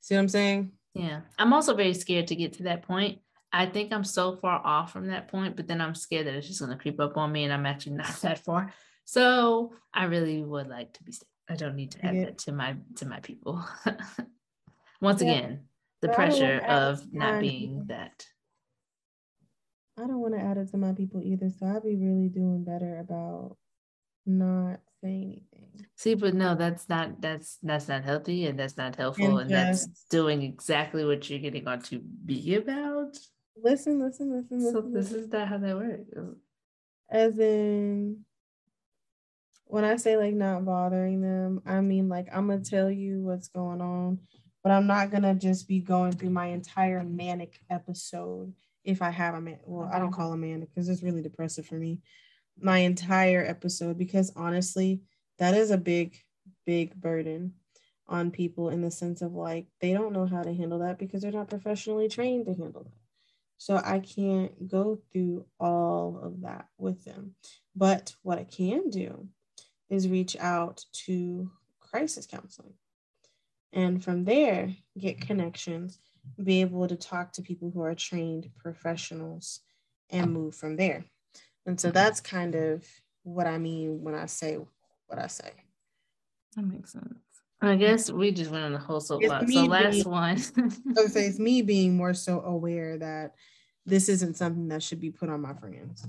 See 0.00 0.14
what 0.14 0.20
I'm 0.22 0.28
saying? 0.28 0.72
Yeah. 0.94 1.20
I'm 1.38 1.52
also 1.52 1.74
very 1.74 1.94
scared 1.94 2.28
to 2.28 2.36
get 2.36 2.54
to 2.54 2.64
that 2.64 2.82
point. 2.82 3.18
I 3.52 3.66
think 3.66 3.92
I'm 3.92 4.04
so 4.04 4.36
far 4.36 4.60
off 4.64 4.92
from 4.92 5.06
that 5.08 5.28
point, 5.28 5.56
but 5.56 5.66
then 5.68 5.80
I'm 5.80 5.94
scared 5.94 6.26
that 6.26 6.34
it's 6.34 6.46
just 6.48 6.60
going 6.60 6.72
to 6.72 6.78
creep 6.78 7.00
up 7.00 7.16
on 7.16 7.32
me 7.32 7.44
and 7.44 7.52
I'm 7.52 7.66
actually 7.66 7.96
not 7.96 8.08
that 8.22 8.40
far. 8.44 8.72
So 9.04 9.72
I 9.94 10.04
really 10.04 10.42
would 10.42 10.68
like 10.68 10.92
to 10.94 11.02
be 11.04 11.12
safe. 11.12 11.22
I 11.48 11.54
don't 11.54 11.76
need 11.76 11.92
to 11.92 12.04
add 12.04 12.16
Yeah. 12.16 12.24
that 12.24 12.38
to 12.38 12.52
my 12.52 12.76
to 12.96 13.06
my 13.06 13.20
people. 13.20 13.64
Once 15.00 15.22
Yeah. 15.22 15.30
again, 15.32 15.68
the 16.02 16.08
But 16.08 16.18
I 16.18 16.28
don't 16.28 16.40
wanna 16.40 16.60
pressure 16.60 16.66
of 16.66 17.12
not 17.14 17.40
being 17.40 17.84
that. 17.86 18.26
I 19.96 20.02
don't 20.08 20.18
want 20.20 20.34
to 20.34 20.40
add 20.40 20.58
it 20.58 20.68
to 20.72 20.76
my 20.76 20.92
people 20.92 21.22
either. 21.22 21.48
So 21.50 21.66
I'd 21.66 21.82
be 21.84 21.94
really 21.96 22.28
doing 22.28 22.64
better 22.64 22.98
about 22.98 23.56
not 24.26 24.80
saying 25.02 25.42
anything. 25.54 25.86
See, 25.96 26.14
but 26.14 26.34
no, 26.34 26.54
that's 26.54 26.88
not 26.88 27.20
that's 27.20 27.58
that's 27.62 27.88
not 27.88 28.04
healthy 28.04 28.46
and 28.46 28.58
that's 28.58 28.76
not 28.76 28.96
helpful 28.96 29.38
And 29.38 29.40
and 29.40 29.50
that's 29.50 29.86
doing 30.10 30.42
exactly 30.42 31.04
what 31.04 31.28
you're 31.28 31.38
getting 31.38 31.66
on 31.66 31.80
to 31.82 32.00
be 32.00 32.54
about. 32.54 33.16
Listen, 33.62 34.00
listen, 34.00 34.32
listen, 34.32 34.58
listen. 34.58 34.72
So 34.72 34.80
this 34.82 35.10
listen. 35.10 35.20
is 35.20 35.32
not 35.32 35.48
how 35.48 35.58
that 35.58 35.76
works. 35.76 36.10
As 37.10 37.38
in, 37.38 38.24
when 39.64 39.84
I 39.84 39.96
say 39.96 40.16
like 40.16 40.34
not 40.34 40.64
bothering 40.64 41.20
them, 41.20 41.62
I 41.66 41.80
mean 41.80 42.08
like 42.08 42.28
I'm 42.32 42.48
gonna 42.48 42.60
tell 42.60 42.90
you 42.90 43.22
what's 43.22 43.48
going 43.48 43.80
on, 43.80 44.18
but 44.62 44.72
I'm 44.72 44.86
not 44.86 45.10
gonna 45.10 45.34
just 45.34 45.68
be 45.68 45.80
going 45.80 46.12
through 46.12 46.30
my 46.30 46.46
entire 46.46 47.02
manic 47.02 47.60
episode 47.70 48.52
if 48.84 49.02
I 49.02 49.10
have 49.10 49.34
a 49.34 49.40
man. 49.40 49.58
Well, 49.64 49.88
I 49.92 49.98
don't 49.98 50.10
mm-hmm. 50.10 50.20
call 50.20 50.32
a 50.32 50.36
manic 50.36 50.68
because 50.74 50.88
it's 50.88 51.02
really 51.02 51.22
depressive 51.22 51.66
for 51.66 51.76
me. 51.76 52.00
My 52.60 52.78
entire 52.78 53.44
episode 53.44 53.98
because 53.98 54.32
honestly, 54.34 55.02
that 55.38 55.54
is 55.54 55.70
a 55.70 55.78
big, 55.78 56.16
big 56.64 56.94
burden 56.94 57.54
on 58.08 58.30
people 58.30 58.70
in 58.70 58.82
the 58.82 58.90
sense 58.90 59.20
of 59.20 59.32
like 59.32 59.66
they 59.80 59.92
don't 59.92 60.12
know 60.12 60.26
how 60.26 60.42
to 60.42 60.54
handle 60.54 60.78
that 60.78 60.98
because 60.98 61.22
they're 61.22 61.32
not 61.32 61.50
professionally 61.50 62.08
trained 62.08 62.46
to 62.46 62.54
handle 62.54 62.84
that. 62.84 62.92
So 63.58 63.80
I 63.82 64.00
can't 64.00 64.68
go 64.68 65.00
through 65.12 65.46
all 65.58 66.20
of 66.22 66.42
that 66.42 66.68
with 66.78 67.04
them. 67.04 67.34
But 67.74 68.14
what 68.22 68.38
I 68.38 68.44
can 68.44 68.90
do 68.90 69.28
is 69.88 70.08
reach 70.08 70.36
out 70.36 70.84
to 71.06 71.50
crisis 71.80 72.26
counseling. 72.26 72.74
And 73.72 74.02
from 74.02 74.24
there, 74.24 74.74
get 74.98 75.20
connections, 75.20 75.98
be 76.42 76.60
able 76.60 76.86
to 76.88 76.96
talk 76.96 77.32
to 77.32 77.42
people 77.42 77.70
who 77.70 77.82
are 77.82 77.94
trained 77.94 78.50
professionals 78.56 79.60
and 80.10 80.32
move 80.32 80.54
from 80.54 80.76
there. 80.76 81.04
And 81.66 81.80
so 81.80 81.90
that's 81.90 82.20
kind 82.20 82.54
of 82.54 82.84
what 83.24 83.46
I 83.46 83.58
mean 83.58 84.02
when 84.02 84.14
I 84.14 84.26
say 84.26 84.58
what 85.08 85.18
I 85.18 85.26
say. 85.26 85.50
That 86.54 86.62
makes 86.62 86.92
sense. 86.92 87.14
I 87.60 87.74
guess 87.76 88.10
we 88.10 88.30
just 88.32 88.50
went 88.50 88.64
on 88.64 88.72
the 88.72 88.78
whole 88.78 89.00
soapbox. 89.00 89.46
me 89.48 89.54
So 89.54 89.64
last 89.64 89.92
being- 89.92 90.10
one. 90.10 90.42
I 90.96 91.02
would 91.02 91.10
say 91.12 91.26
it's 91.26 91.38
me 91.38 91.62
being 91.62 91.96
more 91.96 92.14
so 92.14 92.40
aware 92.42 92.98
that 92.98 93.34
this 93.84 94.08
isn't 94.08 94.36
something 94.36 94.68
that 94.68 94.82
should 94.82 95.00
be 95.00 95.10
put 95.10 95.28
on 95.28 95.40
my 95.40 95.54
friends 95.54 96.06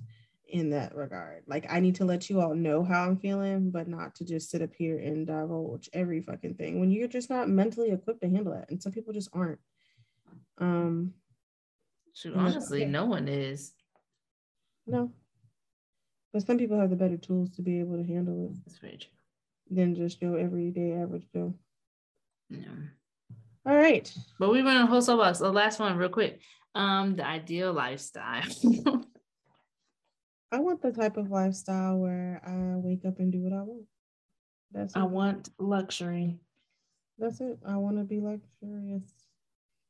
in 0.50 0.70
that 0.72 0.96
regard. 0.96 1.44
Like 1.48 1.66
I 1.70 1.80
need 1.80 1.96
to 1.96 2.06
let 2.06 2.30
you 2.30 2.40
all 2.42 2.54
know 2.56 2.84
how 2.84 3.04
I'm 3.06 3.18
feeling, 3.18 3.72
but 3.72 3.88
not 3.88 4.16
to 4.16 4.26
just 4.26 4.50
sit 4.50 4.62
up 4.62 4.74
here 4.78 4.98
and 5.00 5.26
divulge 5.28 5.90
every 5.94 6.22
fucking 6.22 6.56
thing 6.56 6.80
when 6.80 6.92
you're 6.92 7.08
just 7.08 7.30
not 7.30 7.50
mentally 7.50 7.92
equipped 7.92 8.22
to 8.22 8.30
handle 8.30 8.54
it. 8.54 8.66
And 8.70 8.82
some 8.82 8.92
people 8.92 9.14
just 9.14 9.30
aren't. 9.34 9.60
Um, 10.60 11.14
Shoot, 12.14 12.36
honestly, 12.36 12.82
okay. 12.84 12.92
no 12.92 13.06
one 13.06 13.28
is. 13.28 13.74
no. 14.86 15.12
But 16.34 16.46
some 16.46 16.58
people 16.58 16.80
have 16.80 16.90
the 16.90 16.96
better 16.96 17.18
tools 17.18 17.50
to 17.52 17.62
be 17.62 17.80
able 17.80 17.98
to 17.98 18.04
handle 18.04 18.46
it 18.46 18.58
That's 18.66 18.80
very 18.80 18.98
true. 18.98 19.10
than 19.70 19.96
just 19.96 20.22
your 20.22 20.38
everyday 20.38 20.94
average 20.94 21.26
Joe. 21.34 21.54
Yeah. 22.50 22.68
All 23.66 23.76
right. 23.76 24.12
But 24.40 24.52
we 24.52 24.64
went 24.64 24.78
on 24.78 24.86
the 24.86 24.92
whole 24.92 25.02
soapbox. 25.02 25.40
The 25.40 25.52
last 25.52 25.80
one, 25.80 25.98
real 25.98 26.10
quick. 26.10 26.40
Um, 26.76 27.16
the 27.16 27.26
ideal 27.26 27.74
lifestyle. 27.74 28.44
I 30.52 30.60
want 30.60 30.82
the 30.82 30.92
type 30.92 31.18
of 31.18 31.30
lifestyle 31.30 31.98
where 31.98 32.42
I 32.46 32.78
wake 32.78 33.04
up 33.06 33.20
and 33.20 33.32
do 33.32 33.42
what 33.42 33.52
I 33.52 33.64
want. 33.64 33.86
That's 34.72 34.96
it. 34.96 35.00
I 35.00 35.04
want 35.04 35.50
luxury. 35.60 36.40
That's 37.18 37.42
it. 37.42 37.60
I 37.68 37.76
want 37.78 37.98
to 37.98 38.04
be 38.04 38.22
luxurious. 38.22 39.12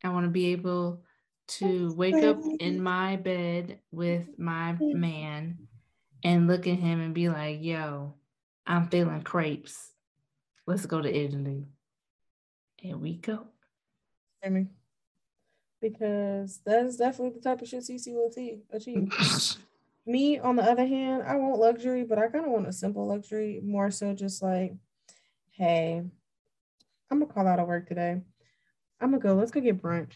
I 0.04 0.10
want 0.10 0.26
to 0.26 0.32
be 0.32 0.52
able 0.54 1.04
to 1.48 1.94
wake 1.94 2.24
up 2.24 2.38
in 2.60 2.82
my 2.82 3.16
bed 3.18 3.80
with 3.92 4.28
my 4.38 4.76
man 4.80 5.67
and 6.24 6.48
look 6.48 6.68
at 6.68 6.78
him 6.78 7.02
and 7.02 7.14
be 7.14 7.30
like, 7.30 7.62
yo, 7.62 8.14
I'm 8.66 8.88
feeling 8.88 9.22
crepes. 9.22 9.92
Let's 10.66 10.86
go 10.86 11.02
to 11.02 11.10
Italy. 11.14 11.68
And 12.84 13.02
we 13.02 13.16
go. 13.16 13.48
I 14.44 14.50
mean, 14.50 14.70
because 15.82 16.60
that 16.66 16.86
is 16.86 16.98
definitely 16.98 17.40
the 17.40 17.42
type 17.44 17.62
of 17.62 17.68
shit 17.68 17.84
CC 17.84 18.14
will 18.14 18.32
see, 18.32 18.62
achieve. 18.72 19.12
Me, 20.06 20.40
on 20.40 20.56
the 20.56 20.64
other 20.64 20.86
hand, 20.86 21.24
I 21.24 21.36
want 21.36 21.60
luxury, 21.60 22.04
but 22.06 22.18
I 22.18 22.28
kind 22.28 22.46
of 22.46 22.52
want 22.52 22.68
a 22.68 22.72
simple 22.72 23.06
luxury, 23.08 23.60
more 23.62 23.92
so 23.92 24.14
just 24.14 24.42
like, 24.42 24.74
hey, 25.52 26.02
I'm 27.12 27.20
gonna 27.20 27.26
call 27.32 27.48
out 27.48 27.60
of 27.60 27.68
work 27.68 27.88
today. 27.88 28.22
I'm 29.02 29.12
gonna 29.12 29.20
go. 29.20 29.34
Let's 29.36 29.52
go 29.52 29.60
get 29.60 29.82
brunch. 29.82 30.14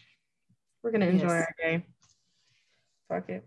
We're 0.81 0.91
gonna 0.91 1.07
enjoy 1.07 1.27
Yes. 1.27 1.45
our 1.47 1.55
day. 1.57 1.85
Fuck 3.09 3.29
it. 3.29 3.45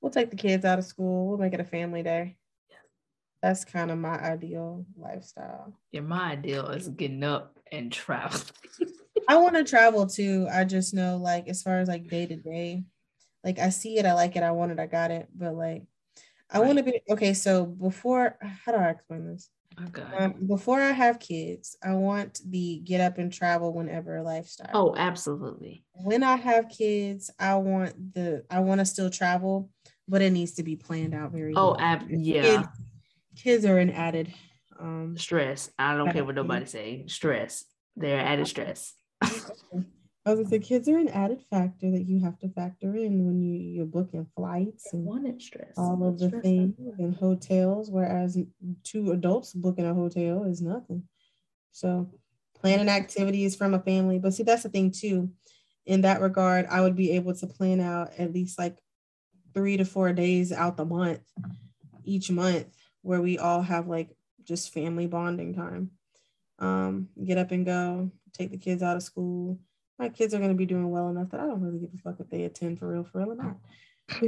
We'll 0.00 0.12
take 0.12 0.30
the 0.30 0.36
kids 0.36 0.64
out 0.64 0.78
of 0.78 0.84
school. 0.84 1.28
We'll 1.28 1.38
make 1.38 1.52
it 1.52 1.60
a 1.60 1.64
family 1.64 2.02
day. 2.02 2.36
That's 3.42 3.64
kind 3.64 3.90
of 3.90 3.98
my 3.98 4.18
ideal 4.18 4.84
lifestyle. 4.98 5.74
yeah, 5.92 6.00
my 6.00 6.32
ideal 6.32 6.68
is 6.68 6.88
getting 6.88 7.24
up 7.24 7.58
and 7.72 7.90
travel. 7.90 8.40
I 9.28 9.36
want 9.36 9.54
to 9.54 9.64
travel 9.64 10.06
too. 10.06 10.46
I 10.52 10.64
just 10.64 10.92
know, 10.92 11.16
like, 11.16 11.48
as 11.48 11.62
far 11.62 11.78
as 11.78 11.88
like 11.88 12.08
day 12.08 12.26
to 12.26 12.36
day, 12.36 12.84
like 13.44 13.58
I 13.58 13.70
see 13.70 13.98
it, 13.98 14.06
I 14.06 14.12
like 14.12 14.36
it, 14.36 14.42
I 14.42 14.50
want 14.50 14.72
it, 14.72 14.78
I 14.78 14.86
got 14.86 15.10
it. 15.10 15.28
But 15.34 15.54
like, 15.54 15.84
I 16.50 16.58
want 16.60 16.78
to 16.78 16.84
be 16.84 17.00
okay. 17.10 17.32
So 17.32 17.64
before, 17.64 18.36
how 18.42 18.72
do 18.72 18.78
I 18.78 18.90
explain 18.90 19.26
this? 19.26 19.48
okay. 19.88 20.02
Um, 20.18 20.34
before 20.46 20.80
I 20.80 20.90
have 20.90 21.20
kids, 21.20 21.76
I 21.82 21.92
want 21.94 22.40
the 22.44 22.80
get 22.84 23.00
up 23.00 23.18
and 23.18 23.32
travel 23.32 23.72
whenever 23.72 24.20
lifestyle. 24.22 24.70
oh, 24.74 24.94
absolutely. 24.96 25.84
when 25.92 26.22
I 26.22 26.36
have 26.36 26.68
kids, 26.68 27.30
I 27.38 27.54
want 27.56 28.14
the 28.14 28.44
I 28.50 28.60
want 28.60 28.80
to 28.80 28.84
still 28.84 29.10
travel, 29.10 29.70
but 30.10 30.20
it 30.20 30.30
needs 30.30 30.52
to 30.52 30.62
be 30.62 30.76
planned 30.76 31.14
out 31.14 31.32
very. 31.32 31.54
Oh, 31.56 31.70
well. 31.72 31.76
ab- 31.80 32.10
yeah. 32.10 32.42
Kids, 32.42 32.68
kids 33.36 33.64
are 33.64 33.78
an 33.78 33.90
added. 33.90 34.32
Um, 34.78 35.16
Stress. 35.16 35.70
I 35.78 35.96
don't 35.96 36.12
care 36.12 36.24
what 36.24 36.34
nobody 36.34 36.66
say. 36.66 37.04
Stress. 37.06 37.64
They're 37.96 38.20
added 38.20 38.46
stress. 38.48 38.94
I 39.22 40.32
was 40.34 40.40
gonna 40.40 40.48
say 40.48 40.58
kids 40.58 40.88
are 40.88 40.98
an 40.98 41.08
added 41.08 41.42
factor 41.50 41.90
that 41.90 42.06
you 42.06 42.20
have 42.20 42.38
to 42.40 42.48
factor 42.50 42.94
in 42.94 43.24
when 43.26 43.40
you 43.40 43.54
you're 43.58 43.86
booking 43.86 44.26
flights 44.36 44.92
and 44.92 45.04
Wanted 45.04 45.40
stress. 45.40 45.72
all 45.76 46.06
of 46.06 46.18
the 46.18 46.30
things 46.30 46.74
and 46.98 47.14
hotels, 47.14 47.90
whereas 47.90 48.38
two 48.84 49.12
adults 49.12 49.52
booking 49.54 49.86
a 49.86 49.94
hotel 49.94 50.44
is 50.44 50.60
nothing. 50.60 51.04
So 51.72 52.10
planning 52.54 52.88
activities 52.88 53.56
from 53.56 53.74
a 53.74 53.80
family. 53.80 54.18
But 54.18 54.34
see, 54.34 54.42
that's 54.42 54.62
the 54.62 54.68
thing 54.68 54.90
too. 54.92 55.30
In 55.86 56.02
that 56.02 56.20
regard, 56.20 56.66
I 56.66 56.80
would 56.82 56.96
be 56.96 57.12
able 57.12 57.34
to 57.34 57.46
plan 57.46 57.80
out 57.80 58.10
at 58.18 58.32
least 58.32 58.58
like 58.58 58.76
three 59.54 59.76
to 59.76 59.84
four 59.84 60.12
days 60.12 60.52
out 60.52 60.76
the 60.76 60.84
month, 60.84 61.20
each 62.04 62.30
month, 62.30 62.66
where 63.02 63.20
we 63.20 63.38
all 63.38 63.62
have 63.62 63.88
like 63.88 64.10
just 64.44 64.72
family 64.72 65.06
bonding 65.06 65.54
time. 65.54 65.90
Um, 66.58 67.08
get 67.24 67.38
up 67.38 67.50
and 67.52 67.64
go, 67.64 68.10
take 68.32 68.50
the 68.50 68.58
kids 68.58 68.82
out 68.82 68.96
of 68.96 69.02
school. 69.02 69.58
My 69.98 70.08
kids 70.08 70.34
are 70.34 70.38
going 70.38 70.50
to 70.50 70.56
be 70.56 70.66
doing 70.66 70.90
well 70.90 71.08
enough 71.08 71.30
that 71.30 71.40
I 71.40 71.46
don't 71.46 71.60
really 71.60 71.78
give 71.78 71.90
a 71.94 71.98
fuck 71.98 72.20
if 72.20 72.28
they 72.30 72.44
attend 72.44 72.78
for 72.78 72.88
real, 72.88 73.04
for 73.04 73.18
real 73.18 73.32
or 73.32 73.36
not. 73.36 73.56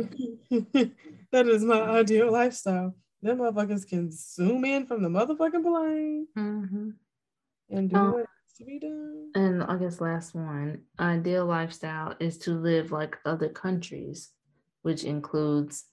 that 1.32 1.46
is 1.46 1.64
my 1.64 1.80
ideal 1.80 2.30
lifestyle. 2.30 2.94
Them 3.22 3.38
motherfuckers 3.38 3.86
can 3.88 4.10
zoom 4.10 4.64
in 4.64 4.86
from 4.86 5.02
the 5.02 5.08
motherfucking 5.08 5.62
plane 5.62 6.26
Mhm. 6.36 6.94
and 7.70 7.90
do 7.90 7.96
Um, 7.96 8.12
what 8.12 8.18
needs 8.18 8.54
to 8.58 8.64
be 8.64 8.78
done. 8.80 9.30
And 9.34 9.62
I 9.62 9.76
guess 9.78 10.00
last 10.00 10.34
one, 10.34 10.82
ideal 10.98 11.46
lifestyle 11.46 12.14
is 12.20 12.38
to 12.38 12.52
live 12.52 12.92
like 12.92 13.18
other 13.24 13.48
countries. 13.48 14.30
Which 14.82 15.04
includes 15.04 15.84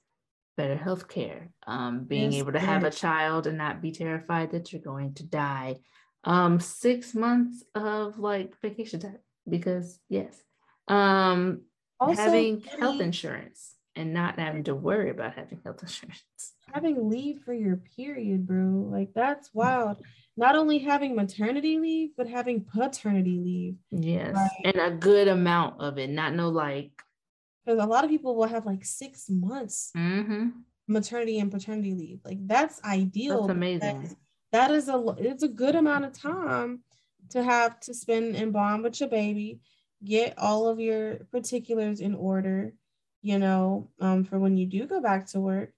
better 0.57 0.75
health 0.75 1.07
care, 1.07 1.49
um, 1.67 2.03
being 2.03 2.31
Yes, 2.33 2.41
able 2.41 2.51
to 2.51 2.59
have 2.59 2.83
a 2.83 2.91
child 2.91 3.47
and 3.47 3.57
not 3.57 3.81
be 3.81 3.91
terrified 3.91 4.51
that 4.51 4.73
you're 4.73 4.81
going 4.81 5.13
to 5.15 5.23
die. 5.23 5.77
Um, 6.25 6.59
six 6.59 7.15
months 7.15 7.63
of 7.75 8.19
like 8.19 8.53
vacation 8.61 8.99
time 8.99 9.19
because 9.47 9.99
yes. 10.09 10.35
Um, 10.87 11.61
Also, 11.99 12.21
having 12.21 12.61
health 12.79 12.99
insurance 12.99 13.75
and 13.95 14.13
not 14.13 14.37
having 14.39 14.63
to 14.65 14.75
worry 14.75 15.11
about 15.11 15.35
having 15.35 15.61
health 15.63 15.81
insurance. 15.81 16.53
having 16.73 17.09
leave 17.09 17.39
for 17.45 17.53
your 17.53 17.77
period, 17.95 18.45
bro. 18.45 18.87
Like 18.91 19.13
that's 19.13 19.53
wild. 19.53 19.97
Not 20.35 20.55
only 20.55 20.79
having 20.79 21.15
maternity 21.15 21.79
leave, 21.79 22.11
but 22.17 22.27
having 22.27 22.65
paternity 22.65 23.37
leave. 23.39 23.75
Yes. 23.91 24.35
Right. 24.35 24.49
And 24.65 24.75
a 24.77 24.91
good 24.97 25.27
amount 25.27 25.79
of 25.81 25.97
it, 25.97 26.09
not 26.09 26.33
no 26.33 26.49
like 26.49 26.91
Because 27.65 27.83
a 27.83 27.87
lot 27.87 28.03
of 28.03 28.09
people 28.09 28.35
will 28.35 28.47
have 28.47 28.65
like 28.65 28.85
six 28.85 29.29
months 29.29 29.91
mm-hmm. 29.95 30.49
maternity 30.87 31.39
and 31.39 31.51
paternity 31.51 31.93
leave. 31.93 32.19
Like 32.23 32.45
that's 32.47 32.81
ideal. 32.83 33.47
That's 33.47 33.57
amazing. 33.57 34.15
That 34.51 34.71
is 34.71 34.89
a 34.89 35.15
it's 35.19 35.43
a 35.43 35.47
good 35.47 35.75
amount 35.75 36.05
of 36.05 36.13
time 36.13 36.81
to 37.29 37.43
have 37.43 37.79
to 37.81 37.93
spend 37.93 38.35
and 38.35 38.51
bond 38.51 38.83
with 38.83 38.99
your 38.99 39.09
baby, 39.09 39.59
get 40.03 40.37
all 40.37 40.67
of 40.67 40.79
your 40.79 41.17
particulars 41.31 41.99
in 41.99 42.15
order, 42.15 42.73
you 43.21 43.37
know, 43.37 43.89
um, 43.99 44.23
for 44.23 44.39
when 44.39 44.57
you 44.57 44.65
do 44.65 44.87
go 44.87 45.01
back 45.01 45.27
to 45.27 45.39
work, 45.39 45.71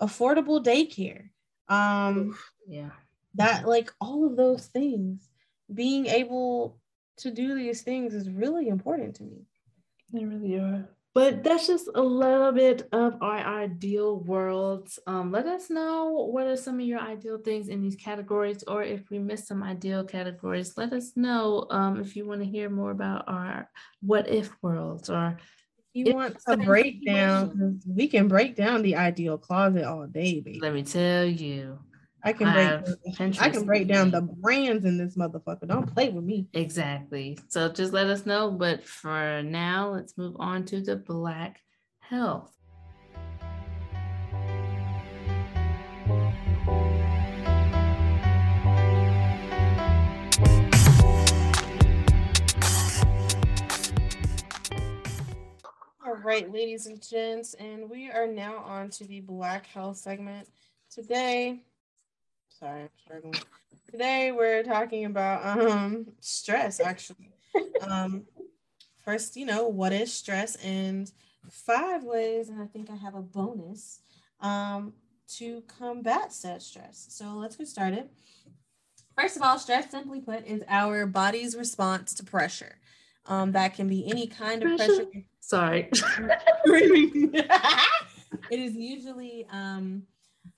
affordable 0.00 0.62
daycare. 0.62 1.28
Um, 1.68 2.36
Yeah. 2.66 2.90
that 3.34 3.66
like 3.66 3.92
all 4.00 4.24
of 4.24 4.36
those 4.36 4.66
things 4.66 5.28
being 5.72 6.06
able 6.06 6.78
to 7.18 7.30
do 7.30 7.54
these 7.54 7.82
things 7.82 8.14
is 8.14 8.30
really 8.30 8.68
important 8.68 9.16
to 9.16 9.24
me 9.24 9.46
They 10.12 10.24
really 10.24 10.56
are. 10.56 10.88
But 11.16 11.42
that's 11.42 11.66
just 11.66 11.88
a 11.94 12.02
little 12.02 12.52
bit 12.52 12.90
of 12.92 13.16
our 13.22 13.38
ideal 13.38 14.18
worlds. 14.18 14.98
Um, 15.06 15.32
let 15.32 15.46
us 15.46 15.70
know 15.70 16.28
what 16.30 16.46
are 16.46 16.58
some 16.58 16.78
of 16.78 16.84
your 16.84 17.00
ideal 17.00 17.38
things 17.38 17.68
in 17.68 17.80
these 17.80 17.96
categories, 17.96 18.62
or 18.64 18.82
if 18.82 19.08
we 19.08 19.18
missed 19.18 19.48
some 19.48 19.62
ideal 19.62 20.04
categories, 20.04 20.76
let 20.76 20.92
us 20.92 21.16
know 21.16 21.68
um, 21.70 21.98
if 22.02 22.16
you 22.16 22.26
want 22.26 22.42
to 22.42 22.46
hear 22.46 22.68
more 22.68 22.90
about 22.90 23.24
our 23.28 23.70
what 24.02 24.28
if 24.28 24.50
worlds 24.60 25.08
or 25.08 25.38
if 25.38 26.06
you 26.06 26.14
want 26.14 26.36
a 26.48 26.56
breakdown 26.58 27.80
we 27.86 28.08
can 28.08 28.28
break 28.28 28.54
down 28.54 28.82
the 28.82 28.94
ideal 28.94 29.38
closet 29.38 29.84
all 29.84 30.06
day 30.06 30.40
baby 30.40 30.60
let 30.60 30.74
me 30.74 30.82
tell 30.82 31.24
you. 31.24 31.78
I 32.26 32.32
can 32.32 32.48
I 32.48 32.52
break 32.52 32.66
have 33.18 33.40
i 33.40 33.48
can 33.48 33.64
break 33.64 33.88
down 33.88 34.10
the 34.10 34.20
brands 34.42 34.84
in 34.84 34.98
this 34.98 35.16
motherfucker 35.16 35.66
don't 35.66 35.92
play 35.92 36.10
with 36.10 36.24
me 36.24 36.46
Exactly. 36.52 37.38
So 37.48 37.68
just 37.68 37.92
let 37.92 38.06
us 38.06 38.26
know. 38.26 38.50
But 38.50 38.84
for 38.84 39.42
now, 39.42 39.92
let's 39.92 40.16
move 40.16 40.36
on 40.38 40.64
to 40.66 40.80
the 40.80 40.96
Black 40.96 41.60
Health. 42.00 42.52
all 56.04 56.14
right 56.24 56.52
ladies 56.52 56.86
and 56.86 57.02
gents 57.02 57.54
and 57.54 57.90
we 57.90 58.08
are 58.10 58.26
now 58.26 58.58
on 58.58 58.88
to 58.88 59.04
the 59.04 59.20
black 59.20 59.66
health 59.66 59.96
segment 59.96 60.48
today 60.90 61.60
sorry 62.58 62.82
i'm 62.82 62.88
struggling. 63.04 63.34
Today 63.90 64.32
we're 64.32 64.62
talking 64.62 65.04
about 65.04 65.44
um 65.44 66.06
stress 66.20 66.80
actually. 66.80 67.30
Um 67.80 68.24
first 69.04 69.36
you 69.36 69.46
know 69.46 69.66
what 69.68 69.92
is 69.92 70.12
stress? 70.12 70.56
And 70.56 71.10
five 71.50 72.02
ways 72.04 72.48
and 72.48 72.60
i 72.60 72.66
think 72.66 72.90
i 72.90 72.96
have 72.96 73.14
a 73.14 73.22
bonus 73.22 74.00
um 74.40 74.92
to 75.28 75.62
combat 75.62 76.32
said 76.32 76.60
stress. 76.62 77.06
So 77.10 77.34
let's 77.34 77.56
get 77.56 77.68
started. 77.68 78.08
First 79.18 79.36
of 79.36 79.42
all 79.42 79.58
stress 79.58 79.90
simply 79.90 80.20
put 80.20 80.46
is 80.46 80.62
our 80.68 81.06
body's 81.06 81.56
response 81.56 82.14
to 82.14 82.24
pressure. 82.24 82.76
Um 83.26 83.52
that 83.52 83.74
can 83.74 83.88
be 83.88 84.06
any 84.10 84.26
kind 84.26 84.62
of 84.62 84.76
Pressure? 84.76 85.04
pressure. 85.06 85.24
Sorry. 85.40 85.88
it 86.64 87.46
is 88.50 88.74
usually 88.76 89.46
um, 89.50 90.02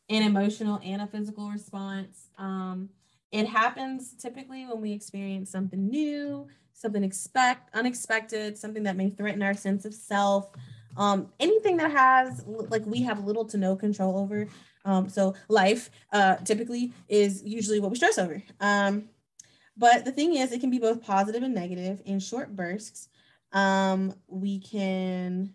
an 0.08 0.22
emotional 0.22 0.80
and 0.84 1.02
a 1.02 1.06
physical 1.06 1.50
response. 1.50 2.28
Um, 2.38 2.88
it 3.30 3.46
happens 3.46 4.14
typically 4.14 4.66
when 4.66 4.80
we 4.80 4.92
experience 4.92 5.50
something 5.50 5.88
new, 5.88 6.46
something 6.72 7.04
expect 7.04 7.74
unexpected, 7.74 8.56
something 8.56 8.82
that 8.84 8.96
may 8.96 9.10
threaten 9.10 9.42
our 9.42 9.54
sense 9.54 9.84
of 9.84 9.92
self. 9.92 10.50
Um, 10.96 11.28
anything 11.38 11.76
that 11.76 11.90
has 11.90 12.42
like 12.46 12.84
we 12.86 13.02
have 13.02 13.24
little 13.24 13.44
to 13.46 13.58
no 13.58 13.76
control 13.76 14.18
over. 14.18 14.48
Um, 14.84 15.08
so 15.08 15.34
life 15.48 15.90
uh, 16.12 16.36
typically 16.36 16.92
is 17.08 17.42
usually 17.44 17.78
what 17.78 17.90
we 17.90 17.96
stress 17.96 18.18
over. 18.18 18.42
Um, 18.60 19.10
but 19.76 20.04
the 20.04 20.10
thing 20.10 20.34
is, 20.34 20.50
it 20.50 20.60
can 20.60 20.70
be 20.70 20.78
both 20.78 21.02
positive 21.02 21.42
and 21.42 21.54
negative 21.54 22.02
in 22.04 22.18
short 22.18 22.56
bursts 22.56 23.08
um 23.52 24.12
we 24.26 24.60
can 24.60 25.54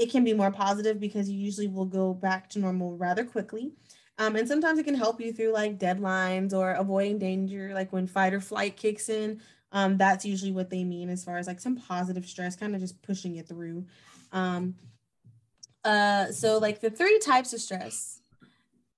it 0.00 0.10
can 0.10 0.24
be 0.24 0.32
more 0.32 0.50
positive 0.50 0.98
because 0.98 1.28
you 1.28 1.38
usually 1.38 1.68
will 1.68 1.84
go 1.84 2.14
back 2.14 2.48
to 2.48 2.58
normal 2.58 2.96
rather 2.96 3.22
quickly. 3.22 3.72
Um, 4.16 4.34
and 4.34 4.48
sometimes 4.48 4.78
it 4.78 4.84
can 4.84 4.94
help 4.94 5.20
you 5.20 5.30
through 5.30 5.52
like 5.52 5.78
deadlines 5.78 6.54
or 6.54 6.72
avoiding 6.72 7.18
danger 7.18 7.72
like 7.74 7.92
when 7.92 8.06
fight 8.06 8.32
or 8.32 8.40
flight 8.40 8.78
kicks 8.78 9.10
in. 9.10 9.42
Um, 9.72 9.98
that's 9.98 10.24
usually 10.24 10.52
what 10.52 10.70
they 10.70 10.84
mean 10.84 11.10
as 11.10 11.22
far 11.22 11.36
as 11.36 11.46
like 11.46 11.60
some 11.60 11.76
positive 11.76 12.24
stress 12.24 12.56
kind 12.56 12.74
of 12.74 12.80
just 12.80 13.02
pushing 13.02 13.36
it 13.36 13.46
through. 13.46 13.84
Um, 14.32 14.74
uh, 15.84 16.32
so 16.32 16.56
like 16.56 16.80
the 16.80 16.90
three 16.90 17.18
types 17.18 17.52
of 17.52 17.60
stress 17.60 18.20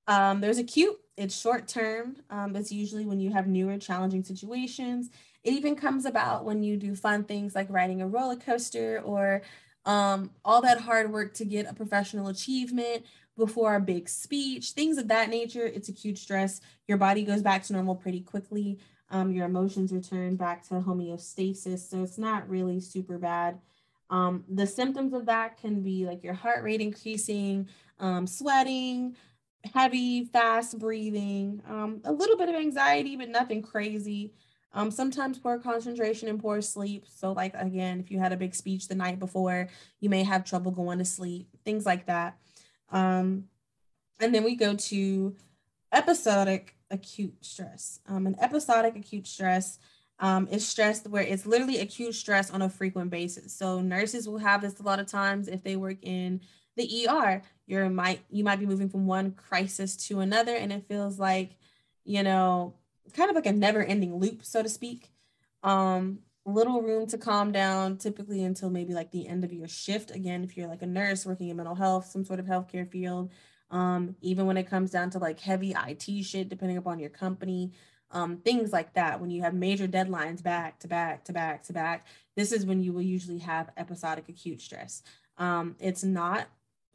um, 0.09 0.41
there's 0.41 0.59
acute 0.59 0.99
it's 1.17 1.39
short 1.39 1.69
term 1.69 2.17
um, 2.31 2.57
it's 2.57 2.73
usually 2.73 3.07
when 3.07 3.21
you 3.21 3.31
have 3.31 3.47
newer 3.47 3.77
challenging 3.77 4.25
situations. 4.25 5.11
It 5.45 5.53
even 5.55 5.75
comes 5.75 6.05
about 6.05 6.45
when 6.45 6.63
you 6.63 6.77
do 6.77 6.95
fun 6.95 7.25
things 7.25 7.55
like 7.57 7.67
riding 7.71 8.03
a 8.03 8.07
roller 8.07 8.37
coaster 8.37 9.01
or 9.05 9.43
um, 9.85 10.31
all 10.45 10.63
that 10.63 10.81
hard 10.81 11.13
work 11.13 11.35
to 11.35 11.45
get 11.45 11.69
a 11.69 11.75
professional 11.75 12.29
achievement 12.29 13.05
before 13.37 13.75
a 13.75 13.81
big 13.81 14.09
speech, 14.09 14.71
things 14.71 14.99
of 14.99 15.09
that 15.09 15.31
nature. 15.31 15.67
It's 15.67 15.89
acute 15.89 16.19
stress. 16.19 16.61
Your 16.87 16.99
body 16.99 17.25
goes 17.25 17.43
back 17.43 17.63
to 17.65 17.73
normal 17.73 17.95
pretty 17.95 18.21
quickly. 18.21 18.79
Um, 19.11 19.33
your 19.33 19.47
emotions 19.47 19.93
return 19.93 20.37
back 20.37 20.67
to 20.69 20.75
homeostasis. 20.75 21.91
So 21.91 22.03
it's 22.03 22.19
not 22.19 22.49
really 22.49 22.81
super 22.81 23.19
bad. 23.19 23.59
Um, 24.11 24.45
the 24.49 24.67
symptoms 24.67 25.15
of 25.15 25.27
that 25.27 25.59
can 25.61 25.83
be 25.83 26.05
like 26.07 26.23
your 26.23 26.35
heart 26.35 26.63
rate 26.63 26.81
increasing, 26.81 27.69
um, 27.99 28.27
sweating, 28.27 29.17
heavy, 29.73 30.25
fast 30.27 30.79
breathing, 30.79 31.63
um, 31.69 32.01
a 32.05 32.13
little 32.13 32.37
bit 32.37 32.49
of 32.49 32.55
anxiety, 32.55 33.17
but 33.17 33.29
nothing 33.29 33.63
crazy. 33.63 34.33
Um, 34.75 34.91
sometimes 34.91 35.39
poor 35.39 35.59
concentration 35.59 36.29
and 36.29 36.41
poor 36.41 36.61
sleep. 36.63 37.05
So, 37.09 37.33
like 37.33 37.55
again, 37.55 38.01
if 38.01 38.11
you 38.11 38.19
had 38.19 38.33
a 38.33 38.37
big 38.37 38.55
speech 38.55 38.89
the 38.89 38.95
night 38.95 39.19
before, 39.19 39.69
you 40.01 40.09
may 40.09 40.23
have 40.23 40.45
trouble 40.45 40.73
going 40.73 40.99
to 40.99 41.05
sleep, 41.05 41.49
things 41.65 41.85
like 41.85 42.07
that. 42.07 42.39
Um, 42.91 43.45
and 44.21 44.35
then 44.35 44.45
we 44.45 44.55
go 44.55 44.75
to 44.75 45.37
episodic 45.93 46.77
acute 46.91 47.45
stress. 47.45 48.01
Um, 48.07 48.27
an 48.27 48.37
episodic 48.41 48.97
acute 48.97 49.27
stress 49.27 49.79
um, 50.21 50.47
is 50.49 50.67
stress 50.67 51.05
where 51.07 51.23
it's 51.23 51.47
literally 51.47 51.81
acute 51.81 52.15
stress 52.15 52.51
on 52.51 52.63
a 52.63 52.69
frequent 52.69 53.11
basis. 53.11 53.53
So 53.53 53.81
nurses 53.81 54.29
will 54.29 54.39
have 54.39 54.63
this 54.63 54.79
a 54.79 54.83
lot 54.83 55.01
of 55.01 55.07
times 55.07 55.49
if 55.49 55.63
they 55.65 55.77
work 55.77 55.99
in 56.03 56.41
the 56.77 57.09
ER. 57.09 57.43
You 57.67 57.91
might 57.91 58.21
you 58.31 58.45
might 58.45 58.61
be 58.61 58.67
moving 58.67 58.89
from 58.89 59.07
one 59.07 59.33
crisis 59.33 59.97
to 60.09 60.21
another, 60.21 60.55
and 60.55 60.73
it 60.73 60.87
feels 60.87 61.19
like 61.19 61.57
you 62.05 62.23
know 62.23 62.75
kind 63.13 63.31
of 63.31 63.37
like 63.37 63.47
a 63.47 63.53
never 63.53 63.83
ending 63.83 64.17
loop, 64.17 64.45
so 64.45 64.63
to 64.63 64.69
speak. 64.69 65.11
Um, 65.63 66.21
little 66.45 66.83
room 66.83 67.07
to 67.07 67.19
calm 67.19 67.53
down, 67.53 67.97
typically 67.99 68.43
until 68.43 68.71
maybe 68.71 68.95
like 68.95 69.11
the 69.11 69.29
end 69.29 69.45
of 69.45 69.53
your 69.53 69.69
shift. 69.69 70.11
Again, 70.11 70.43
if 70.43 70.57
you're 70.57 70.69
like 70.69 70.83
a 70.83 70.87
nurse 70.87 71.25
working 71.25 71.49
in 71.49 71.57
mental 71.57 71.75
health, 71.75 72.07
some 72.07 72.25
sort 72.25 72.41
of 72.41 72.47
healthcare 72.47 72.89
field, 72.89 73.31
um, 73.71 74.17
even 74.21 74.47
when 74.47 74.57
it 74.57 74.69
comes 74.69 74.91
down 74.91 75.11
to 75.11 75.19
like 75.19 75.41
heavy 75.41 75.75
IT 75.87 76.25
shit, 76.25 76.49
depending 76.49 76.77
upon 76.77 76.99
your 76.99 77.11
company, 77.11 77.73
um, 78.11 78.39
things 78.39 78.73
like 78.73 78.93
that. 78.95 79.21
When 79.21 79.31
you 79.31 79.43
have 79.43 79.55
major 79.55 79.89
deadlines 79.89 80.43
back 80.43 80.79
to 80.81 80.89
back 80.89 81.25
to 81.25 81.33
back 81.33 81.63
to 81.65 81.73
back, 81.73 82.07
this 82.37 82.53
is 82.53 82.67
when 82.67 82.83
you 82.83 82.93
will 82.93 83.03
usually 83.03 83.39
have 83.39 83.71
episodic 83.77 84.29
acute 84.29 84.61
stress. 84.61 85.03
Um, 85.39 85.77
it's 85.79 86.05
not 86.05 86.49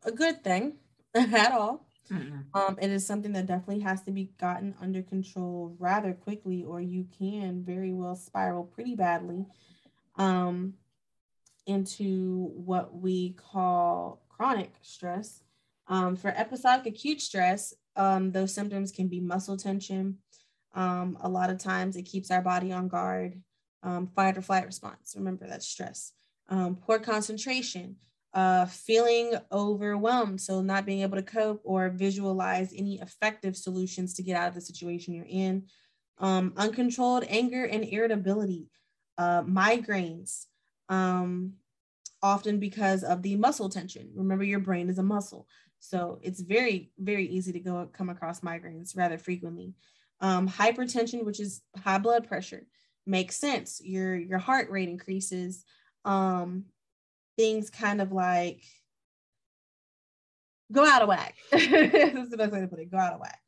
a 0.03 0.11
good 0.11 0.43
thing 0.43 0.73
at 1.15 1.51
all. 1.51 1.86
Mm-mm. 2.11 2.45
Um, 2.53 2.77
it 2.81 2.89
is 2.89 3.05
something 3.05 3.33
that 3.33 3.45
definitely 3.45 3.83
has 3.83 4.01
to 4.03 4.11
be 4.11 4.31
gotten 4.39 4.75
under 4.81 5.01
control 5.01 5.75
rather 5.79 6.13
quickly, 6.13 6.63
or 6.63 6.79
you 6.81 7.05
can 7.17 7.63
very 7.63 7.93
well 7.93 8.15
spiral 8.15 8.63
pretty 8.63 8.95
badly 8.95 9.45
um, 10.15 10.73
into 11.65 12.51
what 12.55 12.95
we 12.95 13.31
call 13.31 14.21
chronic 14.29 14.73
stress. 14.81 15.43
Um, 15.87 16.15
for 16.15 16.29
episodic 16.29 16.85
acute 16.85 17.21
stress, 17.21 17.73
um, 17.95 18.31
those 18.31 18.53
symptoms 18.53 18.91
can 18.91 19.07
be 19.07 19.19
muscle 19.19 19.57
tension. 19.57 20.17
Um, 20.75 21.17
a 21.21 21.29
lot 21.29 21.49
of 21.49 21.57
times 21.57 21.95
it 21.95 22.03
keeps 22.03 22.31
our 22.31 22.41
body 22.41 22.71
on 22.71 22.87
guard. 22.87 23.41
Um, 23.83 24.07
fight 24.07 24.37
or 24.37 24.41
flight 24.41 24.65
response. 24.65 25.13
Remember, 25.15 25.47
that's 25.47 25.67
stress. 25.67 26.11
Poor 26.49 26.99
concentration. 26.99 27.97
Uh, 28.33 28.65
feeling 28.65 29.33
overwhelmed, 29.51 30.39
so 30.39 30.61
not 30.61 30.85
being 30.85 31.01
able 31.01 31.17
to 31.17 31.23
cope 31.23 31.61
or 31.63 31.89
visualize 31.89 32.73
any 32.75 32.99
effective 32.99 33.55
solutions 33.55 34.13
to 34.13 34.23
get 34.23 34.37
out 34.37 34.49
of 34.49 34.55
the 34.55 34.61
situation 34.61 35.13
you're 35.13 35.25
in, 35.27 35.63
um, 36.19 36.53
uncontrolled 36.57 37.25
anger 37.29 37.65
and 37.65 37.85
irritability, 37.85 38.69
uh, 39.17 39.41
migraines, 39.43 40.45
um, 40.89 41.53
often 42.21 42.59
because 42.59 43.03
of 43.03 43.21
the 43.21 43.35
muscle 43.35 43.69
tension. 43.69 44.09
Remember, 44.15 44.43
your 44.43 44.59
brain 44.59 44.89
is 44.89 44.99
a 44.99 45.03
muscle. 45.03 45.47
So 45.79 46.19
it's 46.21 46.41
very, 46.41 46.91
very 46.97 47.27
easy 47.27 47.51
to 47.53 47.59
go 47.59 47.89
come 47.93 48.09
across 48.09 48.41
migraines 48.41 48.97
rather 48.97 49.17
frequently. 49.17 49.73
Um, 50.19 50.49
hypertension, 50.49 51.23
which 51.23 51.39
is 51.39 51.61
high 51.77 51.99
blood 51.99 52.27
pressure, 52.27 52.65
makes 53.05 53.37
sense. 53.37 53.79
Your 53.83 54.15
your 54.15 54.39
heart 54.39 54.69
rate 54.71 54.89
increases. 54.89 55.63
Um, 56.05 56.65
things 57.37 57.69
kind 57.69 58.01
of 58.01 58.11
like 58.11 58.63
go 60.71 60.85
out 60.85 61.01
of 61.01 61.07
whack. 61.07 61.35
That's 61.51 62.29
the 62.29 62.37
best 62.37 62.51
way 62.51 62.61
to 62.61 62.67
put 62.67 62.79
it. 62.79 62.91
Go 62.91 62.97
out 62.97 63.13
of 63.13 63.19
whack. 63.19 63.39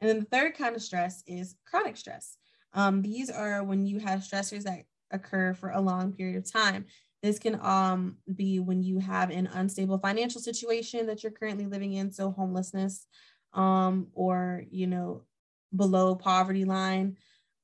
And 0.00 0.08
then 0.08 0.18
the 0.20 0.26
third 0.26 0.56
kind 0.56 0.74
of 0.74 0.82
stress 0.82 1.22
is 1.26 1.54
chronic 1.66 1.96
stress. 1.96 2.36
Um, 2.74 3.02
these 3.02 3.30
are 3.30 3.64
when 3.64 3.86
you 3.86 3.98
have 4.00 4.20
stressors 4.20 4.64
that 4.64 4.84
occur 5.10 5.54
for 5.54 5.70
a 5.70 5.80
long 5.80 6.12
period 6.12 6.36
of 6.36 6.50
time. 6.50 6.86
This 7.22 7.38
can 7.38 7.58
um, 7.62 8.16
be 8.34 8.60
when 8.60 8.82
you 8.82 8.98
have 8.98 9.30
an 9.30 9.46
unstable 9.46 9.98
financial 9.98 10.40
situation 10.40 11.06
that 11.06 11.22
you're 11.22 11.32
currently 11.32 11.66
living 11.66 11.94
in, 11.94 12.12
so 12.12 12.30
homelessness, 12.30 13.06
um, 13.54 14.08
or 14.12 14.64
you 14.70 14.86
know, 14.86 15.22
below 15.74 16.14
poverty 16.14 16.64
line, 16.64 17.16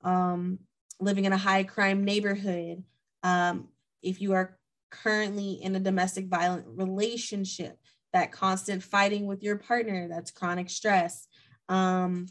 um, 0.02 0.58
living 1.00 1.26
in 1.26 1.32
a 1.32 1.38
high 1.38 1.64
crime 1.64 2.04
neighborhood. 2.04 2.82
Um, 3.22 3.68
if 4.02 4.20
you 4.20 4.32
are 4.32 4.58
currently 4.92 5.54
in 5.54 5.74
a 5.74 5.80
domestic 5.80 6.28
violent 6.28 6.66
relationship, 6.68 7.78
that 8.12 8.30
constant 8.30 8.82
fighting 8.82 9.26
with 9.26 9.42
your 9.42 9.56
partner, 9.56 10.06
that's 10.06 10.30
chronic 10.30 10.70
stress. 10.70 11.26
Um, 11.68 12.26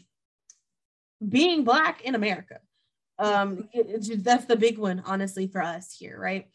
being 1.28 1.64
black 1.64 2.02
in 2.02 2.14
America, 2.14 2.60
um, 3.18 3.68
it, 3.72 4.08
it, 4.10 4.24
that's 4.24 4.46
the 4.46 4.56
big 4.56 4.78
one, 4.78 5.02
honestly, 5.04 5.46
for 5.46 5.62
us 5.62 5.94
here, 5.98 6.18
right? 6.18 6.46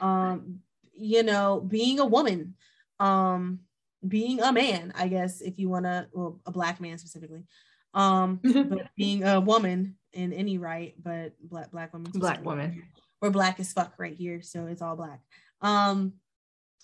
um 0.00 0.60
you 0.94 1.22
know 1.22 1.60
being 1.60 2.00
a 2.00 2.06
woman 2.06 2.54
um 3.00 3.60
being 4.06 4.40
a 4.40 4.52
man 4.52 4.92
i 4.96 5.08
guess 5.08 5.40
if 5.40 5.58
you 5.58 5.68
want 5.68 5.84
to 5.84 6.06
well 6.12 6.40
a 6.46 6.50
black 6.50 6.80
man 6.80 6.98
specifically 6.98 7.44
um 7.94 8.40
but 8.42 8.88
being 8.96 9.24
a 9.24 9.40
woman 9.40 9.96
in 10.12 10.32
any 10.32 10.58
right 10.58 10.94
but 11.02 11.32
black 11.42 11.70
black 11.70 11.92
women 11.92 12.10
black 12.14 12.44
woman 12.44 12.82
we're 13.20 13.30
black 13.30 13.60
as 13.60 13.72
fuck 13.72 13.94
right 13.98 14.14
here 14.14 14.42
so 14.42 14.66
it's 14.66 14.82
all 14.82 14.96
black 14.96 15.20
um 15.62 16.14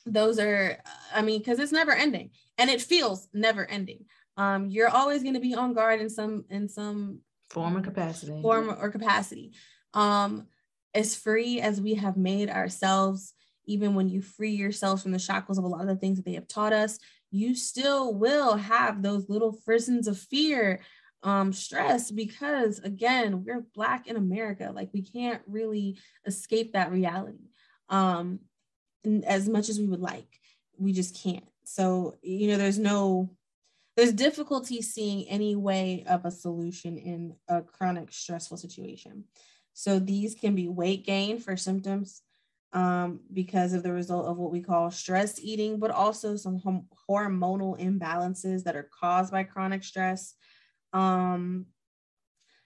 those 0.06 0.38
are 0.38 0.78
i 1.14 1.20
mean 1.20 1.38
because 1.38 1.58
it's 1.58 1.72
never 1.72 1.92
ending 1.92 2.30
and 2.56 2.70
it 2.70 2.80
feels 2.80 3.28
never 3.32 3.66
ending. 3.66 4.04
Um 4.36 4.70
you're 4.70 4.88
always 4.88 5.22
going 5.22 5.34
to 5.34 5.40
be 5.40 5.54
on 5.54 5.74
guard 5.74 6.00
in 6.00 6.08
some 6.08 6.44
in 6.48 6.68
some 6.68 7.20
form 7.50 7.76
or 7.76 7.80
capacity. 7.80 8.40
form 8.42 8.70
or 8.70 8.90
capacity. 8.90 9.52
Um 9.94 10.46
as 10.94 11.14
free 11.14 11.60
as 11.60 11.80
we 11.80 11.94
have 11.94 12.16
made 12.16 12.48
ourselves, 12.48 13.34
even 13.66 13.94
when 13.94 14.08
you 14.08 14.22
free 14.22 14.52
yourself 14.52 15.02
from 15.02 15.12
the 15.12 15.18
shackles 15.18 15.58
of 15.58 15.64
a 15.64 15.68
lot 15.68 15.82
of 15.82 15.88
the 15.88 15.96
things 15.96 16.16
that 16.16 16.24
they 16.24 16.34
have 16.34 16.48
taught 16.48 16.72
us, 16.72 16.98
you 17.30 17.54
still 17.54 18.14
will 18.14 18.56
have 18.56 19.02
those 19.02 19.28
little 19.28 19.52
prisons 19.64 20.08
of 20.08 20.18
fear, 20.18 20.80
um, 21.22 21.52
stress, 21.52 22.10
because 22.10 22.78
again, 22.78 23.44
we're 23.44 23.66
Black 23.74 24.06
in 24.06 24.16
America. 24.16 24.72
Like 24.74 24.90
we 24.94 25.02
can't 25.02 25.42
really 25.46 25.98
escape 26.26 26.72
that 26.72 26.90
reality. 26.90 27.50
Um, 27.90 28.40
as 29.26 29.48
much 29.48 29.68
as 29.68 29.78
we 29.78 29.86
would 29.86 30.00
like. 30.00 30.40
We 30.78 30.92
just 30.92 31.20
can't. 31.20 31.48
So, 31.64 32.16
you 32.22 32.48
know, 32.48 32.56
there's 32.56 32.78
no, 32.78 33.30
there's 33.96 34.12
difficulty 34.12 34.80
seeing 34.80 35.28
any 35.28 35.56
way 35.56 36.04
of 36.08 36.24
a 36.24 36.30
solution 36.30 36.96
in 36.96 37.34
a 37.48 37.62
chronic 37.62 38.12
stressful 38.12 38.56
situation. 38.56 39.24
So 39.74 39.98
these 39.98 40.34
can 40.34 40.54
be 40.54 40.68
weight 40.68 41.04
gain 41.04 41.38
for 41.38 41.56
symptoms 41.56 42.22
um, 42.72 43.20
because 43.32 43.72
of 43.72 43.82
the 43.82 43.92
result 43.92 44.26
of 44.26 44.36
what 44.36 44.52
we 44.52 44.60
call 44.60 44.90
stress 44.90 45.40
eating, 45.40 45.78
but 45.78 45.90
also 45.90 46.36
some 46.36 46.58
hormonal 47.08 47.78
imbalances 47.80 48.64
that 48.64 48.76
are 48.76 48.88
caused 49.00 49.32
by 49.32 49.44
chronic 49.44 49.84
stress. 49.84 50.34
Um, 50.92 51.66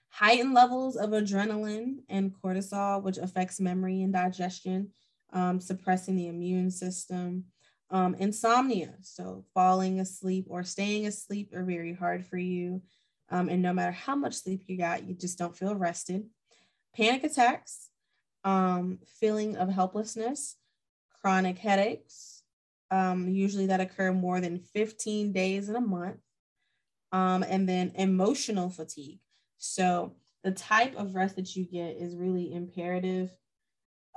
heightened 0.09 0.53
levels 0.53 0.95
of 0.95 1.09
adrenaline 1.09 1.97
and 2.09 2.33
cortisol, 2.33 3.01
which 3.01 3.17
affects 3.17 3.59
memory 3.59 4.03
and 4.03 4.13
digestion, 4.13 4.91
um, 5.33 5.59
suppressing 5.59 6.15
the 6.15 6.27
immune 6.27 6.71
system. 6.71 7.45
Um, 7.89 8.15
insomnia, 8.15 8.95
so 9.01 9.45
falling 9.53 9.99
asleep 9.99 10.47
or 10.49 10.63
staying 10.63 11.05
asleep 11.05 11.53
are 11.53 11.63
very 11.63 11.93
hard 11.93 12.25
for 12.25 12.37
you. 12.37 12.81
Um, 13.29 13.49
and 13.49 13.61
no 13.61 13.73
matter 13.73 13.91
how 13.91 14.15
much 14.15 14.33
sleep 14.35 14.63
you 14.67 14.77
got, 14.77 15.07
you 15.07 15.13
just 15.13 15.37
don't 15.37 15.55
feel 15.55 15.75
rested 15.75 16.25
panic 16.95 17.23
attacks, 17.23 17.89
um, 18.43 18.99
feeling 19.19 19.57
of 19.57 19.69
helplessness, 19.69 20.57
chronic 21.21 21.57
headaches, 21.57 22.43
um, 22.91 23.27
usually 23.27 23.67
that 23.67 23.81
occur 23.81 24.11
more 24.11 24.39
than 24.39 24.59
15 24.59 25.31
days 25.33 25.69
in 25.69 25.75
a 25.75 25.81
month, 25.81 26.19
um, 27.11 27.43
and 27.43 27.67
then 27.67 27.91
emotional 27.95 28.69
fatigue. 28.69 29.19
So 29.57 30.15
the 30.43 30.51
type 30.51 30.95
of 30.95 31.15
rest 31.15 31.35
that 31.37 31.55
you 31.55 31.65
get 31.65 31.97
is 31.97 32.15
really 32.15 32.53
imperative. 32.53 33.31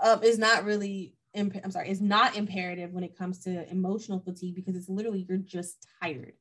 Uh, 0.03 0.19
is 0.23 0.39
not 0.39 0.65
really. 0.65 1.15
Imp- 1.35 1.61
I'm 1.63 1.71
sorry, 1.71 1.91
is 1.91 2.01
not 2.01 2.35
imperative 2.37 2.93
when 2.93 3.05
it 3.05 3.17
comes 3.17 3.41
to 3.41 3.71
emotional 3.71 4.21
fatigue 4.21 4.55
because 4.55 4.75
it's 4.75 4.89
literally 4.89 5.27
you're 5.29 5.37
just 5.37 5.87
tired. 6.03 6.33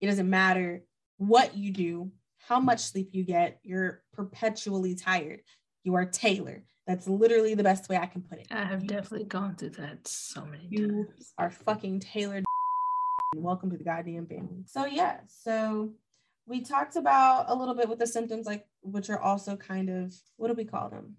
It 0.00 0.06
doesn't 0.06 0.30
matter 0.30 0.84
what 1.16 1.56
you 1.56 1.72
do, 1.72 2.12
how 2.38 2.60
much 2.60 2.78
sleep 2.80 3.10
you 3.12 3.24
get, 3.24 3.58
you're 3.64 4.02
perpetually 4.12 4.94
tired. 4.94 5.40
You 5.82 5.96
are 5.96 6.04
Taylor. 6.04 6.62
That's 6.86 7.08
literally 7.08 7.54
the 7.54 7.64
best 7.64 7.88
way 7.88 7.96
I 7.96 8.06
can 8.06 8.22
put 8.22 8.38
it. 8.38 8.46
I 8.50 8.64
have 8.64 8.86
definitely 8.86 9.26
gone 9.26 9.56
through 9.56 9.70
that 9.70 10.06
so 10.06 10.44
many 10.44 10.66
you 10.70 11.04
times. 11.06 11.32
are 11.36 11.50
fucking 11.50 12.00
Taylor. 12.00 12.42
Welcome 13.36 13.70
to 13.72 13.76
the 13.76 13.84
goddamn 13.84 14.26
family. 14.26 14.62
So 14.66 14.86
yeah, 14.86 15.18
so 15.26 15.92
we 16.46 16.62
talked 16.62 16.96
about 16.96 17.46
a 17.48 17.54
little 17.54 17.74
bit 17.74 17.88
with 17.88 17.98
the 17.98 18.06
symptoms, 18.06 18.46
like 18.46 18.66
which 18.82 19.10
are 19.10 19.20
also 19.20 19.56
kind 19.56 19.90
of 19.90 20.14
what 20.36 20.48
do 20.48 20.54
we 20.54 20.64
call 20.64 20.88
them? 20.88 21.16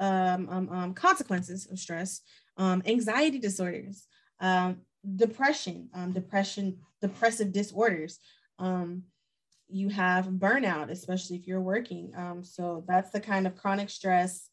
Um, 0.00 0.48
um, 0.48 0.68
um 0.70 0.94
consequences 0.94 1.68
of 1.70 1.78
stress, 1.78 2.22
um, 2.56 2.82
anxiety 2.86 3.38
disorders, 3.38 4.06
um, 4.40 4.78
depression, 5.16 5.88
um, 5.94 6.12
depression, 6.12 6.78
depressive 7.00 7.52
disorders, 7.52 8.18
um, 8.58 9.02
you 9.68 9.88
have 9.88 10.26
burnout, 10.26 10.90
especially 10.90 11.36
if 11.36 11.46
you're 11.46 11.60
working. 11.60 12.12
Um, 12.16 12.42
so 12.44 12.84
that's 12.88 13.10
the 13.10 13.20
kind 13.20 13.46
of 13.46 13.56
chronic 13.56 13.90
stress 13.90 14.48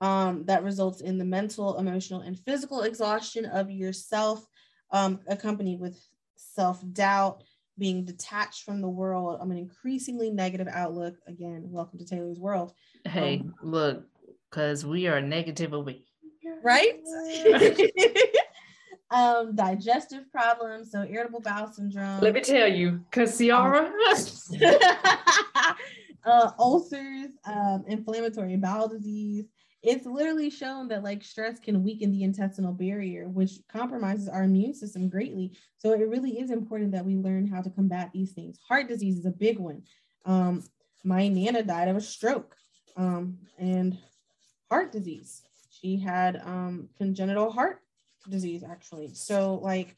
um, 0.00 0.44
that 0.46 0.64
results 0.64 1.00
in 1.00 1.16
the 1.16 1.24
mental, 1.24 1.78
emotional, 1.78 2.20
and 2.20 2.38
physical 2.38 2.82
exhaustion 2.82 3.46
of 3.46 3.70
yourself, 3.70 4.44
um, 4.90 5.20
accompanied 5.28 5.80
with 5.80 5.98
self 6.34 6.82
doubt, 6.92 7.44
being 7.78 8.04
detached 8.04 8.64
from 8.64 8.80
the 8.80 8.88
world, 8.88 9.40
an 9.40 9.56
increasingly 9.56 10.30
negative 10.30 10.68
outlook. 10.70 11.14
Again, 11.26 11.62
welcome 11.66 11.98
to 11.98 12.04
Taylor's 12.04 12.38
world. 12.38 12.72
Hey, 13.04 13.40
Um, 13.40 13.54
look, 13.62 14.04
because 14.52 14.84
we 14.84 15.06
are 15.06 15.20
negative 15.20 15.72
away. 15.72 16.04
right? 16.62 17.00
um, 19.10 19.56
digestive 19.56 20.30
problems, 20.30 20.92
so 20.92 21.04
irritable 21.08 21.40
bowel 21.40 21.72
syndrome. 21.72 22.20
Let 22.20 22.34
me 22.34 22.42
tell 22.42 22.68
you, 22.68 23.00
because 23.10 23.38
Ciara, 23.38 23.90
uh, 26.24 26.50
ulcers, 26.58 27.30
um, 27.46 27.84
inflammatory 27.88 28.56
bowel 28.56 28.88
disease. 28.88 29.46
It's 29.82 30.06
literally 30.06 30.48
shown 30.48 30.86
that 30.88 31.02
like 31.02 31.24
stress 31.24 31.58
can 31.58 31.82
weaken 31.82 32.12
the 32.12 32.22
intestinal 32.22 32.72
barrier, 32.72 33.28
which 33.28 33.54
compromises 33.68 34.28
our 34.28 34.44
immune 34.44 34.74
system 34.74 35.08
greatly. 35.08 35.56
So 35.78 35.92
it 35.92 36.08
really 36.08 36.38
is 36.38 36.52
important 36.52 36.92
that 36.92 37.04
we 37.04 37.16
learn 37.16 37.48
how 37.48 37.62
to 37.62 37.70
combat 37.70 38.10
these 38.14 38.30
things. 38.30 38.60
Heart 38.68 38.86
disease 38.86 39.18
is 39.18 39.26
a 39.26 39.32
big 39.32 39.58
one. 39.58 39.82
Um, 40.24 40.62
my 41.02 41.26
nana 41.26 41.64
died 41.64 41.88
of 41.88 41.96
a 41.96 42.00
stroke 42.00 42.54
um, 42.96 43.38
and 43.58 43.98
heart 44.72 44.90
disease. 44.90 45.42
She 45.68 45.98
had 45.98 46.40
um, 46.46 46.88
congenital 46.96 47.52
heart 47.52 47.80
disease 48.30 48.64
actually. 48.64 49.12
So 49.12 49.60
like 49.62 49.96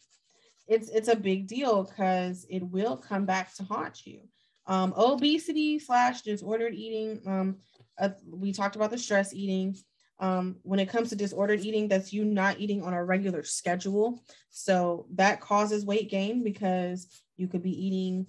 it's 0.66 0.88
it's 0.88 1.06
a 1.06 1.14
big 1.14 1.46
deal 1.46 1.84
because 1.84 2.44
it 2.50 2.60
will 2.60 2.96
come 2.96 3.24
back 3.24 3.54
to 3.54 3.62
haunt 3.62 4.04
you. 4.04 4.18
Um, 4.66 4.92
obesity 4.96 5.78
slash 5.78 6.22
disordered 6.22 6.74
eating. 6.74 7.20
Um, 7.24 7.58
uh, 8.00 8.08
we 8.28 8.52
talked 8.52 8.74
about 8.74 8.90
the 8.90 8.98
stress 8.98 9.32
eating. 9.32 9.76
Um, 10.18 10.56
when 10.62 10.80
it 10.80 10.88
comes 10.88 11.10
to 11.10 11.16
disordered 11.16 11.60
eating, 11.60 11.86
that's 11.86 12.12
you 12.12 12.24
not 12.24 12.58
eating 12.58 12.82
on 12.82 12.94
a 12.94 13.04
regular 13.04 13.44
schedule. 13.44 14.24
So 14.50 15.06
that 15.14 15.40
causes 15.40 15.86
weight 15.86 16.10
gain 16.10 16.42
because 16.42 17.06
you 17.36 17.46
could 17.46 17.62
be 17.62 17.86
eating 17.86 18.26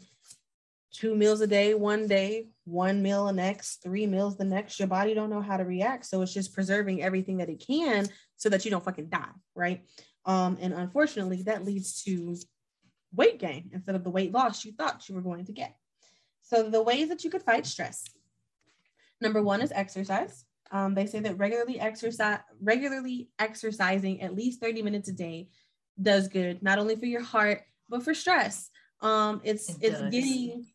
two 0.95 1.15
meals 1.15 1.41
a 1.41 1.47
day 1.47 1.73
one 1.73 2.07
day, 2.07 2.47
one 2.65 3.01
meal 3.01 3.25
the 3.25 3.33
next, 3.33 3.83
three 3.83 4.07
meals 4.07 4.37
the 4.37 4.45
next. 4.45 4.79
Your 4.79 4.87
body 4.87 5.13
don't 5.13 5.29
know 5.29 5.41
how 5.41 5.57
to 5.57 5.65
react. 5.65 6.05
So 6.05 6.21
it's 6.21 6.33
just 6.33 6.53
preserving 6.53 7.03
everything 7.03 7.37
that 7.37 7.49
it 7.49 7.63
can 7.65 8.07
so 8.37 8.49
that 8.49 8.65
you 8.65 8.71
don't 8.71 8.83
fucking 8.83 9.09
die, 9.09 9.29
right? 9.55 9.83
Um, 10.25 10.57
and 10.59 10.73
unfortunately, 10.73 11.43
that 11.43 11.65
leads 11.65 12.03
to 12.03 12.35
weight 13.13 13.39
gain 13.39 13.69
instead 13.73 13.95
of 13.95 14.03
the 14.03 14.09
weight 14.09 14.31
loss 14.31 14.65
you 14.65 14.71
thought 14.73 15.07
you 15.07 15.15
were 15.15 15.21
going 15.21 15.45
to 15.45 15.53
get. 15.53 15.75
So, 16.41 16.69
the 16.69 16.81
ways 16.81 17.09
that 17.09 17.23
you 17.23 17.29
could 17.29 17.43
fight 17.43 17.65
stress 17.65 18.03
number 19.21 19.41
one 19.41 19.61
is 19.61 19.71
exercise. 19.73 20.45
Um, 20.71 20.93
they 20.93 21.05
say 21.05 21.19
that 21.21 21.37
regularly 21.37 21.79
exercise, 21.79 22.39
regularly 22.61 23.29
exercising 23.39 24.21
at 24.21 24.35
least 24.35 24.61
30 24.61 24.81
minutes 24.81 25.09
a 25.09 25.13
day 25.13 25.49
does 26.01 26.27
good, 26.27 26.61
not 26.61 26.79
only 26.79 26.95
for 26.95 27.05
your 27.05 27.23
heart, 27.23 27.61
but 27.89 28.03
for 28.03 28.13
stress. 28.13 28.69
Um, 29.01 29.41
it's 29.43 29.69
it 29.69 29.77
it's 29.81 30.01
getting 30.01 30.65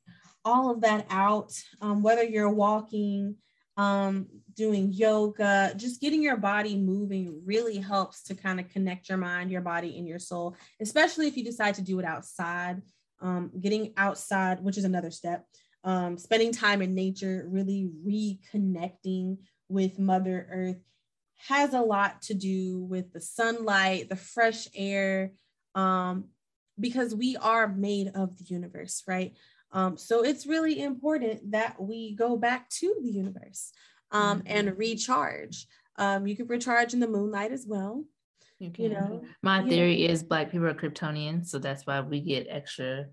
all 0.45 0.71
of 0.71 0.81
that 0.83 1.07
out, 1.11 1.53
um, 1.81 2.03
whether 2.03 2.23
you're 2.23 2.51
walking, 2.51 3.37
um, 3.77 4.27
doing 4.55 4.93
yoga, 4.93 5.73
just 5.77 6.01
getting 6.01 6.23
your 6.23 6.37
body 6.37 6.77
moving 6.77 7.41
really 7.45 7.79
helps 7.79 8.23
to 8.25 8.35
kind 8.35 8.61
of 8.61 8.69
connect 8.69 9.09
your 9.09 9.19
mind, 9.19 9.51
your 9.51 9.61
body, 9.61 9.99
and 9.99 10.07
your 10.07 10.19
soul, 10.19 10.57
especially 10.81 11.27
if 11.27 11.37
you 11.37 11.45
decide 11.45 11.75
to 11.75 11.83
do 11.83 11.99
it 11.99 12.05
outside. 12.05 12.83
Um, 13.23 13.51
getting 13.61 13.93
outside, 13.99 14.65
which 14.65 14.79
is 14.79 14.85
another 14.85 15.11
step, 15.11 15.45
um, 15.85 16.17
spending 16.17 16.53
time 16.53 16.81
in 16.81 16.95
nature, 16.95 17.47
really 17.51 17.91
reconnecting 18.07 19.37
with 19.69 19.99
Mother 19.99 20.49
Earth 20.51 20.83
has 21.49 21.73
a 21.73 21.81
lot 21.81 22.23
to 22.23 22.35
do 22.35 22.81
with 22.81 23.13
the 23.13 23.21
sunlight, 23.21 24.09
the 24.09 24.17
fresh 24.17 24.69
air, 24.75 25.33
um, 25.75 26.27
because 26.79 27.15
we 27.15 27.37
are 27.37 27.69
made 27.69 28.09
of 28.15 28.37
the 28.39 28.45
universe, 28.45 29.03
right? 29.07 29.35
Um, 29.73 29.97
so 29.97 30.25
it's 30.25 30.47
really 30.47 30.83
important 30.83 31.53
that 31.53 31.81
we 31.81 32.15
go 32.15 32.37
back 32.37 32.69
to 32.71 32.95
the 33.03 33.11
universe 33.11 33.73
um, 34.11 34.41
mm-hmm. 34.41 34.47
and 34.47 34.79
recharge. 34.79 35.67
Um, 35.97 36.27
you 36.27 36.37
can 36.37 36.47
recharge 36.47 36.95
in 36.95 37.01
the 37.01 37.09
moonlight 37.09 37.53
as 37.53 37.67
well. 37.67 38.05
You, 38.59 38.73
you 38.77 38.89
know, 38.91 39.23
my 39.43 39.67
theory 39.67 40.07
is 40.07 40.23
Black 40.23 40.51
people 40.51 40.67
are 40.67 40.75
Kryptonians, 40.75 41.47
so 41.47 41.59
that's 41.59 41.87
why 41.87 42.01
we 42.03 42.21
get 42.21 42.47
extra, 42.51 43.07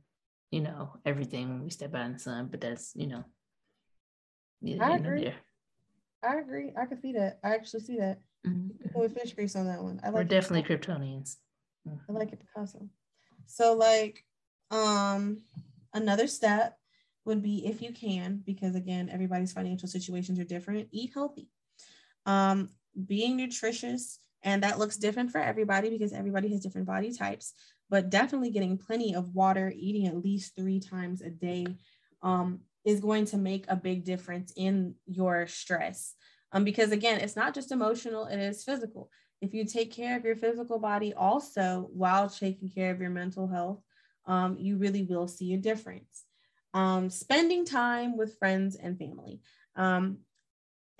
you 0.52 0.60
know, 0.60 0.98
everything 1.06 1.50
when 1.50 1.64
we 1.64 1.70
step 1.70 1.96
out 1.96 2.06
in 2.06 2.14
the 2.14 2.20
sun. 2.20 2.50
But 2.52 2.60
that's 2.60 2.92
you 2.96 3.08
know, 3.08 3.24
I 4.82 4.96
agree. 4.96 5.34
I 6.22 6.36
agree. 6.40 6.74
I 6.78 6.86
can 6.86 7.00
see 7.02 7.14
that. 7.14 7.40
I 7.44 7.54
actually 7.54 7.82
see 7.82 7.98
that. 8.00 8.20
Mm-hmm. 8.46 9.00
With 9.00 9.18
fish 9.18 9.34
grease 9.34 9.56
on 9.56 9.68
that 9.68 9.82
one. 9.82 10.02
I 10.04 10.08
like 10.08 10.16
We're 10.16 10.24
definitely 10.26 10.64
Kryptonians. 10.64 11.36
I 11.88 12.12
like 12.12 12.34
it 12.34 12.40
Picasso. 12.40 12.90
So 13.46 13.74
like, 13.74 14.24
um, 14.72 15.44
Another 15.94 16.28
step 16.28 16.78
would 17.26 17.42
be 17.42 17.66
if 17.66 17.82
you 17.82 17.92
can, 17.92 18.42
because 18.46 18.76
again, 18.76 19.10
everybody's 19.12 19.54
financial 19.54 19.88
situations 19.88 20.40
are 20.40 20.46
different, 20.46 20.88
eat 20.92 21.12
healthy. 21.14 21.50
Um, 22.26 22.70
being 23.06 23.36
nutritious, 23.38 24.20
and 24.44 24.64
that 24.64 24.80
looks 24.80 24.98
different 24.98 25.32
for 25.32 25.40
everybody 25.40 25.90
because 25.90 26.14
everybody 26.14 26.50
has 26.50 26.62
different 26.62 26.88
body 26.88 27.12
types, 27.12 27.54
but 27.90 28.10
definitely 28.10 28.52
getting 28.52 28.78
plenty 28.78 29.14
of 29.16 29.36
water, 29.36 29.74
eating 29.76 30.08
at 30.08 30.24
least 30.24 30.56
three 30.56 30.80
times 30.80 31.22
a 31.22 31.30
day 31.30 31.68
um, 32.22 32.62
is 32.86 33.00
going 33.00 33.26
to 33.26 33.38
make 33.38 33.66
a 33.68 33.76
big 33.76 34.04
difference 34.04 34.54
in 34.56 34.96
your 35.06 35.48
stress. 35.48 36.16
Um, 36.54 36.64
because 36.64 36.92
again, 36.92 37.20
it's 37.20 37.36
not 37.36 37.54
just 37.54 37.72
emotional, 37.72 38.26
it 38.26 38.40
is 38.40 38.64
physical. 38.64 39.10
If 39.42 39.54
you 39.54 39.66
take 39.66 39.92
care 39.92 40.18
of 40.18 40.26
your 40.26 40.36
physical 40.36 40.80
body 40.80 41.14
also 41.14 41.90
while 41.94 42.30
taking 42.30 42.70
care 42.70 42.92
of 42.92 43.02
your 43.02 43.10
mental 43.10 43.48
health, 43.48 43.82
um, 44.28 44.58
you 44.60 44.78
really 44.78 45.04
will 45.04 45.28
see 45.28 45.54
a 45.54 45.58
difference. 45.58 46.24
Um, 46.74 47.10
spending 47.10 47.66
time 47.66 48.18
with 48.18 48.38
friends 48.38 48.76
and 48.76 48.98
family. 48.98 49.42
Um, 49.76 50.20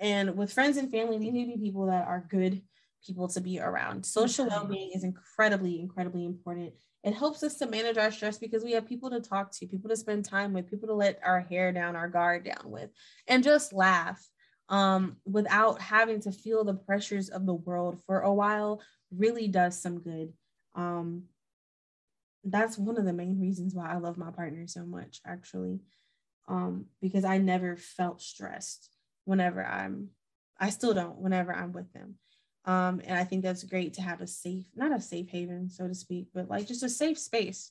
and 0.00 0.36
with 0.36 0.52
friends 0.52 0.76
and 0.76 0.90
family, 0.90 1.18
these 1.18 1.32
need 1.32 1.52
to 1.52 1.58
be 1.58 1.64
people 1.64 1.86
that 1.86 2.06
are 2.06 2.26
good 2.28 2.62
people 3.06 3.28
to 3.28 3.40
be 3.40 3.60
around. 3.60 4.04
Social 4.04 4.46
well 4.46 4.64
being 4.64 4.90
is 4.94 5.04
incredibly, 5.04 5.80
incredibly 5.80 6.24
important. 6.24 6.72
It 7.04 7.14
helps 7.14 7.42
us 7.42 7.56
to 7.56 7.66
manage 7.66 7.96
our 7.96 8.10
stress 8.10 8.38
because 8.38 8.64
we 8.64 8.72
have 8.72 8.86
people 8.86 9.10
to 9.10 9.20
talk 9.20 9.52
to, 9.52 9.66
people 9.66 9.88
to 9.90 9.96
spend 9.96 10.24
time 10.24 10.52
with, 10.52 10.70
people 10.70 10.88
to 10.88 10.94
let 10.94 11.20
our 11.24 11.40
hair 11.40 11.72
down, 11.72 11.96
our 11.96 12.08
guard 12.08 12.44
down 12.44 12.70
with, 12.70 12.90
and 13.28 13.44
just 13.44 13.72
laugh 13.72 14.20
um, 14.68 15.16
without 15.24 15.80
having 15.80 16.20
to 16.22 16.32
feel 16.32 16.64
the 16.64 16.74
pressures 16.74 17.28
of 17.28 17.46
the 17.46 17.54
world 17.54 18.00
for 18.04 18.20
a 18.20 18.34
while 18.34 18.82
really 19.16 19.48
does 19.48 19.80
some 19.80 20.00
good. 20.00 20.32
Um, 20.74 21.24
that's 22.44 22.78
one 22.78 22.98
of 22.98 23.04
the 23.04 23.12
main 23.12 23.40
reasons 23.40 23.74
why 23.74 23.90
I 23.90 23.96
love 23.96 24.16
my 24.16 24.30
partner 24.30 24.66
so 24.66 24.84
much, 24.84 25.20
actually, 25.26 25.80
um, 26.48 26.86
because 27.00 27.24
I 27.24 27.38
never 27.38 27.76
felt 27.76 28.20
stressed 28.20 28.90
whenever 29.24 29.64
I'm, 29.64 30.08
I 30.58 30.70
still 30.70 30.94
don't 30.94 31.18
whenever 31.18 31.54
I'm 31.54 31.72
with 31.72 31.92
them. 31.92 32.14
Um, 32.64 33.00
and 33.04 33.18
I 33.18 33.24
think 33.24 33.42
that's 33.42 33.64
great 33.64 33.94
to 33.94 34.02
have 34.02 34.20
a 34.20 34.26
safe, 34.26 34.66
not 34.76 34.92
a 34.92 35.00
safe 35.00 35.28
haven, 35.30 35.70
so 35.70 35.88
to 35.88 35.94
speak, 35.94 36.28
but 36.34 36.50
like 36.50 36.66
just 36.66 36.82
a 36.82 36.88
safe 36.88 37.18
space. 37.18 37.70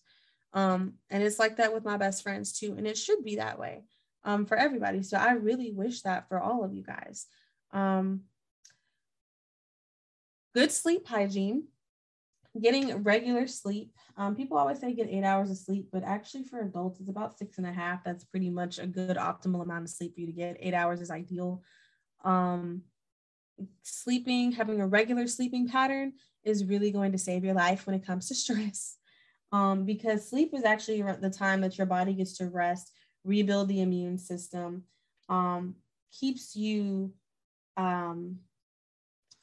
Um, 0.53 0.93
and 1.09 1.21
it's 1.21 1.39
like 1.39 1.57
that 1.57 1.73
with 1.73 1.85
my 1.85 1.97
best 1.97 2.23
friends 2.23 2.57
too. 2.57 2.73
And 2.77 2.87
it 2.87 2.97
should 2.97 3.23
be 3.23 3.35
that 3.35 3.59
way 3.59 3.83
um, 4.23 4.45
for 4.45 4.57
everybody. 4.57 5.03
So 5.03 5.17
I 5.17 5.33
really 5.33 5.71
wish 5.71 6.01
that 6.01 6.27
for 6.27 6.39
all 6.39 6.63
of 6.63 6.73
you 6.73 6.83
guys. 6.83 7.27
Um, 7.71 8.21
good 10.55 10.71
sleep 10.71 11.07
hygiene 11.07 11.65
getting 12.61 13.03
regular 13.03 13.47
sleep. 13.47 13.91
Um, 14.17 14.35
people 14.35 14.57
always 14.57 14.79
say 14.79 14.93
get 14.93 15.09
eight 15.09 15.23
hours 15.23 15.49
of 15.49 15.57
sleep, 15.57 15.89
but 15.91 16.03
actually 16.03 16.43
for 16.43 16.61
adults, 16.61 16.99
it's 16.99 17.09
about 17.09 17.37
six 17.37 17.57
and 17.57 17.67
a 17.67 17.71
half. 17.71 18.03
That's 18.03 18.23
pretty 18.23 18.49
much 18.49 18.79
a 18.79 18.87
good 18.87 19.17
optimal 19.17 19.61
amount 19.61 19.85
of 19.85 19.89
sleep 19.89 20.15
for 20.15 20.21
you 20.21 20.27
to 20.27 20.33
get. 20.33 20.57
Eight 20.59 20.73
hours 20.73 21.01
is 21.01 21.11
ideal. 21.11 21.63
Um, 22.23 22.83
sleeping, 23.83 24.51
having 24.51 24.81
a 24.81 24.87
regular 24.87 25.27
sleeping 25.27 25.67
pattern 25.67 26.13
is 26.43 26.65
really 26.65 26.91
going 26.91 27.11
to 27.11 27.17
save 27.17 27.43
your 27.43 27.53
life 27.53 27.85
when 27.85 27.95
it 27.95 28.05
comes 28.05 28.27
to 28.27 28.35
stress. 28.43 28.97
Um, 29.51 29.85
because 29.85 30.29
sleep 30.29 30.53
is 30.53 30.65
actually 30.65 31.01
the 31.01 31.29
time 31.29 31.61
that 31.61 31.77
your 31.77 31.87
body 31.87 32.13
gets 32.13 32.37
to 32.37 32.47
rest, 32.47 32.91
rebuild 33.23 33.69
the 33.69 33.81
immune 33.81 34.17
system, 34.17 34.83
um, 35.29 35.75
keeps 36.11 36.55
you 36.55 37.13
um, 37.77 38.39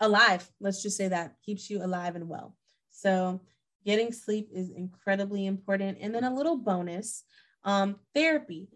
alive. 0.00 0.46
Let's 0.60 0.82
just 0.82 0.96
say 0.96 1.08
that 1.08 1.36
keeps 1.44 1.70
you 1.70 1.82
alive 1.82 2.16
and 2.16 2.28
well. 2.28 2.56
So 2.94 3.40
getting 3.84 4.12
sleep 4.12 4.48
is 4.52 4.70
incredibly 4.70 5.46
important. 5.46 5.98
And 6.00 6.14
then 6.14 6.24
a 6.24 6.34
little 6.34 6.56
bonus, 6.56 7.24
um, 7.64 7.96
therapy. 8.14 8.68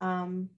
Um, 0.00 0.50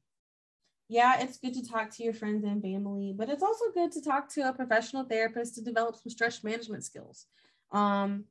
yeah, 0.88 1.20
it's 1.20 1.38
good 1.38 1.54
to 1.54 1.66
talk 1.66 1.90
to 1.92 2.04
your 2.04 2.12
friends 2.12 2.44
and 2.44 2.62
family, 2.62 3.12
but 3.16 3.28
it's 3.28 3.42
also 3.42 3.64
good 3.74 3.90
to 3.92 4.02
talk 4.02 4.28
to 4.34 4.48
a 4.48 4.52
professional 4.52 5.04
therapist 5.04 5.56
to 5.56 5.62
develop 5.62 5.96
some 5.96 6.10
stress 6.10 6.44
management 6.44 6.84
skills. 6.84 7.26
Um, 7.72 8.24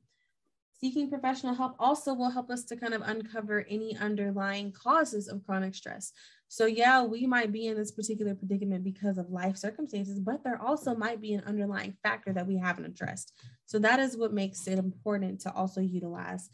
seeking 0.80 1.10
professional 1.10 1.54
help 1.54 1.74
also 1.78 2.14
will 2.14 2.30
help 2.30 2.50
us 2.50 2.64
to 2.64 2.76
kind 2.76 2.94
of 2.94 3.02
uncover 3.02 3.66
any 3.68 3.96
underlying 3.96 4.72
causes 4.72 5.28
of 5.28 5.44
chronic 5.44 5.74
stress. 5.74 6.12
So, 6.48 6.66
yeah, 6.66 7.02
we 7.02 7.26
might 7.26 7.52
be 7.52 7.66
in 7.66 7.76
this 7.76 7.90
particular 7.90 8.34
predicament 8.34 8.84
because 8.84 9.18
of 9.18 9.30
life 9.30 9.56
circumstances, 9.56 10.20
but 10.20 10.44
there 10.44 10.60
also 10.60 10.94
might 10.94 11.20
be 11.20 11.34
an 11.34 11.42
underlying 11.44 11.96
factor 12.02 12.32
that 12.32 12.46
we 12.46 12.56
haven't 12.56 12.86
addressed. 12.86 13.32
So, 13.66 13.78
that 13.80 13.98
is 13.98 14.16
what 14.16 14.32
makes 14.32 14.66
it 14.66 14.78
important 14.78 15.40
to 15.40 15.52
also 15.52 15.80
utilize 15.80 16.48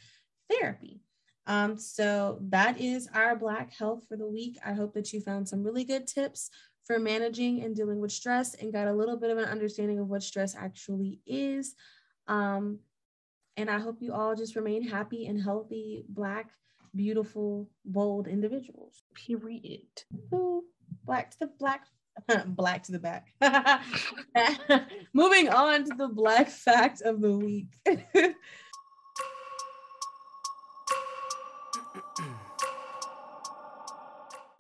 therapy. 0.50 1.02
Um, 1.46 1.76
so, 1.76 2.38
that 2.48 2.80
is 2.80 3.08
our 3.14 3.36
Black 3.36 3.72
Health 3.72 4.04
for 4.08 4.16
the 4.16 4.28
week. 4.28 4.58
I 4.64 4.72
hope 4.72 4.94
that 4.94 5.12
you 5.12 5.20
found 5.20 5.48
some 5.48 5.62
really 5.62 5.84
good 5.84 6.06
tips 6.06 6.50
for 6.84 6.98
managing 6.98 7.62
and 7.62 7.76
dealing 7.76 8.00
with 8.00 8.12
stress 8.12 8.54
and 8.54 8.72
got 8.72 8.88
a 8.88 8.92
little 8.92 9.16
bit 9.16 9.30
of 9.30 9.38
an 9.38 9.44
understanding 9.44 9.98
of 9.98 10.08
what 10.08 10.22
stress 10.22 10.56
actually 10.56 11.20
is. 11.26 11.74
Um, 12.26 12.80
and 13.56 13.70
I 13.70 13.78
hope 13.78 13.98
you 14.00 14.12
all 14.12 14.34
just 14.34 14.56
remain 14.56 14.82
happy 14.82 15.26
and 15.26 15.40
healthy, 15.40 16.04
Black 16.08 16.50
beautiful, 16.94 17.68
bold 17.84 18.28
individuals. 18.28 19.02
Period. 19.14 19.86
Black 21.04 21.30
to 21.32 21.38
the 21.40 21.50
black, 21.58 21.86
black 22.46 22.82
to 22.84 22.92
the 22.92 22.98
back. 22.98 23.32
Moving 25.14 25.48
on 25.48 25.84
to 25.84 25.94
the 25.96 26.08
black 26.08 26.48
fact 26.48 27.02
of 27.02 27.20
the 27.20 27.36
week. 27.36 27.68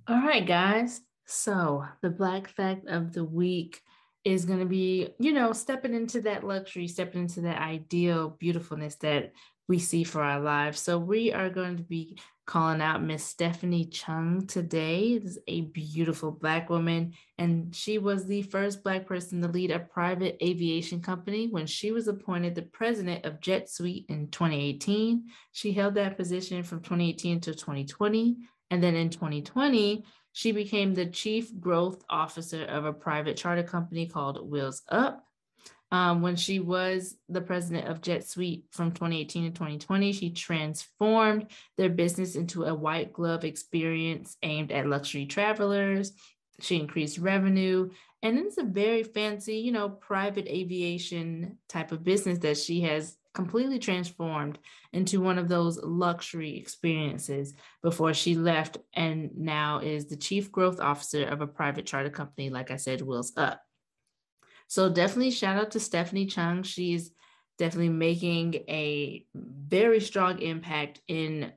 All 0.08 0.20
right, 0.20 0.46
guys. 0.46 1.00
So, 1.26 1.86
the 2.02 2.10
black 2.10 2.48
fact 2.48 2.86
of 2.88 3.12
the 3.12 3.24
week 3.24 3.80
is 4.24 4.44
going 4.44 4.58
to 4.60 4.66
be, 4.66 5.08
you 5.18 5.32
know, 5.32 5.52
stepping 5.52 5.94
into 5.94 6.20
that 6.22 6.44
luxury, 6.44 6.86
stepping 6.86 7.22
into 7.22 7.40
that 7.42 7.60
ideal 7.60 8.30
beautifulness 8.30 8.96
that 8.96 9.32
we 9.68 9.78
see 9.78 10.04
for 10.04 10.22
our 10.22 10.40
lives. 10.40 10.80
So 10.80 10.98
we 10.98 11.32
are 11.32 11.50
going 11.50 11.76
to 11.76 11.82
be 11.82 12.18
calling 12.46 12.80
out 12.80 13.02
Miss 13.02 13.24
Stephanie 13.24 13.84
Chung 13.84 14.46
today. 14.46 15.18
This 15.18 15.32
is 15.32 15.38
a 15.46 15.62
beautiful 15.62 16.32
Black 16.32 16.68
woman, 16.68 17.14
and 17.38 17.74
she 17.74 17.98
was 17.98 18.26
the 18.26 18.42
first 18.42 18.82
Black 18.82 19.06
person 19.06 19.40
to 19.42 19.48
lead 19.48 19.70
a 19.70 19.78
private 19.78 20.36
aviation 20.42 21.00
company 21.00 21.48
when 21.48 21.66
she 21.66 21.92
was 21.92 22.08
appointed 22.08 22.54
the 22.54 22.62
president 22.62 23.24
of 23.24 23.40
JetSuite 23.40 24.06
in 24.08 24.28
2018. 24.28 25.24
She 25.52 25.72
held 25.72 25.94
that 25.94 26.16
position 26.16 26.62
from 26.62 26.80
2018 26.80 27.40
to 27.42 27.54
2020. 27.54 28.36
And 28.70 28.82
then 28.82 28.96
in 28.96 29.10
2020, 29.10 30.04
she 30.32 30.52
became 30.52 30.94
the 30.94 31.06
chief 31.06 31.54
growth 31.60 32.02
officer 32.08 32.64
of 32.64 32.86
a 32.86 32.92
private 32.92 33.36
charter 33.36 33.62
company 33.62 34.06
called 34.06 34.50
Wheels 34.50 34.82
Up. 34.88 35.24
Um, 35.92 36.22
when 36.22 36.36
she 36.36 36.58
was 36.58 37.16
the 37.28 37.42
president 37.42 37.86
of 37.86 38.00
JetSuite 38.00 38.62
from 38.70 38.92
2018 38.92 39.44
to 39.44 39.50
2020, 39.50 40.12
she 40.12 40.30
transformed 40.30 41.48
their 41.76 41.90
business 41.90 42.34
into 42.34 42.64
a 42.64 42.74
white 42.74 43.12
glove 43.12 43.44
experience 43.44 44.38
aimed 44.42 44.72
at 44.72 44.86
luxury 44.86 45.26
travelers. 45.26 46.12
She 46.60 46.80
increased 46.80 47.18
revenue, 47.18 47.90
and 48.22 48.38
it's 48.38 48.56
a 48.56 48.64
very 48.64 49.02
fancy, 49.02 49.56
you 49.56 49.70
know, 49.70 49.90
private 49.90 50.48
aviation 50.48 51.58
type 51.68 51.92
of 51.92 52.02
business 52.02 52.38
that 52.38 52.56
she 52.56 52.80
has 52.80 53.18
completely 53.34 53.78
transformed 53.78 54.58
into 54.94 55.20
one 55.20 55.38
of 55.38 55.48
those 55.48 55.78
luxury 55.82 56.56
experiences 56.56 57.52
before 57.82 58.14
she 58.14 58.34
left 58.34 58.78
and 58.94 59.30
now 59.36 59.78
is 59.78 60.06
the 60.06 60.16
chief 60.16 60.50
growth 60.50 60.80
officer 60.80 61.24
of 61.24 61.42
a 61.42 61.46
private 61.46 61.84
charter 61.84 62.10
company, 62.10 62.48
like 62.48 62.70
I 62.70 62.76
said, 62.76 63.02
Wheels 63.02 63.32
Up. 63.36 63.60
So 64.72 64.88
definitely 64.88 65.32
shout 65.32 65.58
out 65.58 65.72
to 65.72 65.80
Stephanie 65.80 66.24
Chung. 66.24 66.62
She's 66.62 67.10
definitely 67.58 67.90
making 67.90 68.54
a 68.70 69.26
very 69.34 70.00
strong 70.00 70.40
impact 70.40 70.98
in 71.08 71.52